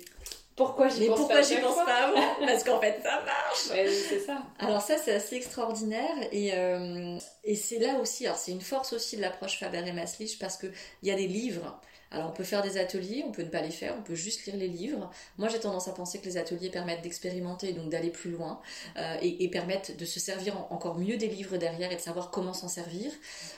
pourquoi 0.56 0.88
j'y 0.88 1.06
pense, 1.06 1.18
pourquoi 1.18 1.40
j'y 1.40 1.56
pense 1.58 1.76
pas 1.76 2.08
avant? 2.08 2.20
Parce 2.44 2.64
qu'en 2.64 2.80
fait 2.80 3.00
ça 3.00 3.22
marche 3.24 3.88
C'est 4.08 4.18
ça. 4.18 4.42
Alors 4.58 4.82
ça 4.82 4.98
c'est 4.98 5.14
assez 5.14 5.36
extraordinaire 5.36 6.16
et, 6.32 6.52
euh, 6.52 7.16
et 7.44 7.54
c'est 7.54 7.78
là 7.78 8.00
aussi, 8.00 8.26
alors 8.26 8.38
c'est 8.38 8.50
une 8.50 8.60
force 8.60 8.92
aussi 8.92 9.16
de 9.16 9.22
l'approche 9.22 9.60
Faber 9.60 9.84
et 9.86 9.92
Maslich 9.92 10.36
parce 10.40 10.56
qu'il 10.56 10.72
y 11.04 11.12
a 11.12 11.14
des 11.14 11.28
livres 11.28 11.80
alors 12.10 12.30
on 12.30 12.32
peut 12.32 12.44
faire 12.44 12.62
des 12.62 12.78
ateliers, 12.78 13.24
on 13.26 13.32
peut 13.32 13.42
ne 13.42 13.48
pas 13.48 13.60
les 13.60 13.70
faire, 13.70 13.94
on 13.98 14.02
peut 14.02 14.14
juste 14.14 14.46
lire 14.46 14.56
les 14.56 14.68
livres. 14.68 15.10
Moi 15.36 15.48
j'ai 15.48 15.60
tendance 15.60 15.88
à 15.88 15.92
penser 15.92 16.18
que 16.18 16.24
les 16.24 16.38
ateliers 16.38 16.70
permettent 16.70 17.02
d'expérimenter, 17.02 17.72
donc 17.72 17.90
d'aller 17.90 18.10
plus 18.10 18.30
loin, 18.30 18.60
euh, 18.96 19.16
et, 19.20 19.48
permettent 19.50 19.96
de 19.96 20.04
se 20.04 20.20
servir 20.20 20.56
encore 20.70 20.98
mieux 20.98 21.16
des 21.16 21.28
livres 21.28 21.56
derrière 21.56 21.90
et 21.92 21.96
de 21.96 22.00
savoir 22.00 22.30
comment 22.30 22.54
s'en 22.54 22.68
servir. 22.68 23.10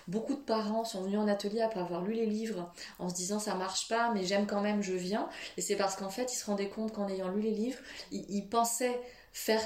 Beaucoup 0.08 0.34
de 0.34 0.40
parents 0.40 0.84
sont 0.84 1.02
venus 1.02 1.18
en 1.18 1.28
atelier 1.28 1.60
après 1.60 1.80
avoir 1.80 2.02
lu 2.02 2.14
les 2.14 2.26
livres 2.26 2.72
en 2.98 3.08
se 3.08 3.14
disant 3.14 3.38
ça 3.38 3.54
marche 3.54 3.88
pas, 3.88 4.12
mais 4.12 4.24
j'aime 4.24 4.46
quand 4.46 4.60
même, 4.60 4.82
je 4.82 4.92
viens. 4.92 5.28
Et 5.56 5.60
c'est 5.60 5.76
parce 5.76 5.96
qu'en 5.96 6.10
fait 6.10 6.32
ils 6.32 6.36
se 6.36 6.46
rendaient 6.46 6.68
compte 6.68 6.92
qu'en 6.92 7.08
ayant 7.08 7.28
lu 7.28 7.40
les 7.40 7.50
livres, 7.50 7.78
ils, 8.10 8.48
pensaient 8.48 9.00
faire 9.32 9.60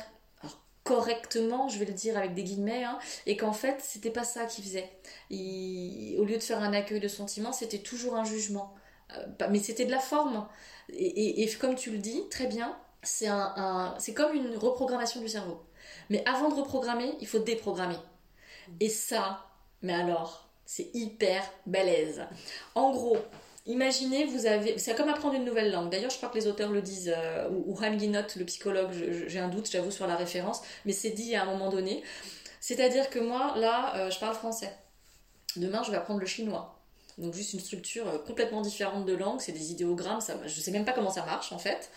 correctement, 0.85 1.69
je 1.69 1.79
vais 1.79 1.87
le 1.87 1.93
dire 1.93 2.17
avec 2.17 2.35
des 2.35 2.45
guillemets, 2.45 2.85
hein, 2.85 2.99
et 3.27 3.37
qu'en 3.37 3.53
fait, 3.53 3.81
c'était 3.81 4.11
pas 4.11 4.25
ça 4.25 4.45
qu'il 4.45 4.63
faisait. 4.63 4.91
au 5.31 6.25
lieu 6.25 6.37
de 6.37 6.43
faire 6.43 6.63
un 6.63 6.73
accueil 6.73 7.01
de 7.01 7.09
sentiments, 7.09 7.53
c'était 7.53 7.79
toujours 7.79 8.17
un 8.17 8.25
jugement. 8.25 8.75
Euh, 9.13 9.49
mais 9.51 9.59
c'était 9.59 9.87
de 9.87 9.91
la 9.91 9.99
forme. 9.99 10.47
Et, 10.91 11.51
comme 11.59 11.75
tu 11.75 11.91
le 11.91 11.99
dis 11.99 12.23
très 12.31 12.47
bien, 12.47 12.77
c'est 13.03 13.27
un, 13.29 13.95
c'est 13.99 14.15
comme 14.15 14.35
une 14.35 14.57
reprogrammation 14.57 15.21
du 15.21 15.29
cerveau. 15.29 15.63
Mais 16.11 16.23
avant 16.27 16.51
de 16.51 16.55
reprogrammer, 16.55 17.15
il 17.21 17.27
faut 17.27 17.39
déprogrammer. 17.39 17.99
Et 18.81 18.89
ça, 18.89 19.47
mais 19.83 19.95
alors, 19.95 20.49
c'est 20.67 20.91
hyper 20.95 21.43
balèze. 21.67 22.27
En 22.75 22.93
gros, 22.93 23.19
Imaginez, 23.67 24.27
vous 24.27 24.45
avez. 24.45 24.79
C'est 24.79 24.95
comme 24.95 25.09
apprendre 25.09 25.35
une 25.35 25.45
nouvelle 25.45 25.73
langue. 25.73 25.91
D'ailleurs, 25.91 26.11
je 26.11 26.17
crois 26.19 26.29
que 26.29 26.37
les 26.37 26.47
auteurs 26.47 26.71
le 26.71 26.83
disent, 26.83 27.13
euh, 27.17 27.49
ou, 27.49 27.79
Ham 27.83 27.97
le 27.97 28.45
psychologue, 28.45 28.91
j'ai 29.27 29.39
un 29.39 29.49
doute, 29.49 29.71
j'avoue, 29.71 29.91
sur 29.91 30.07
la 30.07 30.17
référence, 30.17 30.61
mais 30.85 30.93
c'est 30.93 31.11
dit 31.11 31.35
à 31.35 31.43
un 31.43 31.47
moment 31.47 31.71
donné. 31.71 32.03
C'est-à-dire 32.61 33.09
que 33.09 33.19
moi, 33.19 33.55
là, 33.57 33.97
euh, 33.97 34.11
je 34.11 34.19
parle 34.19 34.35
français. 34.35 34.71
Demain, 35.57 35.83
je 35.83 35.91
vais 35.91 35.97
apprendre 35.97 36.21
le 36.21 36.27
chinois. 36.27 36.79
Donc, 37.17 37.33
juste 37.33 37.55
une 37.55 37.61
structure 37.61 38.07
euh, 38.09 38.19
complètement 38.19 38.61
différente 38.61 39.07
de 39.07 39.15
langue, 39.15 39.41
c'est 39.41 39.53
des 39.53 39.71
idéogrammes, 39.73 40.21
ça, 40.21 40.35
je 40.47 40.61
sais 40.61 40.71
même 40.71 40.85
pas 40.85 40.93
comment 40.93 41.11
ça 41.11 41.25
marche 41.25 41.53
en 41.53 41.59
fait 41.59 41.91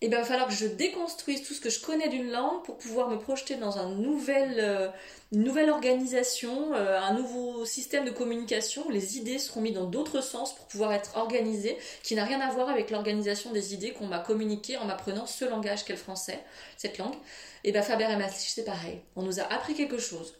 eh 0.00 0.08
ben, 0.08 0.18
il 0.18 0.20
va 0.20 0.26
falloir 0.26 0.48
que 0.48 0.54
je 0.54 0.66
déconstruise 0.66 1.42
tout 1.42 1.54
ce 1.54 1.60
que 1.60 1.70
je 1.70 1.80
connais 1.80 2.08
d'une 2.08 2.30
langue 2.30 2.62
pour 2.64 2.76
pouvoir 2.76 3.08
me 3.08 3.16
projeter 3.16 3.54
dans 3.54 3.78
euh, 3.78 4.88
une 5.32 5.42
nouvelle 5.42 5.70
organisation, 5.70 6.74
euh, 6.74 7.00
un 7.00 7.14
nouveau 7.14 7.64
système 7.64 8.04
de 8.04 8.10
communication 8.10 8.86
où 8.86 8.90
les 8.90 9.16
idées 9.16 9.38
seront 9.38 9.60
mises 9.60 9.74
dans 9.74 9.86
d'autres 9.86 10.20
sens 10.20 10.54
pour 10.54 10.66
pouvoir 10.66 10.92
être 10.92 11.16
organisées, 11.16 11.78
qui 12.02 12.14
n'a 12.16 12.24
rien 12.24 12.40
à 12.40 12.50
voir 12.50 12.68
avec 12.68 12.90
l'organisation 12.90 13.52
des 13.52 13.72
idées 13.72 13.92
qu'on 13.92 14.06
m'a 14.06 14.18
communiquées 14.18 14.76
en 14.76 14.84
m'apprenant 14.84 15.26
ce 15.26 15.44
langage 15.44 15.84
qu'est 15.84 15.94
le 15.94 15.98
français, 15.98 16.38
cette 16.76 16.98
langue. 16.98 17.14
Et 17.62 17.72
bien 17.72 17.82
Faber 17.82 18.08
et 18.10 18.16
Maastricht, 18.16 18.54
c'est 18.54 18.64
pareil. 18.64 19.00
On 19.16 19.22
nous 19.22 19.40
a 19.40 19.44
appris 19.44 19.74
quelque 19.74 19.98
chose. 19.98 20.34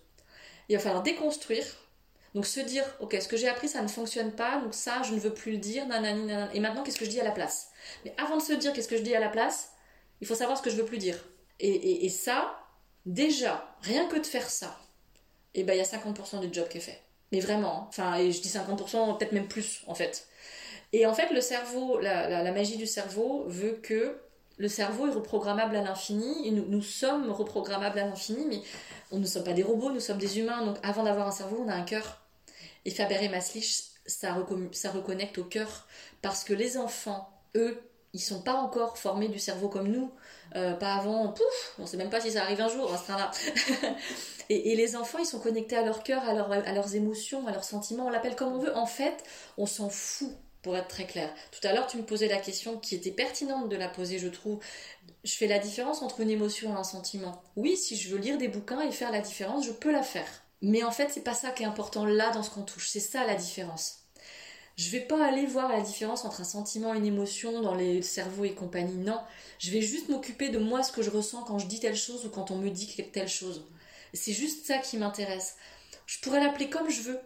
Il 0.68 0.76
va 0.76 0.82
falloir 0.82 1.02
déconstruire 1.02 1.64
donc 2.34 2.46
se 2.46 2.58
dire, 2.60 2.84
ok, 2.98 3.16
ce 3.20 3.28
que 3.28 3.36
j'ai 3.36 3.48
appris, 3.48 3.68
ça 3.68 3.80
ne 3.80 3.86
fonctionne 3.86 4.32
pas, 4.32 4.58
donc 4.58 4.74
ça, 4.74 5.02
je 5.04 5.14
ne 5.14 5.20
veux 5.20 5.32
plus 5.32 5.52
le 5.52 5.58
dire, 5.58 5.86
nanani, 5.86 6.24
nanana. 6.24 6.52
et 6.52 6.58
maintenant, 6.58 6.82
qu'est-ce 6.82 6.98
que 6.98 7.04
je 7.04 7.10
dis 7.10 7.20
à 7.20 7.24
la 7.24 7.30
place? 7.30 7.68
Mais 8.04 8.14
avant 8.18 8.36
de 8.36 8.42
se 8.42 8.52
dire 8.52 8.72
qu'est-ce 8.72 8.88
que 8.88 8.96
je 8.96 9.02
dis 9.02 9.14
à 9.14 9.20
la 9.20 9.28
place, 9.28 9.72
il 10.20 10.26
faut 10.26 10.34
savoir 10.34 10.58
ce 10.58 10.62
que 10.62 10.70
je 10.70 10.76
veux 10.76 10.84
plus 10.84 10.98
dire. 10.98 11.18
Et, 11.60 12.08
ça, 12.08 12.58
déjà, 13.06 13.76
rien 13.82 14.06
que 14.06 14.18
de 14.18 14.26
faire 14.26 14.50
ça, 14.50 14.78
et 15.54 15.60
eh 15.60 15.62
ben 15.64 15.74
il 15.74 15.78
y 15.78 15.80
a 15.80 15.84
50% 15.84 16.40
du 16.40 16.52
job 16.52 16.68
qui 16.68 16.78
est 16.78 16.80
fait. 16.80 17.00
Mais 17.30 17.40
vraiment, 17.40 17.82
hein. 17.82 17.86
enfin, 17.88 18.16
et 18.16 18.32
je 18.32 18.40
dis 18.40 18.48
50%, 18.48 19.18
peut-être 19.18 19.32
même 19.32 19.46
plus, 19.46 19.82
en 19.86 19.94
fait. 19.94 20.26
Et 20.92 21.06
en 21.06 21.14
fait, 21.14 21.32
le 21.32 21.40
cerveau, 21.40 22.00
la, 22.00 22.50
magie 22.52 22.76
du 22.76 22.86
cerveau 22.86 23.44
veut 23.46 23.78
que 23.82 24.18
le 24.56 24.68
cerveau 24.68 25.06
est 25.08 25.12
reprogrammable 25.12 25.76
à 25.76 25.82
l'infini, 25.82 26.46
et 26.46 26.50
nous, 26.50 26.64
nous 26.66 26.82
sommes 26.82 27.30
reprogrammables 27.30 27.98
à 27.98 28.04
l'infini, 28.04 28.46
mais 28.48 28.60
on 29.10 29.18
ne 29.18 29.26
sommes 29.26 29.44
pas 29.44 29.52
des 29.52 29.62
robots, 29.62 29.90
nous 29.90 30.00
sommes 30.00 30.18
des 30.18 30.38
humains, 30.38 30.64
donc 30.64 30.76
avant 30.82 31.04
d'avoir 31.04 31.28
un 31.28 31.32
cerveau, 31.32 31.62
on 31.64 31.68
a 31.68 31.74
un 31.74 31.84
cœur. 31.84 32.20
Et 32.84 32.90
Faber 32.90 33.18
et 33.22 33.28
Maslich, 33.28 33.84
ça, 34.06 34.36
ça 34.72 34.90
reconnecte 34.90 35.38
au 35.38 35.44
cœur 35.44 35.86
parce 36.20 36.44
que 36.44 36.52
les 36.52 36.76
enfants, 36.76 37.33
eux, 37.54 37.80
ils 38.12 38.20
sont 38.20 38.42
pas 38.42 38.54
encore 38.54 38.96
formés 38.96 39.28
du 39.28 39.38
cerveau 39.38 39.68
comme 39.68 39.88
nous. 39.88 40.12
Euh, 40.54 40.74
pas 40.74 40.94
avant, 40.94 41.28
pouf, 41.28 41.74
on 41.78 41.86
sait 41.86 41.96
même 41.96 42.10
pas 42.10 42.20
si 42.20 42.30
ça 42.30 42.42
arrive 42.42 42.60
un 42.60 42.68
jour, 42.68 42.92
à 42.92 42.96
ce 42.96 43.04
train-là. 43.04 43.30
et, 44.48 44.76
les 44.76 44.94
enfants, 44.94 45.18
ils 45.18 45.26
sont 45.26 45.40
connectés 45.40 45.76
à 45.76 45.82
leur 45.82 46.04
cœur, 46.04 46.22
à, 46.22 46.30
à 46.30 46.72
leurs 46.72 46.94
émotions, 46.94 47.46
à 47.48 47.52
leurs 47.52 47.64
sentiments, 47.64 48.06
on 48.06 48.10
l'appelle 48.10 48.36
comme 48.36 48.52
on 48.52 48.58
veut. 48.58 48.76
En 48.76 48.86
fait, 48.86 49.24
on 49.58 49.66
s'en 49.66 49.88
fout, 49.88 50.30
pour 50.64 50.76
être 50.76 50.88
très 50.88 51.06
clair. 51.06 51.32
Tout 51.52 51.64
à 51.68 51.72
l'heure, 51.72 51.86
tu 51.86 51.98
me 51.98 52.02
posais 52.02 52.26
la 52.26 52.38
question 52.38 52.78
qui 52.78 52.94
était 52.96 53.12
pertinente 53.12 53.68
de 53.68 53.76
la 53.76 53.88
poser, 53.88 54.18
je 54.18 54.28
trouve. 54.28 54.58
Je 55.22 55.34
fais 55.34 55.46
la 55.46 55.58
différence 55.58 56.02
entre 56.02 56.20
une 56.20 56.30
émotion 56.30 56.74
et 56.74 56.78
un 56.78 56.84
sentiment. 56.84 57.42
Oui, 57.54 57.76
si 57.76 57.96
je 57.96 58.08
veux 58.08 58.18
lire 58.18 58.38
des 58.38 58.48
bouquins 58.48 58.80
et 58.80 58.90
faire 58.90 59.12
la 59.12 59.20
différence, 59.20 59.66
je 59.66 59.72
peux 59.72 59.92
la 59.92 60.02
faire. 60.02 60.26
Mais 60.62 60.82
en 60.82 60.90
fait, 60.90 61.10
c'est 61.10 61.22
pas 61.22 61.34
ça 61.34 61.50
qui 61.50 61.62
est 61.62 61.66
important 61.66 62.06
là 62.06 62.30
dans 62.32 62.42
ce 62.42 62.50
qu'on 62.50 62.62
touche. 62.62 62.88
C'est 62.88 62.98
ça 62.98 63.26
la 63.26 63.34
différence. 63.34 64.03
Je 64.76 64.90
vais 64.90 65.00
pas 65.00 65.24
aller 65.24 65.46
voir 65.46 65.68
la 65.68 65.80
différence 65.80 66.24
entre 66.24 66.40
un 66.40 66.44
sentiment 66.44 66.94
et 66.94 66.98
une 66.98 67.06
émotion 67.06 67.60
dans 67.60 67.74
les 67.74 68.02
cerveaux 68.02 68.44
et 68.44 68.54
compagnie. 68.54 68.96
Non, 68.96 69.20
je 69.58 69.70
vais 69.70 69.80
juste 69.80 70.08
m'occuper 70.08 70.48
de 70.48 70.58
moi, 70.58 70.82
ce 70.82 70.90
que 70.90 71.02
je 71.02 71.10
ressens 71.10 71.44
quand 71.44 71.60
je 71.60 71.66
dis 71.66 71.78
telle 71.78 71.96
chose 71.96 72.26
ou 72.26 72.30
quand 72.30 72.50
on 72.50 72.56
me 72.56 72.70
dit 72.70 72.96
telle 73.12 73.28
chose. 73.28 73.64
C'est 74.12 74.32
juste 74.32 74.66
ça 74.66 74.78
qui 74.78 74.96
m'intéresse. 74.96 75.56
Je 76.06 76.18
pourrais 76.20 76.42
l'appeler 76.42 76.70
comme 76.70 76.90
je 76.90 77.02
veux. 77.02 77.20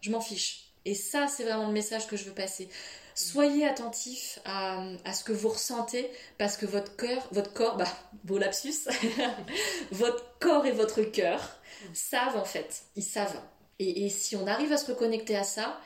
Je 0.00 0.10
m'en 0.10 0.20
fiche. 0.20 0.68
Et 0.84 0.94
ça, 0.94 1.26
c'est 1.26 1.44
vraiment 1.44 1.66
le 1.66 1.72
message 1.72 2.06
que 2.06 2.16
je 2.16 2.24
veux 2.24 2.34
passer. 2.34 2.68
Soyez 3.14 3.66
attentif 3.66 4.38
à, 4.44 4.84
ce 5.12 5.24
que 5.24 5.32
vous 5.32 5.48
ressentez 5.48 6.10
parce 6.38 6.56
que 6.56 6.66
votre 6.66 6.96
cœur, 6.96 7.28
votre 7.32 7.52
corps, 7.52 7.76
bah, 7.76 7.86
beau 8.24 8.38
lapsus, 8.38 8.88
votre 9.90 10.38
corps 10.38 10.66
et 10.66 10.72
votre 10.72 11.02
cœur 11.02 11.58
savent 11.92 12.36
en 12.36 12.44
fait. 12.44 12.84
Ils 12.96 13.02
savent. 13.02 13.40
et 13.78 14.08
si 14.08 14.34
on 14.36 14.46
arrive 14.46 14.72
à 14.72 14.76
se 14.76 14.86
reconnecter 14.86 15.36
à 15.36 15.44
ça, 15.44 15.80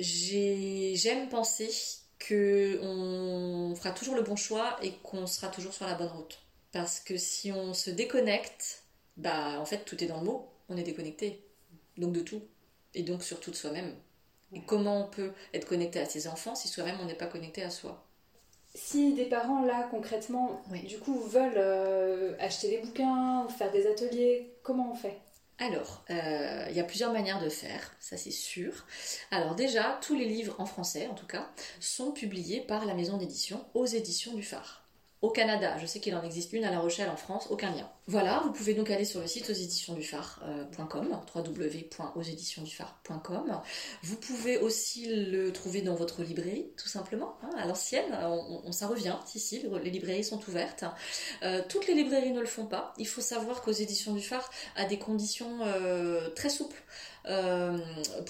j'aime 0.00 1.28
penser 1.28 1.70
qu'on 2.18 3.74
fera 3.76 3.90
toujours 3.92 4.14
le 4.14 4.22
bon 4.22 4.36
choix 4.36 4.76
et 4.82 4.92
qu'on 5.02 5.26
sera 5.26 5.48
toujours 5.48 5.72
sur 5.72 5.86
la 5.86 5.94
bonne 5.94 6.08
route. 6.08 6.38
Parce 6.72 7.00
que 7.00 7.16
si 7.16 7.50
on 7.52 7.74
se 7.74 7.90
déconnecte, 7.90 8.84
bah 9.16 9.58
en 9.58 9.64
fait 9.64 9.84
tout 9.84 10.02
est 10.02 10.06
dans 10.06 10.18
le 10.20 10.26
mot, 10.26 10.48
on 10.68 10.76
est 10.76 10.82
déconnecté. 10.82 11.44
Donc 11.96 12.12
de 12.12 12.20
tout. 12.20 12.42
Et 12.94 13.02
donc 13.02 13.22
surtout 13.22 13.50
de 13.50 13.56
soi-même. 13.56 13.94
Et 14.52 14.62
comment 14.66 15.04
on 15.04 15.08
peut 15.08 15.32
être 15.54 15.66
connecté 15.66 16.00
à 16.00 16.06
ses 16.06 16.26
enfants 16.26 16.54
si 16.54 16.68
soi-même 16.68 16.96
on 17.00 17.06
n'est 17.06 17.14
pas 17.14 17.26
connecté 17.26 17.62
à 17.62 17.70
soi? 17.70 18.04
Si 18.74 19.14
des 19.14 19.24
parents 19.24 19.64
là 19.64 19.88
concrètement, 19.90 20.62
du 20.86 20.98
coup 20.98 21.18
veulent 21.20 21.52
euh, 21.56 22.36
acheter 22.38 22.68
des 22.68 22.78
bouquins, 22.78 23.48
faire 23.48 23.72
des 23.72 23.86
ateliers, 23.88 24.52
comment 24.62 24.92
on 24.92 24.94
fait? 24.94 25.18
Alors, 25.60 26.04
euh, 26.08 26.66
il 26.70 26.76
y 26.76 26.80
a 26.80 26.84
plusieurs 26.84 27.12
manières 27.12 27.42
de 27.42 27.50
faire, 27.50 27.92
ça 28.00 28.16
c'est 28.16 28.30
sûr. 28.30 28.86
Alors 29.30 29.54
déjà, 29.54 29.98
tous 30.00 30.14
les 30.14 30.24
livres 30.24 30.54
en 30.58 30.64
français 30.64 31.06
en 31.06 31.14
tout 31.14 31.26
cas 31.26 31.50
sont 31.80 32.12
publiés 32.12 32.62
par 32.62 32.86
la 32.86 32.94
maison 32.94 33.18
d'édition 33.18 33.62
aux 33.74 33.84
éditions 33.84 34.32
du 34.32 34.42
phare. 34.42 34.89
Au 35.22 35.28
Canada, 35.28 35.76
je 35.78 35.84
sais 35.84 36.00
qu'il 36.00 36.14
en 36.14 36.22
existe 36.22 36.54
une 36.54 36.64
à 36.64 36.70
La 36.70 36.80
Rochelle 36.80 37.10
en 37.10 37.16
France, 37.16 37.48
aucun 37.50 37.70
lien. 37.72 37.86
Voilà, 38.06 38.40
vous 38.42 38.52
pouvez 38.52 38.72
donc 38.72 38.90
aller 38.90 39.04
sur 39.04 39.20
le 39.20 39.26
site 39.26 39.50
auxéditionsduphare.com, 39.50 41.12
euh, 41.12 41.42
www.auxéditionsduphare.com. 41.42 43.60
Vous 44.02 44.16
pouvez 44.16 44.56
aussi 44.56 45.14
le 45.14 45.52
trouver 45.52 45.82
dans 45.82 45.94
votre 45.94 46.22
librairie, 46.22 46.72
tout 46.78 46.88
simplement, 46.88 47.36
hein, 47.42 47.50
à 47.58 47.66
l'ancienne. 47.66 48.18
On, 48.24 48.72
ça 48.72 48.86
revient, 48.86 49.16
si, 49.26 49.62
les 49.82 49.90
librairies 49.90 50.24
sont 50.24 50.40
ouvertes. 50.48 50.86
Euh, 51.42 51.60
toutes 51.68 51.86
les 51.86 51.92
librairies 51.92 52.32
ne 52.32 52.40
le 52.40 52.46
font 52.46 52.64
pas. 52.64 52.94
Il 52.96 53.06
faut 53.06 53.20
savoir 53.20 53.60
qu'aux 53.60 53.72
éditions 53.72 54.14
du 54.14 54.22
phare 54.22 54.50
a 54.74 54.86
des 54.86 54.98
conditions 54.98 55.66
euh, 55.66 56.30
très 56.30 56.48
souples. 56.48 56.82
Euh, 57.26 57.78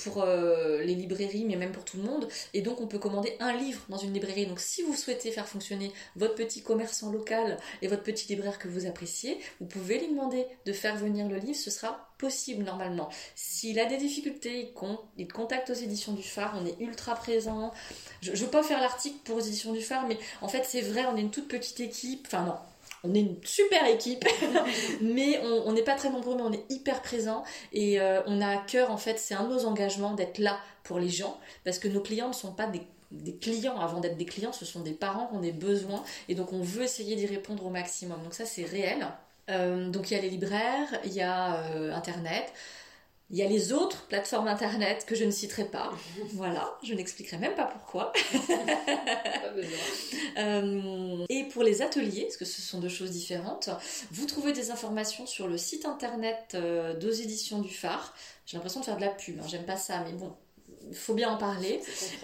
pour 0.03 0.23
euh, 0.23 0.83
les 0.83 0.95
librairies, 0.95 1.45
mais 1.45 1.57
même 1.57 1.73
pour 1.73 1.85
tout 1.85 1.97
le 1.97 2.03
monde. 2.03 2.29
Et 2.55 2.63
donc, 2.63 2.81
on 2.81 2.87
peut 2.87 2.99
commander 2.99 3.37
un 3.39 3.57
livre 3.57 3.81
dans 3.89 3.97
une 3.97 4.13
librairie. 4.13 4.47
Donc, 4.47 4.61
si 4.61 4.83
vous 4.83 4.95
souhaitez 4.95 5.31
faire 5.31 5.47
fonctionner 5.47 5.93
votre 6.17 6.35
petit 6.35 6.63
commerçant 6.63 7.11
local 7.11 7.57
et 7.83 7.89
votre 7.89 8.03
petit 8.03 8.27
libraire 8.29 8.59
que 8.59 8.69
vous 8.69 8.87
appréciez, 8.87 9.39
vous 9.61 9.67
pouvez 9.67 9.99
lui 9.99 10.09
demander 10.09 10.45
de 10.67 10.73
faire 10.73 10.97
venir 10.97 11.29
le 11.29 11.37
livre. 11.37 11.59
Ce 11.59 11.71
sera 11.71 12.11
possible 12.19 12.65
normalement. 12.65 13.09
S'il 13.35 13.79
a 13.81 13.87
des 13.87 13.97
difficultés, 13.97 14.73
il, 15.17 15.29
contacte 15.29 15.71
aux 15.71 15.75
éditions 15.75 16.13
du 16.13 16.23
phare, 16.23 16.61
on 16.61 16.67
est 16.67 16.79
ultra 16.81 17.15
présent. 17.15 17.73
Je 18.21 18.33
ne 18.33 18.37
veux 18.37 18.49
pas 18.49 18.63
faire 18.63 18.81
l'article 18.81 19.17
pour 19.25 19.37
aux 19.37 19.41
éditions 19.41 19.73
du 19.73 19.81
phare, 19.81 20.07
mais 20.07 20.19
en 20.43 20.49
fait 20.49 20.65
c'est 20.65 20.83
vrai, 20.83 21.07
on 21.07 21.17
est 21.17 21.23
une 21.23 21.31
toute 21.31 21.49
petite 21.49 21.81
équipe. 21.81 22.27
Enfin 22.27 22.45
non, 22.45 22.57
on 23.05 23.15
est 23.15 23.21
une 23.21 23.37
super 23.45 23.87
équipe, 23.87 24.25
mais 25.01 25.41
on 25.43 25.73
n'est 25.73 25.83
pas 25.83 25.95
très 25.95 26.11
nombreux, 26.11 26.37
mais 26.37 26.43
on 26.43 26.53
est 26.53 26.65
hyper 26.71 27.03
présent 27.03 27.45
et 27.73 28.01
euh, 28.01 28.21
on 28.27 28.41
a 28.41 28.49
à 28.49 28.57
cœur, 28.59 28.91
en 28.91 28.97
fait, 28.97 29.19
c'est 29.19 29.35
un 29.35 29.45
de 29.45 29.55
nos 29.55 29.65
engagements 29.67 30.15
d'être 30.15 30.39
là 30.39 30.59
pour 30.83 30.99
les 30.99 31.09
gens, 31.09 31.39
parce 31.65 31.79
que 31.79 31.89
nos 31.89 32.01
clients 32.01 32.29
ne 32.29 32.35
sont 32.35 32.53
pas 32.53 32.67
des, 32.67 32.83
clients 33.41 33.79
avant 33.79 34.01
d'être 34.01 34.17
des 34.17 34.25
clients, 34.25 34.53
ce 34.53 34.65
sont 34.65 34.81
des 34.81 34.93
parents 34.93 35.29
qui 35.29 35.37
ont 35.37 35.41
des 35.41 35.53
besoins, 35.53 36.03
et 36.29 36.35
donc 36.35 36.53
on 36.53 36.61
veut 36.61 36.83
essayer 36.83 37.17
d'y 37.17 37.27
répondre 37.27 37.65
au 37.65 37.71
maximum. 37.71 38.23
Donc 38.23 38.35
ça, 38.35 38.45
c'est 38.45 38.65
réel. 38.65 39.07
Euh, 39.49 39.89
donc 39.89 40.11
il 40.11 40.15
y 40.15 40.17
a 40.19 40.23
les 40.23 40.31
libraires, 40.31 40.89
il 41.05 41.13
y 41.13 41.23
a 41.23 41.65
euh, 41.73 41.93
Internet. 41.95 42.53
Il 43.33 43.39
y 43.39 43.43
a 43.43 43.47
les 43.47 43.73
autres 43.73 44.07
plateformes 44.09 44.49
internet 44.49 45.05
que 45.07 45.15
je 45.15 45.25
ne 45.25 45.31
citerai 45.31 45.65
pas. 45.65 45.93
voilà, 46.33 46.69
je 46.83 46.95
n'expliquerai 46.95 47.39
même 47.39 47.55
pas 47.55 47.67
pourquoi. 47.67 48.13
pas 48.49 49.49
besoin. 49.55 49.79
Euh, 50.39 51.25
et 51.29 51.45
pour 51.45 51.63
les 51.63 51.81
ateliers, 51.81 52.25
parce 52.25 52.37
que 52.37 52.45
ce 52.45 52.61
sont 52.61 52.81
deux 52.81 52.89
choses 52.89 53.13
différentes, 53.13 53.71
vous 54.11 54.27
trouvez 54.27 54.53
des 54.53 54.73
informations 54.73 55.27
sur 55.27 55.47
le 55.47 55.57
site 55.59 55.87
internet 55.87 56.53
euh, 56.55 56.95
d'aux 56.99 57.13
éditions 57.13 57.61
du 57.61 57.73
phare. 57.73 58.15
J'ai 58.47 58.57
l'impression 58.57 58.81
de 58.81 58.85
faire 58.85 58.97
de 58.97 59.03
la 59.03 59.11
pub, 59.11 59.39
hein, 59.39 59.47
j'aime 59.49 59.65
pas 59.65 59.77
ça, 59.77 60.03
mais 60.05 60.13
bon, 60.13 60.33
il 60.89 60.97
faut 60.97 61.15
bien 61.15 61.31
en 61.31 61.37
parler. 61.37 61.81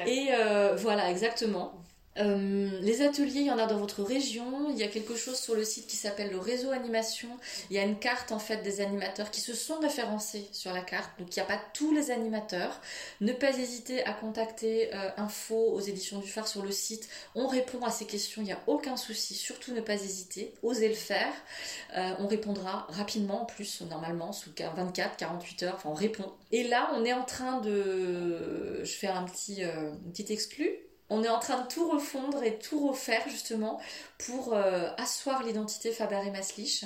Et 0.07 0.29
euh, 0.33 0.75
voilà, 0.75 1.09
exactement. 1.11 1.86
Euh, 2.19 2.71
les 2.81 3.03
ateliers, 3.03 3.41
il 3.41 3.47
y 3.47 3.51
en 3.51 3.59
a 3.59 3.67
dans 3.67 3.79
votre 3.79 4.03
région. 4.03 4.71
Il 4.71 4.77
y 4.77 4.83
a 4.83 4.89
quelque 4.89 5.17
chose 5.17 5.39
sur 5.39 5.55
le 5.55 5.65
site 5.65 5.87
qui 5.87 5.97
s'appelle 5.97 6.31
le 6.31 6.39
réseau 6.39 6.71
animation. 6.71 7.29
Il 7.71 7.77
y 7.77 7.79
a 7.79 7.83
une 7.83 7.99
carte 7.99 8.33
en 8.33 8.39
fait 8.39 8.63
des 8.63 8.81
animateurs 8.81 9.31
qui 9.31 9.41
se 9.41 9.55
sont 9.55 9.79
référencés 9.81 10.49
sur 10.53 10.73
la 10.73 10.81
carte. 10.81 11.11
Donc 11.19 11.35
il 11.35 11.39
n'y 11.39 11.43
a 11.43 11.47
pas 11.47 11.61
tous 11.75 11.93
les 11.93 12.11
animateurs. 12.11 12.81
Ne 13.21 13.33
pas 13.33 13.51
hésiter 13.59 14.05
à 14.05 14.13
contacter 14.13 14.95
euh, 14.95 15.11
Info 15.17 15.57
aux 15.57 15.81
éditions 15.81 16.19
du 16.19 16.29
phare 16.29 16.49
sur 16.49 16.63
le 16.63 16.73
site. 16.73 17.09
On 17.35 17.47
répond 17.47 17.85
à 17.85 17.91
ces 17.91 18.07
questions, 18.07 18.43
il 18.43 18.47
n'y 18.47 18.53
a 18.53 18.61
aucun 18.67 18.97
souci. 18.97 19.35
Surtout 19.35 19.73
ne 19.73 19.81
pas 19.81 19.95
hésiter. 19.95 20.55
Osez 20.63 20.89
le 20.89 20.95
faire. 20.95 21.33
Euh, 21.97 22.15
on 22.19 22.27
répondra 22.27 22.87
rapidement 22.91 23.43
en 23.43 23.45
plus, 23.45 23.83
normalement, 23.83 24.33
sous 24.33 24.51
24, 24.59 25.17
48 25.17 25.63
heures. 25.65 25.75
Enfin, 25.77 25.91
on 25.91 25.95
répond. 25.95 26.33
Et 26.53 26.65
là, 26.65 26.91
on 26.95 27.05
est 27.05 27.13
en 27.13 27.25
train 27.25 27.61
de. 27.61 28.83
Je 28.85 28.93
fais 28.93 29.09
un 29.09 29.25
petit, 29.25 29.63
un 29.63 29.93
petit 30.13 30.33
exclu 30.33 30.86
on 31.09 31.23
est 31.23 31.29
en 31.29 31.39
train 31.39 31.63
de 31.63 31.69
tout 31.69 31.89
refondre 31.89 32.43
et 32.43 32.59
tout 32.59 32.89
refaire 32.89 33.29
justement 33.29 33.81
pour 34.19 34.55
euh, 34.55 34.89
asseoir 34.99 35.43
l'identité 35.45 35.93
Faber 35.93 36.21
et 36.27 36.31
Maslich. 36.31 36.85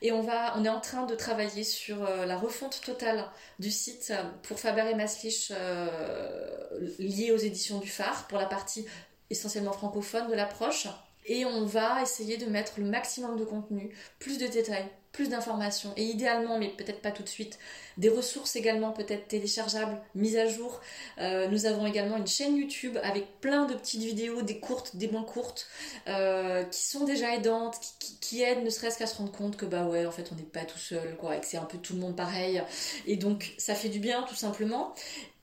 Et 0.00 0.12
on 0.12 0.22
va 0.22 0.54
on 0.56 0.64
est 0.64 0.70
en 0.70 0.80
train 0.80 1.04
de 1.04 1.14
travailler 1.14 1.64
sur 1.64 2.02
euh, 2.04 2.24
la 2.24 2.38
refonte 2.38 2.80
totale 2.80 3.24
du 3.58 3.70
site 3.70 4.12
pour 4.42 4.58
Faber 4.58 4.90
et 4.90 4.94
Maslich 4.94 5.52
euh, 5.54 6.90
lié 6.98 7.30
aux 7.32 7.36
éditions 7.36 7.78
du 7.78 7.88
phare 7.88 8.26
pour 8.28 8.38
la 8.38 8.46
partie 8.46 8.86
essentiellement 9.30 9.72
francophone 9.72 10.28
de 10.28 10.34
l'approche. 10.34 10.88
Et 11.26 11.44
on 11.44 11.66
va 11.66 12.00
essayer 12.00 12.38
de 12.38 12.46
mettre 12.46 12.72
le 12.78 12.86
maximum 12.86 13.36
de 13.36 13.44
contenu, 13.44 13.94
plus 14.18 14.38
de 14.38 14.46
détails, 14.46 14.88
plus 15.12 15.30
d'informations 15.30 15.92
et 15.96 16.04
idéalement, 16.04 16.58
mais 16.58 16.68
peut-être 16.68 17.00
pas 17.00 17.10
tout 17.10 17.22
de 17.22 17.28
suite, 17.28 17.58
des 17.96 18.08
ressources 18.08 18.56
également 18.56 18.92
peut-être 18.92 19.28
téléchargeables, 19.28 20.00
mises 20.14 20.36
à 20.36 20.46
jour. 20.46 20.80
Euh, 21.18 21.48
nous 21.48 21.66
avons 21.66 21.86
également 21.86 22.16
une 22.16 22.26
chaîne 22.26 22.56
YouTube 22.56 22.98
avec 23.02 23.40
plein 23.40 23.66
de 23.66 23.74
petites 23.74 24.02
vidéos, 24.02 24.42
des 24.42 24.60
courtes, 24.60 24.96
des 24.96 25.08
moins 25.08 25.24
courtes, 25.24 25.66
euh, 26.06 26.62
qui 26.64 26.82
sont 26.82 27.04
déjà 27.04 27.34
aidantes, 27.34 27.76
qui, 28.20 28.42
aident 28.42 28.62
ne 28.62 28.70
serait-ce 28.70 28.98
qu'à 28.98 29.06
se 29.06 29.16
rendre 29.16 29.32
compte 29.32 29.56
que 29.56 29.66
bah 29.66 29.84
ouais, 29.84 30.06
en 30.06 30.12
fait 30.12 30.30
on 30.32 30.34
n'est 30.36 30.42
pas 30.42 30.64
tout 30.64 30.78
seul, 30.78 31.16
quoi, 31.16 31.36
et 31.36 31.40
que 31.40 31.46
c'est 31.46 31.56
un 31.56 31.64
peu 31.64 31.78
tout 31.78 31.94
le 31.94 32.00
monde 32.00 32.14
pareil. 32.14 32.62
Et 33.06 33.16
donc 33.16 33.54
ça 33.58 33.74
fait 33.74 33.88
du 33.88 33.98
bien 33.98 34.22
tout 34.22 34.34
simplement. 34.34 34.94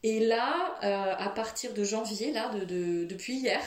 Et 0.04 0.20
là, 0.20 0.76
euh, 0.84 1.16
à 1.18 1.30
partir 1.30 1.74
de 1.74 1.84
janvier, 1.84 2.32
là, 2.32 2.50
de, 2.54 3.06
depuis 3.06 3.38
hier, 3.38 3.60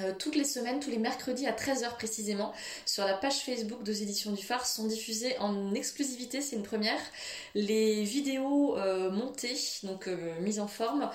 euh, 0.00 0.12
toutes 0.18 0.36
les 0.36 0.44
semaines, 0.44 0.80
tous 0.80 0.90
les 0.90 0.98
mercredis 0.98 1.46
à 1.46 1.52
13h 1.52 1.94
précisément, 1.94 2.52
sur 2.84 3.04
la 3.04 3.14
page 3.14 3.40
Facebook 3.40 3.82
des 3.82 4.02
éditions 4.02 4.32
du 4.32 4.42
phare 4.42 4.66
sont 4.66 4.86
diffusées 4.86 5.38
en 5.38 5.74
exclusivité, 5.74 6.40
c'est 6.40 6.56
une 6.56 6.62
première, 6.62 7.00
les 7.54 8.02
vidéos 8.02 8.76
euh, 8.76 9.10
montées, 9.10 9.56
donc 9.84 10.06
euh, 10.08 10.38
mises 10.40 10.60
en 10.60 10.66
forme, 10.66 11.10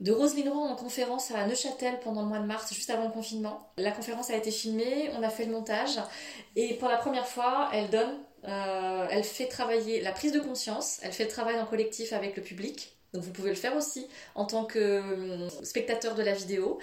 de 0.00 0.12
Roselyne 0.12 0.48
Roux 0.48 0.60
en 0.60 0.76
conférence 0.76 1.32
à 1.32 1.46
Neuchâtel 1.46 1.98
pendant 2.00 2.22
le 2.22 2.28
mois 2.28 2.38
de 2.38 2.46
mars, 2.46 2.72
juste 2.72 2.88
avant 2.88 3.04
le 3.04 3.12
confinement. 3.12 3.72
La 3.76 3.90
conférence 3.90 4.30
a 4.30 4.36
été 4.36 4.50
filmée, 4.50 5.10
on 5.18 5.22
a 5.22 5.28
fait 5.28 5.44
le 5.44 5.52
montage, 5.52 6.00
et 6.56 6.74
pour 6.74 6.88
la 6.88 6.96
première 6.96 7.26
fois, 7.26 7.68
elle 7.72 7.90
donne 7.90 8.18
elle 8.44 9.24
fait 9.24 9.48
travailler 9.48 10.00
la 10.00 10.12
prise 10.12 10.30
de 10.32 10.38
conscience, 10.38 11.00
elle 11.02 11.12
fait 11.12 11.24
le 11.24 11.30
travail 11.30 11.58
en 11.58 11.66
collectif 11.66 12.12
avec 12.12 12.36
le 12.36 12.42
public. 12.42 12.97
Donc 13.14 13.22
vous 13.22 13.32
pouvez 13.32 13.48
le 13.48 13.56
faire 13.56 13.74
aussi 13.74 14.06
en 14.34 14.44
tant 14.44 14.64
que 14.64 15.00
hum, 15.00 15.50
spectateur 15.64 16.14
de 16.14 16.22
la 16.22 16.34
vidéo. 16.34 16.78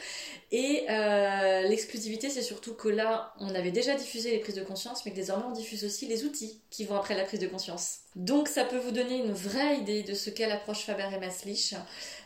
Et 0.52 0.86
euh, 0.90 1.62
l'exclusivité, 1.64 2.30
c'est 2.30 2.42
surtout 2.42 2.74
que 2.74 2.88
là, 2.88 3.34
on 3.40 3.54
avait 3.54 3.72
déjà 3.72 3.94
diffusé 3.94 4.32
les 4.32 4.40
prises 4.40 4.56
de 4.56 4.64
conscience, 4.64 5.06
mais 5.06 5.12
que 5.12 5.16
désormais 5.16 5.46
on 5.46 5.52
diffuse 5.52 5.86
aussi 5.86 6.08
les 6.08 6.24
outils 6.24 6.60
qui 6.72 6.86
vont 6.86 6.96
après 6.96 7.16
la 7.16 7.24
prise 7.24 7.40
de 7.40 7.48
conscience. 7.48 8.00
Donc 8.16 8.48
ça 8.48 8.66
peut 8.66 8.78
vous 8.78 8.92
donner 8.92 9.18
une 9.18 9.34
vraie 9.34 9.78
idée 9.78 10.02
de 10.02 10.14
ce 10.14 10.30
qu'est 10.32 10.48
l'approche 10.48 10.84
Faber 10.86 11.10
et 11.14 11.20
Maslich. 11.20 11.76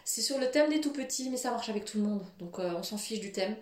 C'est 0.05 0.21
sur 0.21 0.37
le 0.37 0.49
thème 0.49 0.69
des 0.69 0.79
tout 0.79 0.93
petits, 0.93 1.29
mais 1.29 1.37
ça 1.37 1.51
marche 1.51 1.69
avec 1.69 1.83
tout 1.83 1.97
le 1.97 2.05
monde. 2.05 2.23
Donc 2.39 2.59
euh, 2.59 2.73
on 2.77 2.83
s'en 2.83 2.97
fiche 2.97 3.19
du 3.19 3.33
thème. 3.33 3.55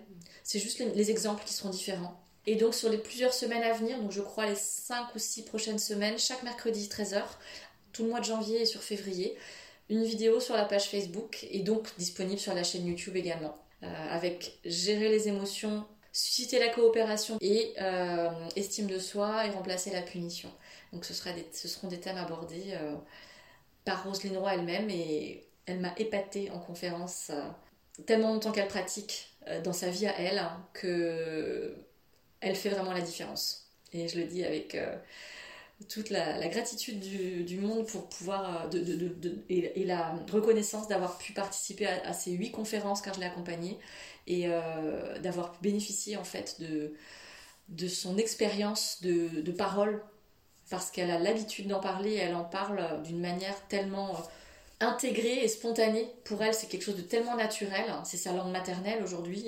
C'est 0.44 0.60
juste 0.60 0.78
les, 0.78 0.90
les, 0.90 1.10
exemples 1.10 1.44
qui 1.44 1.52
seront 1.52 1.70
différents. 1.70 2.18
Et 2.46 2.54
donc 2.54 2.74
sur 2.74 2.88
les 2.88 2.98
plusieurs 2.98 3.34
semaines 3.34 3.62
à 3.62 3.72
venir, 3.72 3.98
donc 4.00 4.12
je 4.12 4.22
crois 4.22 4.46
les 4.46 4.54
5 4.54 5.14
ou 5.14 5.18
6 5.18 5.42
prochaines 5.42 5.78
semaines, 5.78 6.18
chaque 6.18 6.42
mercredi 6.44 6.88
13h, 6.88 7.22
tout 7.92 8.04
le 8.04 8.10
mois 8.10 8.20
de 8.20 8.24
janvier 8.24 8.62
et 8.62 8.64
sur 8.64 8.82
février, 8.82 9.36
une 9.88 10.04
vidéo 10.04 10.40
sur 10.40 10.54
la 10.54 10.64
page 10.64 10.88
Facebook 10.88 11.46
et 11.50 11.60
donc 11.60 11.88
disponible 11.98 12.38
sur 12.38 12.54
la 12.54 12.64
chaîne 12.64 12.86
YouTube 12.86 13.16
également. 13.16 13.56
Euh, 13.84 13.86
avec 14.10 14.58
gérer 14.64 15.08
les 15.08 15.28
émotions, 15.28 15.86
susciter 16.12 16.58
la 16.58 16.68
coopération 16.68 17.38
et 17.40 17.74
euh, 17.80 18.28
estime 18.56 18.88
de 18.88 18.98
soi 18.98 19.46
et 19.46 19.50
remplacer 19.50 19.92
la 19.92 20.02
punition. 20.02 20.50
Donc 20.92 21.04
ce, 21.04 21.14
sera 21.14 21.30
ce 21.52 21.68
seront 21.68 21.86
des 21.86 22.00
thèmes 22.00 22.16
abordés 22.16 22.72
euh, 22.72 22.96
par 23.84 24.04
Roselyne 24.04 24.36
Roy 24.36 24.54
elle-même 24.54 24.90
et 24.90 25.46
elle 25.66 25.78
m'a 25.78 25.94
épatée 25.96 26.50
en 26.50 26.58
conférence 26.58 27.30
tellement 28.04 28.32
longtemps 28.32 28.52
qu'elle 28.52 28.68
pratique 28.68 29.32
dans 29.62 29.72
sa 29.72 29.90
vie 29.90 30.06
à 30.06 30.18
elle 30.18 30.38
hein, 30.38 30.66
que 30.72 31.76
elle 32.40 32.56
fait 32.56 32.70
vraiment 32.70 32.92
la 32.92 33.00
différence. 33.00 33.70
Et 33.92 34.08
je 34.08 34.18
le 34.18 34.24
dis 34.24 34.44
avec 34.44 34.76
toute 35.86 36.10
la, 36.10 36.48
gratitude 36.48 36.98
du, 36.98 37.60
monde 37.60 37.86
pour 37.86 38.08
pouvoir 38.08 38.68
euh, 38.74 39.38
et, 39.48 39.84
la 39.84 40.14
reconnaissance 40.32 40.88
d'avoir 40.88 41.18
pu 41.18 41.32
participer 41.32 41.86
à, 41.86 42.12
ces 42.12 42.32
huit 42.32 42.50
conférences 42.50 43.00
car 43.00 43.14
je 43.14 43.20
l'ai 43.20 43.26
accompagnée 43.26 43.78
et 44.26 44.46
euh, 44.46 45.18
d'avoir 45.20 45.52
pu 45.52 45.58
bénéficier 45.62 46.16
en 46.16 46.24
fait 46.24 46.60
de, 46.60 47.88
son 47.88 48.18
expérience 48.18 49.00
de, 49.02 49.52
parole. 49.52 50.02
Parce 50.68 50.90
qu'elle 50.90 51.10
a 51.10 51.18
l'habitude 51.18 51.68
d'en 51.68 51.80
parler 51.80 52.10
et 52.10 52.18
elle 52.18 52.34
en 52.34 52.44
parle 52.44 53.02
d'une 53.02 53.20
manière 53.20 53.56
tellement 53.68 54.16
euh, 54.16 54.20
intégrée 54.80 55.44
et 55.44 55.48
spontanée. 55.48 56.12
Pour 56.24 56.42
elle 56.42 56.54
c'est 56.54 56.66
quelque 56.66 56.84
chose 56.84 56.96
de 56.96 57.02
tellement 57.02 57.36
naturel. 57.36 57.84
C'est 58.04 58.16
sa 58.16 58.32
langue 58.32 58.52
maternelle 58.52 59.02
aujourd'hui 59.02 59.44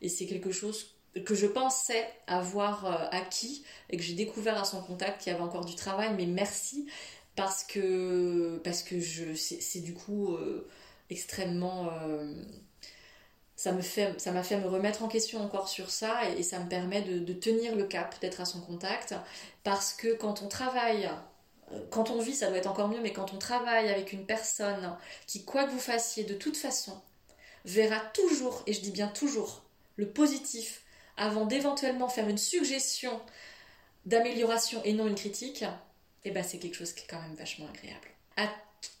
et 0.00 0.08
c'est 0.08 0.26
quelque 0.26 0.52
chose 0.52 0.97
que 1.24 1.34
je 1.34 1.46
pensais 1.46 2.06
avoir 2.26 2.86
euh, 2.86 3.06
acquis 3.10 3.64
et 3.90 3.96
que 3.96 4.02
j'ai 4.02 4.14
découvert 4.14 4.60
à 4.60 4.64
son 4.64 4.80
contact 4.82 5.22
qu'il 5.22 5.32
y 5.32 5.34
avait 5.34 5.44
encore 5.44 5.64
du 5.64 5.74
travail, 5.74 6.10
mais 6.16 6.26
merci 6.26 6.86
parce 7.36 7.64
que, 7.64 8.60
parce 8.64 8.82
que 8.82 9.00
je, 9.00 9.34
c'est, 9.34 9.80
du 9.80 9.94
coup 9.94 10.34
euh, 10.34 10.68
extrêmement. 11.10 11.90
Euh, 12.02 12.34
ça, 13.56 13.72
me 13.72 13.80
fait, 13.80 14.20
ça 14.20 14.32
m'a 14.32 14.42
fait 14.42 14.56
me 14.58 14.68
remettre 14.68 15.02
en 15.02 15.08
question 15.08 15.40
encore 15.40 15.68
sur 15.68 15.90
ça 15.90 16.30
et, 16.30 16.42
ça 16.42 16.60
me 16.60 16.68
permet 16.68 17.02
de, 17.02 17.18
de, 17.18 17.32
tenir 17.32 17.74
le 17.74 17.84
cap, 17.84 18.14
d'être 18.20 18.40
à 18.40 18.44
son 18.44 18.60
contact 18.60 19.14
parce 19.64 19.92
que 19.92 20.14
quand 20.14 20.42
on 20.42 20.48
travaille. 20.48 21.08
Quand 21.90 22.08
on 22.08 22.18
vit, 22.18 22.34
ça 22.34 22.48
doit 22.48 22.56
être 22.56 22.66
encore 22.66 22.88
mieux, 22.88 23.02
mais 23.02 23.12
quand 23.12 23.34
on 23.34 23.36
travaille 23.36 23.90
avec 23.90 24.14
une 24.14 24.24
personne 24.24 24.96
qui, 25.26 25.44
quoi 25.44 25.64
que 25.64 25.70
vous 25.70 25.78
fassiez, 25.78 26.24
de 26.24 26.32
toute 26.32 26.56
façon, 26.56 26.98
verra 27.66 28.00
toujours, 28.14 28.62
et 28.66 28.72
je 28.72 28.80
dis 28.80 28.90
bien 28.90 29.08
toujours, 29.08 29.64
le 29.96 30.08
positif 30.08 30.82
avant 31.18 31.44
d'éventuellement 31.44 32.08
faire 32.08 32.28
une 32.28 32.38
suggestion 32.38 33.20
d'amélioration 34.06 34.80
et 34.84 34.92
non 34.92 35.06
une 35.06 35.14
critique, 35.14 35.64
eh 36.24 36.30
ben 36.30 36.42
c'est 36.42 36.58
quelque 36.58 36.76
chose 36.76 36.92
qui 36.92 37.04
est 37.04 37.08
quand 37.08 37.20
même 37.20 37.34
vachement 37.34 37.66
agréable. 37.68 38.08
À 38.36 38.48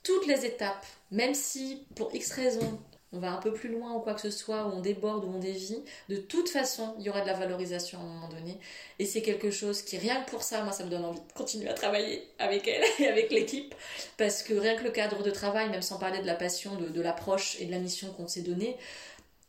toutes 0.02 0.26
les 0.26 0.44
étapes, 0.44 0.84
même 1.10 1.34
si 1.34 1.86
pour 1.94 2.14
X 2.14 2.32
raisons 2.32 2.78
on 3.12 3.20
va 3.20 3.32
un 3.32 3.38
peu 3.38 3.52
plus 3.52 3.70
loin 3.70 3.94
ou 3.94 4.00
quoi 4.00 4.14
que 4.14 4.20
ce 4.20 4.30
soit, 4.30 4.66
ou 4.66 4.72
on 4.72 4.80
déborde 4.80 5.24
ou 5.24 5.28
on 5.28 5.38
dévie, 5.38 5.82
de 6.08 6.16
toute 6.16 6.48
façon, 6.48 6.94
il 6.98 7.06
y 7.06 7.10
aura 7.10 7.22
de 7.22 7.26
la 7.26 7.32
valorisation 7.32 7.98
à 7.98 8.02
un 8.02 8.06
moment 8.06 8.28
donné. 8.28 8.58
Et 8.98 9.06
c'est 9.06 9.22
quelque 9.22 9.50
chose 9.50 9.80
qui, 9.82 9.96
rien 9.96 10.22
que 10.22 10.30
pour 10.30 10.42
ça, 10.42 10.62
moi, 10.62 10.72
ça 10.72 10.84
me 10.84 10.90
donne 10.90 11.04
envie 11.04 11.20
de 11.20 11.32
continuer 11.34 11.70
à 11.70 11.74
travailler 11.74 12.28
avec 12.38 12.68
elle 12.68 12.84
et 12.98 13.08
avec 13.08 13.30
l'équipe. 13.30 13.74
Parce 14.18 14.42
que 14.42 14.52
rien 14.52 14.76
que 14.76 14.84
le 14.84 14.90
cadre 14.90 15.22
de 15.22 15.30
travail, 15.30 15.70
même 15.70 15.82
sans 15.82 15.98
parler 15.98 16.20
de 16.20 16.26
la 16.26 16.34
passion, 16.34 16.74
de, 16.74 16.88
de 16.88 17.00
l'approche 17.00 17.56
et 17.60 17.64
de 17.64 17.70
la 17.70 17.78
mission 17.78 18.12
qu'on 18.12 18.28
s'est 18.28 18.42
donnée, 18.42 18.76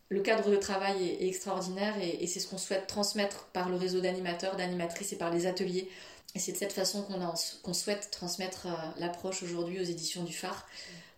le 0.09 0.21
cadre 0.21 0.49
de 0.49 0.55
travail 0.55 1.07
est, 1.07 1.27
extraordinaire 1.27 1.95
et, 2.01 2.25
c'est 2.27 2.39
ce 2.39 2.47
qu'on 2.47 2.57
souhaite 2.57 2.87
transmettre 2.87 3.45
par 3.53 3.69
le 3.69 3.75
réseau 3.75 4.01
d'animateurs, 4.01 4.55
d'animatrices 4.55 5.13
et 5.13 5.17
par 5.17 5.31
les 5.31 5.45
ateliers. 5.45 5.89
Et 6.35 6.39
c'est 6.39 6.51
de 6.51 6.57
cette 6.57 6.73
façon 6.73 7.07
qu'on 7.63 7.73
souhaite 7.73 8.09
transmettre 8.11 8.67
euh, 8.67 8.71
l'approche 8.97 9.41
aujourd'hui 9.41 9.79
aux 9.79 9.83
éditions 9.83 10.23
du 10.23 10.33
Phare. 10.33 10.67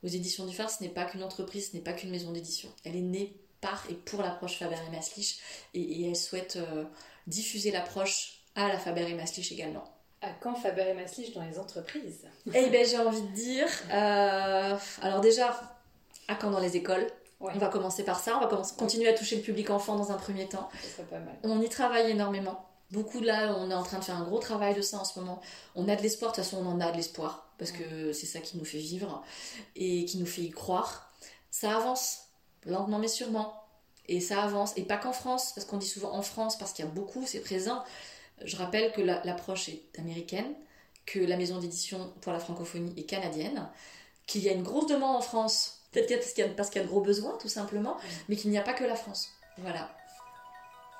Aux 0.03 0.07
éditions 0.07 0.45
du 0.45 0.55
Phare, 0.55 0.69
ce 0.69 0.83
n'est 0.83 0.89
pas 0.89 1.05
qu'une 1.05 1.23
entreprise, 1.23 1.71
ce 1.71 1.75
n'est 1.75 1.83
pas 1.83 1.93
qu'une 1.93 2.11
maison 2.11 2.31
d'édition. 2.31 2.69
Elle 2.85 2.95
est 2.95 3.01
née 3.01 3.33
par 3.59 3.85
et 3.89 3.93
pour 3.93 4.21
l'approche 4.21 4.57
Faber 4.57 4.77
et 4.87 4.95
Maslich 4.95 5.39
et, 5.73 6.07
elle 6.07 6.15
souhaite 6.15 6.55
euh, 6.55 6.83
diffuser 7.27 7.71
l'approche 7.71 8.41
à 8.55 8.67
la 8.67 8.79
Faber 8.79 9.09
et 9.09 9.13
Maslich 9.13 9.51
également. 9.51 9.83
À 10.21 10.31
quand 10.41 10.55
Faber 10.55 10.85
et 10.89 10.93
Maslich 10.93 11.33
dans 11.33 11.43
les 11.43 11.59
entreprises? 11.59 12.25
Eh 12.53 12.67
bien, 12.67 12.83
j'ai 12.83 12.97
envie 12.97 13.21
de 13.21 13.33
dire. 13.33 13.67
Euh, 13.91 14.77
alors, 15.01 15.21
déjà, 15.21 15.79
à 16.27 16.35
quand 16.35 16.51
dans 16.51 16.59
les 16.59 16.77
écoles? 16.77 17.07
On 17.41 17.57
va 17.57 17.67
commencer 17.67 18.03
par 18.03 18.19
ça, 18.19 18.37
on 18.37 18.45
va 18.45 18.61
continuer 18.77 19.07
à 19.09 19.13
toucher 19.13 19.37
le 19.37 19.41
public 19.41 19.69
enfant 19.69 19.95
dans 19.95 20.11
un 20.11 20.17
premier 20.17 20.47
temps. 20.47 20.69
Pas 21.09 21.19
mal. 21.19 21.37
On 21.43 21.61
y 21.61 21.69
travaille 21.69 22.11
énormément. 22.11 22.65
Beaucoup 22.91 23.21
de 23.21 23.25
là, 23.25 23.55
on 23.57 23.71
est 23.71 23.73
en 23.73 23.83
train 23.83 23.99
de 23.99 24.03
faire 24.03 24.17
un 24.17 24.23
gros 24.23 24.39
travail 24.39 24.75
de 24.75 24.81
ça 24.81 24.99
en 24.99 25.05
ce 25.05 25.17
moment. 25.19 25.41
On 25.75 25.87
a 25.87 25.95
de 25.95 26.01
l'espoir, 26.01 26.31
de 26.31 26.35
toute 26.35 26.43
façon 26.43 26.57
on 26.57 26.69
en 26.69 26.81
a 26.81 26.91
de 26.91 26.97
l'espoir, 26.97 27.49
parce 27.57 27.71
que 27.71 28.11
c'est 28.11 28.25
ça 28.25 28.39
qui 28.39 28.57
nous 28.57 28.65
fait 28.65 28.79
vivre 28.79 29.23
et 29.75 30.03
qui 30.05 30.17
nous 30.17 30.25
fait 30.25 30.41
y 30.41 30.51
croire. 30.51 31.09
Ça 31.51 31.75
avance, 31.77 32.23
lentement 32.65 32.99
mais 32.99 33.07
sûrement. 33.07 33.63
Et 34.07 34.19
ça 34.19 34.43
avance, 34.43 34.73
et 34.75 34.81
pas 34.81 34.97
qu'en 34.97 35.13
France, 35.13 35.53
parce 35.55 35.65
qu'on 35.65 35.77
dit 35.77 35.87
souvent 35.87 36.11
en 36.11 36.21
France, 36.21 36.57
parce 36.57 36.73
qu'il 36.73 36.83
y 36.83 36.87
a 36.87 36.91
beaucoup, 36.91 37.25
c'est 37.25 37.39
présent. 37.39 37.83
Je 38.43 38.57
rappelle 38.57 38.91
que 38.91 39.01
l'approche 39.01 39.69
est 39.69 39.83
américaine, 39.97 40.53
que 41.05 41.19
la 41.19 41.37
maison 41.37 41.59
d'édition 41.59 42.11
pour 42.19 42.33
la 42.33 42.39
francophonie 42.39 42.93
est 42.97 43.03
canadienne, 43.03 43.69
qu'il 44.27 44.43
y 44.43 44.49
a 44.49 44.51
une 44.51 44.63
grosse 44.63 44.87
demande 44.87 45.15
en 45.15 45.21
France 45.21 45.80
Peut-être 45.91 46.19
parce 46.19 46.33
qu'il 46.33 46.43
y, 46.43 46.47
y, 46.47 46.79
a 46.79 46.83
de 46.83 46.87
gros 46.87 47.01
besoins, 47.01 47.37
tout 47.37 47.49
simplement, 47.49 47.97
mais 48.29 48.35
qu'il 48.35 48.49
n'y 48.49 48.57
a 48.57 48.61
pas 48.61 48.73
que 48.73 48.83
la 48.85 48.95
France. 48.95 49.29
Voilà. 49.57 49.89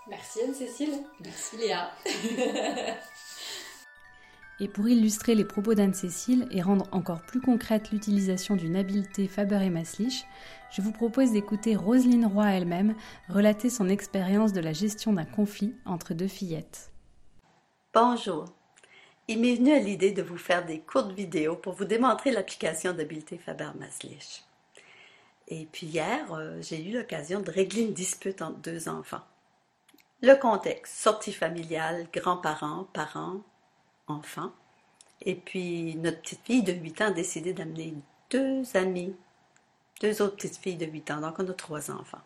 Merci 0.10 0.42
Anne-Cécile. 0.42 0.94
Merci 1.22 1.58
Léa. 1.58 1.92
et 4.60 4.68
pour 4.68 4.90
illustrer 4.90 5.36
les 5.36 5.46
propos 5.46 5.74
d'Anne-Cécile 5.74 6.48
et 6.52 6.62
rendre 6.62 6.88
encore 6.92 7.22
plus 7.22 7.40
concrète 7.40 7.92
l'utilisation 7.92 8.56
d'une 8.56 8.76
habileté 8.76 9.28
Faber 9.28 9.64
et 9.64 9.70
Maslich, 9.70 10.26
je 10.72 10.82
vous 10.82 10.92
propose 10.92 11.32
d'écouter 11.32 11.76
Roselyne 11.76 12.26
Roy 12.26 12.52
elle-même 12.52 12.96
relater 13.30 13.70
son 13.70 13.88
expérience 13.90 14.54
de 14.54 14.62
la 14.62 14.74
gestion 14.74 15.14
d'un 15.14 15.26
conflit 15.26 15.76
entre 15.86 16.14
deux 16.14 16.28
fillettes. 16.28 16.92
Bonjour. 17.94 18.46
Il 19.28 19.40
m'est 19.40 19.56
venu 19.56 19.72
à 19.72 19.80
l'idée 19.80 20.12
de 20.12 20.24
vous 20.24 20.38
faire 20.38 20.66
des 20.66 20.80
courtes 20.80 21.14
vidéos 21.14 21.56
pour 21.56 21.74
vous 21.74 21.86
démontrer 21.86 22.32
l'application 22.32 22.94
d'habileté 22.94 23.38
Faber-Maslich. 23.38 24.44
Et 25.52 25.68
puis 25.70 25.86
hier, 25.86 26.34
euh, 26.34 26.62
j'ai 26.62 26.82
eu 26.82 26.94
l'occasion 26.94 27.42
de 27.42 27.52
régler 27.52 27.82
une 27.82 27.94
dispute 27.94 28.42
entre 28.42 28.60
deux 28.60 28.88
enfants. 28.88 29.20
Le 30.22 30.36
contexte, 30.36 30.96
sortie 30.96 31.34
familiale, 31.34 32.08
grands-parents, 32.14 32.88
parents, 32.94 33.42
enfants. 34.08 34.54
Et 35.24 35.36
puis 35.36 35.96
notre 35.98 36.22
petite 36.22 36.46
fille 36.46 36.64
de 36.64 36.72
8 36.72 37.02
ans 37.02 37.08
a 37.08 37.12
décidé 37.12 37.52
d'amener 37.52 37.94
deux 38.30 38.64
amis, 38.78 39.14
deux 40.00 40.22
autres 40.22 40.38
petites 40.38 40.56
filles 40.56 40.78
de 40.78 40.86
8 40.86 41.12
ans, 41.12 41.20
donc 41.20 41.36
on 41.38 41.50
a 41.50 41.54
trois 41.54 41.92
enfants. 41.92 42.22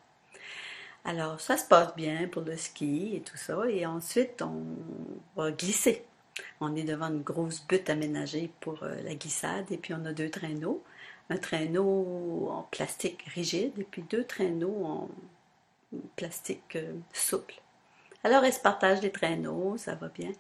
Alors 1.04 1.42
ça 1.42 1.58
se 1.58 1.66
passe 1.66 1.96
bien 1.96 2.28
pour 2.28 2.44
le 2.44 2.56
ski 2.56 3.16
et 3.16 3.22
tout 3.22 3.38
ça, 3.38 3.68
et 3.68 3.88
ensuite 3.88 4.44
on 4.44 4.64
va 5.36 5.52
glisser. 5.52 6.06
On 6.62 6.76
est 6.76 6.84
devant 6.84 7.08
une 7.08 7.24
grosse 7.24 7.66
butte 7.66 7.90
aménagée 7.90 8.52
pour 8.60 8.84
euh, 8.84 9.02
la 9.02 9.16
glissade, 9.16 9.72
et 9.72 9.78
puis 9.78 9.96
on 9.96 10.06
a 10.06 10.14
deux 10.14 10.30
traîneaux 10.30 10.84
un 11.30 11.38
traîneau 11.38 12.50
en 12.52 12.64
plastique 12.64 13.24
rigide 13.34 13.78
et 13.80 13.84
puis 13.84 14.04
deux 14.04 14.24
traîneaux 14.24 14.86
en 14.86 15.10
plastique 16.16 16.76
euh, 16.76 16.94
souple. 17.14 17.62
Alors, 18.24 18.44
elles 18.44 18.54
se 18.54 18.60
partagent 18.60 19.02
les 19.02 19.12
traîneaux, 19.12 19.78
ça 19.78 19.96
va 19.96 20.08
bien, 20.10 20.32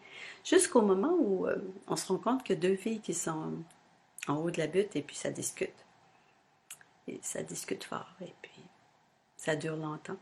jusqu'au 0.44 0.82
moment 0.82 1.16
où 1.20 1.48
euh, 1.48 1.58
on 1.88 1.96
se 1.96 2.08
rend 2.08 2.18
compte 2.18 2.44
que 2.44 2.54
deux 2.54 2.76
filles 2.76 3.00
qui 3.00 3.14
sont 3.14 3.54
en 4.28 4.38
haut 4.38 4.50
de 4.50 4.58
la 4.58 4.68
butte 4.68 4.96
et 4.96 5.02
puis 5.02 5.16
ça 5.16 5.30
discute. 5.30 5.86
Et 7.08 7.20
ça 7.22 7.44
discute 7.44 7.84
fort 7.84 8.16
et 8.22 8.34
puis 8.42 8.64
ça 9.38 9.56
dure 9.56 9.76
longtemps. 9.76 10.18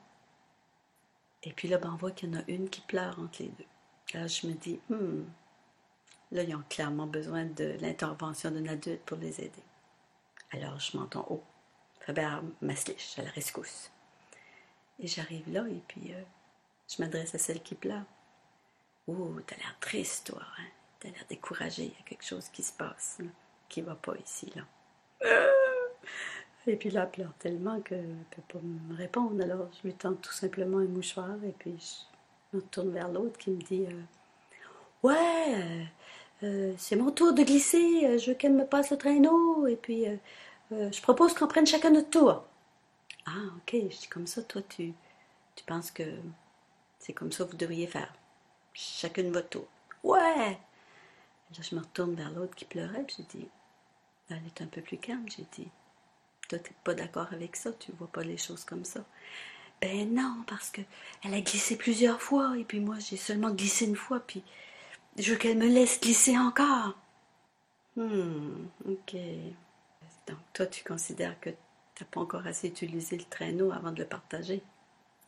Et 1.43 1.53
puis 1.53 1.68
là, 1.68 1.78
ben, 1.78 1.91
on 1.93 1.97
voit 1.97 2.11
qu'il 2.11 2.34
y 2.34 2.36
en 2.36 2.39
a 2.39 2.43
une 2.47 2.70
qui 2.70 2.82
pleure 2.82 3.18
entre 3.20 3.41
les 3.41 3.49
deux. 3.49 3.66
Là, 4.14 4.28
je 4.28 4.47
me 4.47 4.53
dis, 4.53 4.80
hmm, 4.89 5.24
là, 6.32 6.43
ils 6.43 6.55
ont 6.55 6.64
clairement 6.70 7.07
besoin 7.07 7.45
de 7.45 7.78
l'intervention 7.80 8.51
d'un 8.51 8.68
adulte 8.68 9.01
pour 9.05 9.18
les 9.18 9.39
aider. 9.39 9.64
Alors 10.54 10.80
je 10.80 10.97
m'entends 10.97 11.28
haut. 11.30 11.43
Faber 11.99 12.39
Maslich 12.62 13.18
à 13.18 13.24
la 13.24 13.32
rescousse. 13.32 13.91
Et 14.99 15.08
j'arrive 15.08 15.51
là 15.51 15.66
et 15.68 15.82
puis 15.88 16.14
euh, 16.14 16.22
je 16.88 17.01
m'adresse 17.01 17.36
à 17.36 17.38
celle 17.38 17.62
qui 17.62 17.76
pleure. 17.76 18.06
Oh, 19.08 19.36
t'as 19.45 19.58
l'air 19.58 19.76
triste, 19.82 20.28
toi. 20.28 20.41
Hein? 20.60 20.64
t'as 21.04 21.10
l'air 21.10 21.26
découragée, 21.28 21.84
il 21.84 21.91
y 21.91 21.99
a 21.99 22.06
quelque 22.06 22.24
chose 22.24 22.47
qui 22.49 22.64
se 22.64 22.72
passe, 22.72 23.20
qui 23.68 23.82
va 23.82 23.95
pas 23.95 24.14
ici, 24.24 24.51
là. 24.56 24.64
Et 26.66 26.78
puis 26.78 26.89
là, 26.89 27.04
elle 27.04 27.10
pleure 27.10 27.34
tellement 27.39 27.82
qu'elle 27.82 28.08
ne 28.08 28.24
peut 28.32 28.41
pas 28.47 28.60
me 28.62 28.95
répondre. 28.95 29.43
Alors, 29.43 29.68
je 29.74 29.88
lui 29.88 29.93
tente 29.93 30.22
tout 30.22 30.32
simplement 30.32 30.78
un 30.78 30.86
mouchoir 30.86 31.43
et 31.43 31.54
puis 31.60 31.76
je 32.51 32.58
me 32.58 32.62
tourne 32.62 32.91
vers 32.91 33.10
l'autre 33.10 33.38
qui 33.38 33.51
me 33.51 33.62
dit 33.62 33.86
euh, 33.86 34.01
Ouais, 35.04 35.56
euh, 35.56 35.84
euh, 36.44 36.74
c'est 36.78 36.96
mon 36.96 37.12
tour 37.12 37.34
de 37.34 37.44
glisser, 37.44 38.20
je 38.20 38.32
veux 38.32 38.36
qu'elle 38.36 38.54
me 38.54 38.66
passe 38.66 38.91
le 38.91 38.98
traîneau 38.98 39.68
et 39.68 39.76
puis 39.76 40.06
je 40.72 41.02
propose 41.02 41.34
qu'on 41.34 41.48
prenne 41.48 41.68
chacun 41.68 41.91
notre 41.91 42.10
tour. 42.10 42.44
Ah, 43.26 43.32
ok, 43.58 43.74
je 43.74 43.98
dis 44.00 44.08
comme 44.10 44.28
ça, 44.28 44.41
toi, 44.44 44.62
tu, 44.68 44.94
tu 45.56 45.64
penses 45.66 45.91
que 45.91 46.04
c'est 47.00 47.14
comme 47.14 47.32
ça 47.32 47.46
que 47.46 47.52
vous 47.52 47.58
devriez 47.58 47.88
faire. 47.88 48.14
Chacune 48.74 49.32
votre 49.32 49.50
tour. 49.50 49.68
Ouais! 50.04 50.58
Là, 51.52 51.60
je 51.62 51.76
me 51.76 51.82
retourne 51.82 52.16
vers 52.16 52.32
l'autre 52.32 52.56
qui 52.56 52.66
pleurait, 52.66 53.04
puis 53.04 53.18
j'ai 53.18 53.39
dit 53.39 53.48
Elle 54.30 54.46
est 54.46 54.62
un 54.62 54.68
peu 54.68 54.82
plus 54.82 54.98
calme, 54.98 55.26
j'ai 55.30 55.46
dit 55.54 55.70
toi, 56.50 56.60
tu 56.60 56.72
n'es 56.72 56.78
pas 56.84 56.94
d'accord 56.94 57.28
avec 57.32 57.56
ça, 57.56 57.72
tu 57.74 57.91
vois 57.94 58.08
pas 58.08 58.24
les 58.24 58.38
choses 58.38 58.66
comme 58.66 58.86
ça. 58.86 59.06
Ben 59.82 60.14
non, 60.14 60.44
parce 60.48 60.70
que 60.70 60.82
elle 61.24 61.34
a 61.34 61.41
glissé 61.41 61.78
plusieurs 61.78 62.22
fois, 62.22 62.58
et 62.58 62.64
puis 62.64 62.80
moi, 62.80 62.96
j'ai 63.00 63.18
seulement 63.18 63.52
glissé 63.52 63.86
une 63.86 63.96
fois, 63.96 64.22
puis 64.26 64.44
je 65.18 65.32
veux 65.32 65.38
qu'elle 65.38 65.57
me 65.57 65.68
laisse 65.68 65.99
glisser 65.99 66.38
encore. 66.38 66.93
Hmm, 67.95 68.68
ok. 68.86 69.16
Donc, 70.28 70.38
toi, 70.53 70.66
tu 70.66 70.84
considères 70.84 71.39
que 71.39 71.49
tu 71.49 72.03
n'as 72.03 72.09
pas 72.09 72.22
encore 72.22 72.47
assez 72.47 72.68
utilisé 72.68 73.18
le 73.18 73.26
traîneau 73.26 73.72
avant 73.72 73.91
de 73.91 73.99
le 73.99 74.07
partager? 74.07 74.64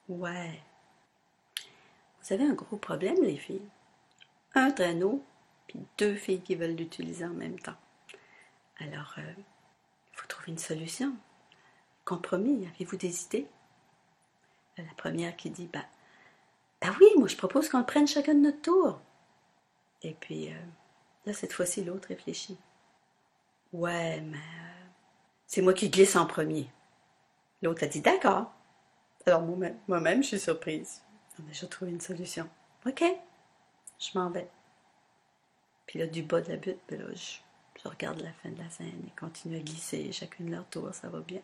Ouais. 0.09 0.59
Vous 2.21 2.33
avez 2.33 2.45
un 2.45 2.53
gros 2.53 2.77
problème, 2.77 3.21
les 3.21 3.37
filles. 3.37 3.67
Un 4.55 4.71
traîneau, 4.71 5.23
puis 5.67 5.79
deux 5.97 6.15
filles 6.15 6.41
qui 6.41 6.55
veulent 6.55 6.75
l'utiliser 6.75 7.25
en 7.25 7.33
même 7.33 7.59
temps. 7.59 7.75
Alors, 8.79 9.13
euh, 9.17 9.33
il 9.37 10.17
faut 10.17 10.27
trouver 10.27 10.51
une 10.51 10.57
solution. 10.57 11.13
Compromis, 12.03 12.67
avez-vous 12.67 12.97
des 12.97 13.23
idées? 13.25 13.47
La 14.77 14.83
première 14.97 15.35
qui 15.35 15.49
dit, 15.49 15.69
bah, 15.71 15.85
bah 16.81 16.93
oui, 16.99 17.07
moi 17.17 17.27
je 17.27 17.37
propose 17.37 17.69
qu'on 17.69 17.83
prenne 17.83 18.07
chacun 18.07 18.33
de 18.33 18.41
notre 18.41 18.61
tour. 18.61 18.99
Et 20.05 20.13
puis, 20.13 20.49
euh, 20.49 20.57
là, 21.25 21.33
cette 21.33 21.51
fois-ci, 21.51 21.83
l'autre 21.83 22.09
réfléchit. 22.09 22.57
Ouais, 23.73 24.21
mais 24.21 24.37
euh, 24.37 24.85
c'est 25.47 25.63
moi 25.63 25.73
qui 25.73 25.89
glisse 25.89 26.15
en 26.15 26.27
premier. 26.27 26.69
L'autre 27.63 27.83
a 27.83 27.87
dit, 27.87 28.01
d'accord. 28.01 28.51
Alors 29.25 29.41
moi-même, 29.41 29.79
moi-même, 29.87 30.21
je 30.21 30.27
suis 30.27 30.39
surprise. 30.39 31.01
On 31.39 31.43
a 31.43 31.47
déjà 31.47 31.65
trouvé 31.65 31.89
une 31.89 32.01
solution. 32.01 32.47
OK, 32.85 33.03
je 33.99 34.19
m'en 34.19 34.29
vais. 34.29 34.47
Puis 35.87 35.97
là, 35.97 36.05
du 36.05 36.21
bas 36.21 36.41
de 36.41 36.49
la 36.49 36.57
butte, 36.57 36.79
ben 36.87 37.01
là, 37.01 37.07
je 37.15 37.89
regarde 37.89 38.21
la 38.21 38.31
fin 38.33 38.49
de 38.49 38.59
la 38.59 38.69
scène 38.69 39.01
et 39.07 39.19
continue 39.19 39.57
à 39.57 39.59
glisser 39.59 40.11
chacune 40.11 40.51
leur 40.51 40.67
tour, 40.69 40.93
ça 40.93 41.09
va 41.09 41.19
bien. 41.21 41.41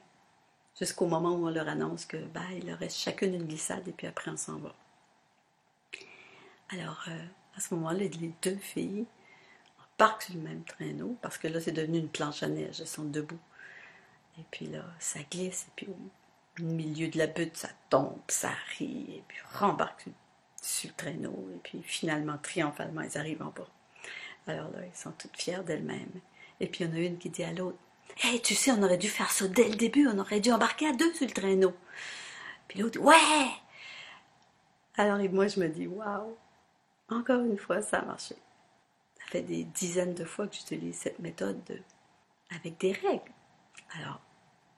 Jusqu'au 0.79 1.07
moment 1.07 1.31
où 1.31 1.47
on 1.47 1.49
leur 1.49 1.67
annonce 1.67 2.05
que 2.05 2.17
bah, 2.17 2.41
il 2.55 2.67
leur 2.67 2.77
reste 2.77 2.97
chacune 2.97 3.33
une 3.33 3.47
glissade 3.47 3.87
et 3.87 3.91
puis 3.91 4.05
après 4.05 4.29
on 4.29 4.37
s'en 4.37 4.57
va. 4.57 4.75
Alors, 6.69 7.03
euh, 7.07 7.25
à 7.57 7.59
ce 7.59 7.73
moment-là, 7.73 7.99
les 7.99 8.31
deux 8.41 8.57
filles 8.57 9.05
partent 9.97 10.23
sur 10.23 10.35
le 10.35 10.41
même 10.41 10.63
traîneau 10.63 11.15
parce 11.21 11.37
que 11.37 11.47
là, 11.47 11.59
c'est 11.59 11.71
devenu 11.71 11.99
une 11.99 12.09
planche 12.09 12.43
à 12.43 12.47
neige, 12.47 12.81
elles 12.81 12.87
sont 12.87 13.03
debout. 13.03 13.39
Et 14.39 14.43
puis 14.49 14.65
là, 14.65 14.83
ça 14.99 15.19
glisse 15.29 15.67
et 15.67 15.71
puis 15.75 15.87
au 15.89 16.63
milieu 16.63 17.07
de 17.07 17.17
la 17.17 17.27
butte, 17.27 17.57
ça 17.57 17.69
tombe, 17.89 18.19
ça 18.27 18.51
rit 18.77 19.05
et 19.17 19.23
puis 19.27 19.37
rembarque 19.53 20.05
sur 20.61 20.89
le 20.89 20.95
traîneau 20.95 21.49
et 21.53 21.59
puis 21.59 21.81
finalement, 21.83 22.37
triomphalement, 22.41 23.01
ils 23.01 23.17
arrivent 23.17 23.43
en 23.43 23.51
bas. 23.51 23.67
Alors 24.47 24.71
là, 24.71 24.79
ils 24.85 24.97
sont 24.97 25.11
toutes 25.11 25.37
fières 25.37 25.63
d'elles-mêmes. 25.63 26.19
Et 26.59 26.67
puis 26.67 26.83
il 26.83 26.89
y 26.89 26.91
en 26.91 26.95
a 26.95 26.99
une 26.99 27.17
qui 27.17 27.29
dit 27.29 27.43
à 27.43 27.53
l'autre 27.53 27.77
Hey, 28.23 28.41
tu 28.41 28.55
sais, 28.55 28.71
on 28.71 28.83
aurait 28.83 28.97
dû 28.97 29.07
faire 29.07 29.31
ça 29.31 29.47
dès 29.47 29.69
le 29.69 29.75
début, 29.75 30.07
on 30.07 30.17
aurait 30.17 30.39
dû 30.39 30.51
embarquer 30.51 30.87
à 30.87 30.93
deux 30.93 31.13
sur 31.13 31.27
le 31.27 31.33
traîneau. 31.33 31.73
Puis 32.67 32.79
l'autre 32.79 32.99
Ouais 32.99 33.51
Alors 34.95 35.19
moi, 35.31 35.47
je 35.47 35.59
me 35.59 35.67
dis 35.67 35.87
Waouh 35.87 36.35
Encore 37.11 37.41
une 37.41 37.57
fois, 37.57 37.81
ça 37.81 37.99
a 37.99 38.05
marché. 38.05 38.35
Ça 39.19 39.25
fait 39.27 39.41
des 39.41 39.65
dizaines 39.65 40.13
de 40.13 40.23
fois 40.23 40.47
que 40.47 40.55
j'utilise 40.55 40.95
cette 40.95 41.19
méthode 41.19 41.83
avec 42.55 42.79
des 42.79 42.93
règles. 42.93 43.31
Alors, 43.99 44.21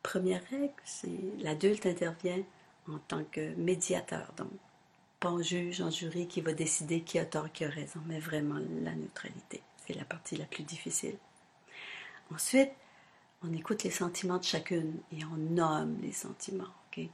première 0.02 0.44
règle, 0.50 0.74
c'est 0.84 1.20
l'adulte 1.38 1.86
intervient 1.86 2.44
en 2.90 2.98
tant 2.98 3.24
que 3.24 3.54
médiateur, 3.56 4.34
donc 4.36 4.50
pas 5.20 5.30
en 5.30 5.42
juge, 5.42 5.80
en 5.82 5.90
jury 5.90 6.28
qui 6.28 6.42
va 6.42 6.54
décider 6.54 7.02
qui 7.02 7.20
a 7.20 7.26
tort, 7.26 7.52
qui 7.52 7.66
a 7.66 7.70
raison, 7.70 8.02
mais 8.08 8.20
vraiment 8.20 8.60
la 8.82 8.96
neutralité. 8.96 9.62
C'est 9.86 9.94
la 9.94 10.04
partie 10.04 10.36
la 10.36 10.46
plus 10.46 10.64
difficile. 10.64 11.16
Ensuite, 12.34 12.72
on 13.44 13.54
écoute 13.54 13.84
les 13.84 13.92
sentiments 13.92 14.38
de 14.38 14.44
chacune 14.44 15.00
et 15.12 15.24
on 15.26 15.38
nomme 15.38 16.00
les 16.02 16.12
sentiments. 16.12 16.66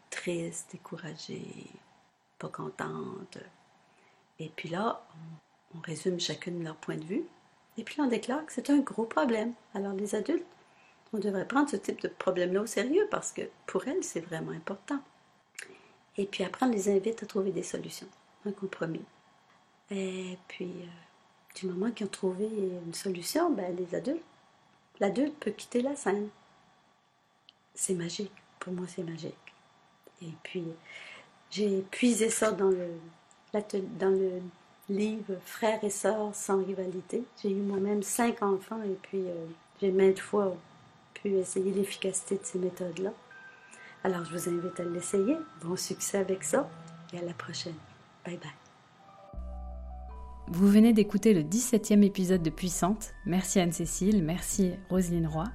Triste, 0.09 0.69
découragée, 0.71 1.67
pas 2.37 2.49
contente. 2.49 3.37
Et 4.39 4.49
puis 4.55 4.69
là, 4.69 5.05
on, 5.75 5.81
résume 5.81 6.19
chacune 6.19 6.63
leur 6.63 6.75
point 6.75 6.95
de 6.95 7.03
vue. 7.03 7.23
Et 7.77 7.83
puis 7.83 8.01
on 8.01 8.07
déclare 8.07 8.45
que 8.45 8.51
c'est 8.51 8.69
un 8.69 8.79
gros 8.79 9.05
problème. 9.05 9.53
Alors 9.73 9.93
les 9.93 10.15
adultes, 10.15 10.45
on 11.13 11.19
devrait 11.19 11.47
prendre 11.47 11.69
ce 11.69 11.75
type 11.75 12.01
de 12.01 12.07
problème-là 12.07 12.61
au 12.61 12.65
sérieux 12.65 13.07
parce 13.09 13.31
que 13.31 13.41
pour 13.65 13.87
elles, 13.87 14.03
c'est 14.03 14.19
vraiment 14.19 14.51
important. 14.51 14.99
Et 16.17 16.25
puis 16.25 16.43
après, 16.43 16.65
on 16.65 16.69
les 16.69 16.89
invite 16.89 17.23
à 17.23 17.25
trouver 17.25 17.51
des 17.51 17.63
solutions, 17.63 18.07
un 18.45 18.51
compromis. 18.51 19.05
Et 19.91 20.37
puis, 20.47 20.65
euh, 20.65 21.55
du 21.55 21.67
moment 21.67 21.91
qu'ils 21.91 22.05
ont 22.05 22.09
trouvé 22.09 22.45
une 22.45 22.93
solution, 22.93 23.49
ben, 23.49 23.75
les 23.75 23.95
adultes, 23.95 24.23
l'adulte 24.99 25.35
peut 25.39 25.51
quitter 25.51 25.81
la 25.81 25.95
scène. 25.95 26.29
C'est 27.73 27.95
magique. 27.95 28.33
Pour 28.59 28.73
moi, 28.73 28.85
c'est 28.87 29.03
magique. 29.03 29.33
Et 30.21 30.33
puis, 30.43 30.65
j'ai 31.49 31.81
puisé 31.89 32.29
ça 32.29 32.51
dans 32.51 32.69
le, 32.69 32.91
dans 33.53 34.09
le 34.09 34.41
livre 34.89 35.35
Frères 35.45 35.83
et 35.83 35.89
sœurs 35.89 36.33
sans 36.33 36.63
rivalité. 36.63 37.23
J'ai 37.41 37.51
eu 37.51 37.61
moi-même 37.61 38.03
cinq 38.03 38.41
enfants 38.41 38.81
et 38.83 38.97
puis 39.01 39.19
euh, 39.19 39.45
j'ai 39.81 39.91
maintes 39.91 40.19
fois 40.19 40.55
pu 41.13 41.35
essayer 41.35 41.71
l'efficacité 41.71 42.35
de 42.35 42.43
ces 42.43 42.59
méthodes-là. 42.59 43.13
Alors 44.03 44.25
je 44.25 44.37
vous 44.37 44.49
invite 44.49 44.79
à 44.79 44.83
l'essayer. 44.83 45.35
Bon 45.63 45.75
succès 45.75 46.17
avec 46.17 46.43
ça 46.43 46.69
et 47.13 47.19
à 47.19 47.21
la 47.21 47.33
prochaine. 47.33 47.75
Bye 48.25 48.37
bye. 48.37 48.51
Vous 50.51 50.67
venez 50.67 50.93
d'écouter 50.93 51.33
le 51.33 51.41
17e 51.41 52.01
épisode 52.03 52.41
de 52.41 52.49
Puissante. 52.49 53.13
Merci 53.25 53.59
Anne-Cécile, 53.59 54.23
merci 54.23 54.71
Roselyne 54.89 55.27
Roy. 55.27 55.45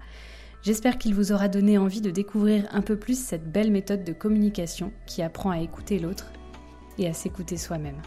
J'espère 0.62 0.99
qu'il 0.99 1.14
vous 1.14 1.32
aura 1.32 1.49
donné 1.49 1.78
envie 1.78 2.01
de 2.01 2.11
découvrir 2.11 2.66
un 2.70 2.80
peu 2.80 2.97
plus 2.97 3.18
cette 3.20 3.51
belle 3.51 3.72
méthode 3.72 4.05
de 4.05 4.12
communication 4.12 4.92
qui 5.07 5.20
apprend 5.20 5.51
à 5.51 5.59
écouter 5.59 5.99
l'autre 5.99 6.32
et 6.99 7.09
à 7.09 7.12
s'écouter 7.12 7.57
soi-même. 7.57 8.01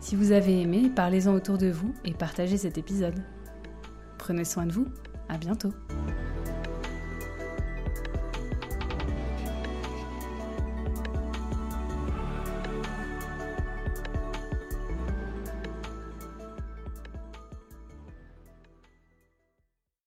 Si 0.00 0.16
vous 0.16 0.32
avez 0.32 0.60
aimé, 0.60 0.90
parlez-en 0.94 1.32
autour 1.32 1.58
de 1.58 1.70
vous 1.70 1.94
et 2.04 2.12
partagez 2.12 2.58
cet 2.58 2.76
épisode. 2.78 3.24
Prenez 4.18 4.44
soin 4.44 4.66
de 4.66 4.72
vous, 4.72 4.86
à 5.28 5.38
bientôt. 5.38 5.72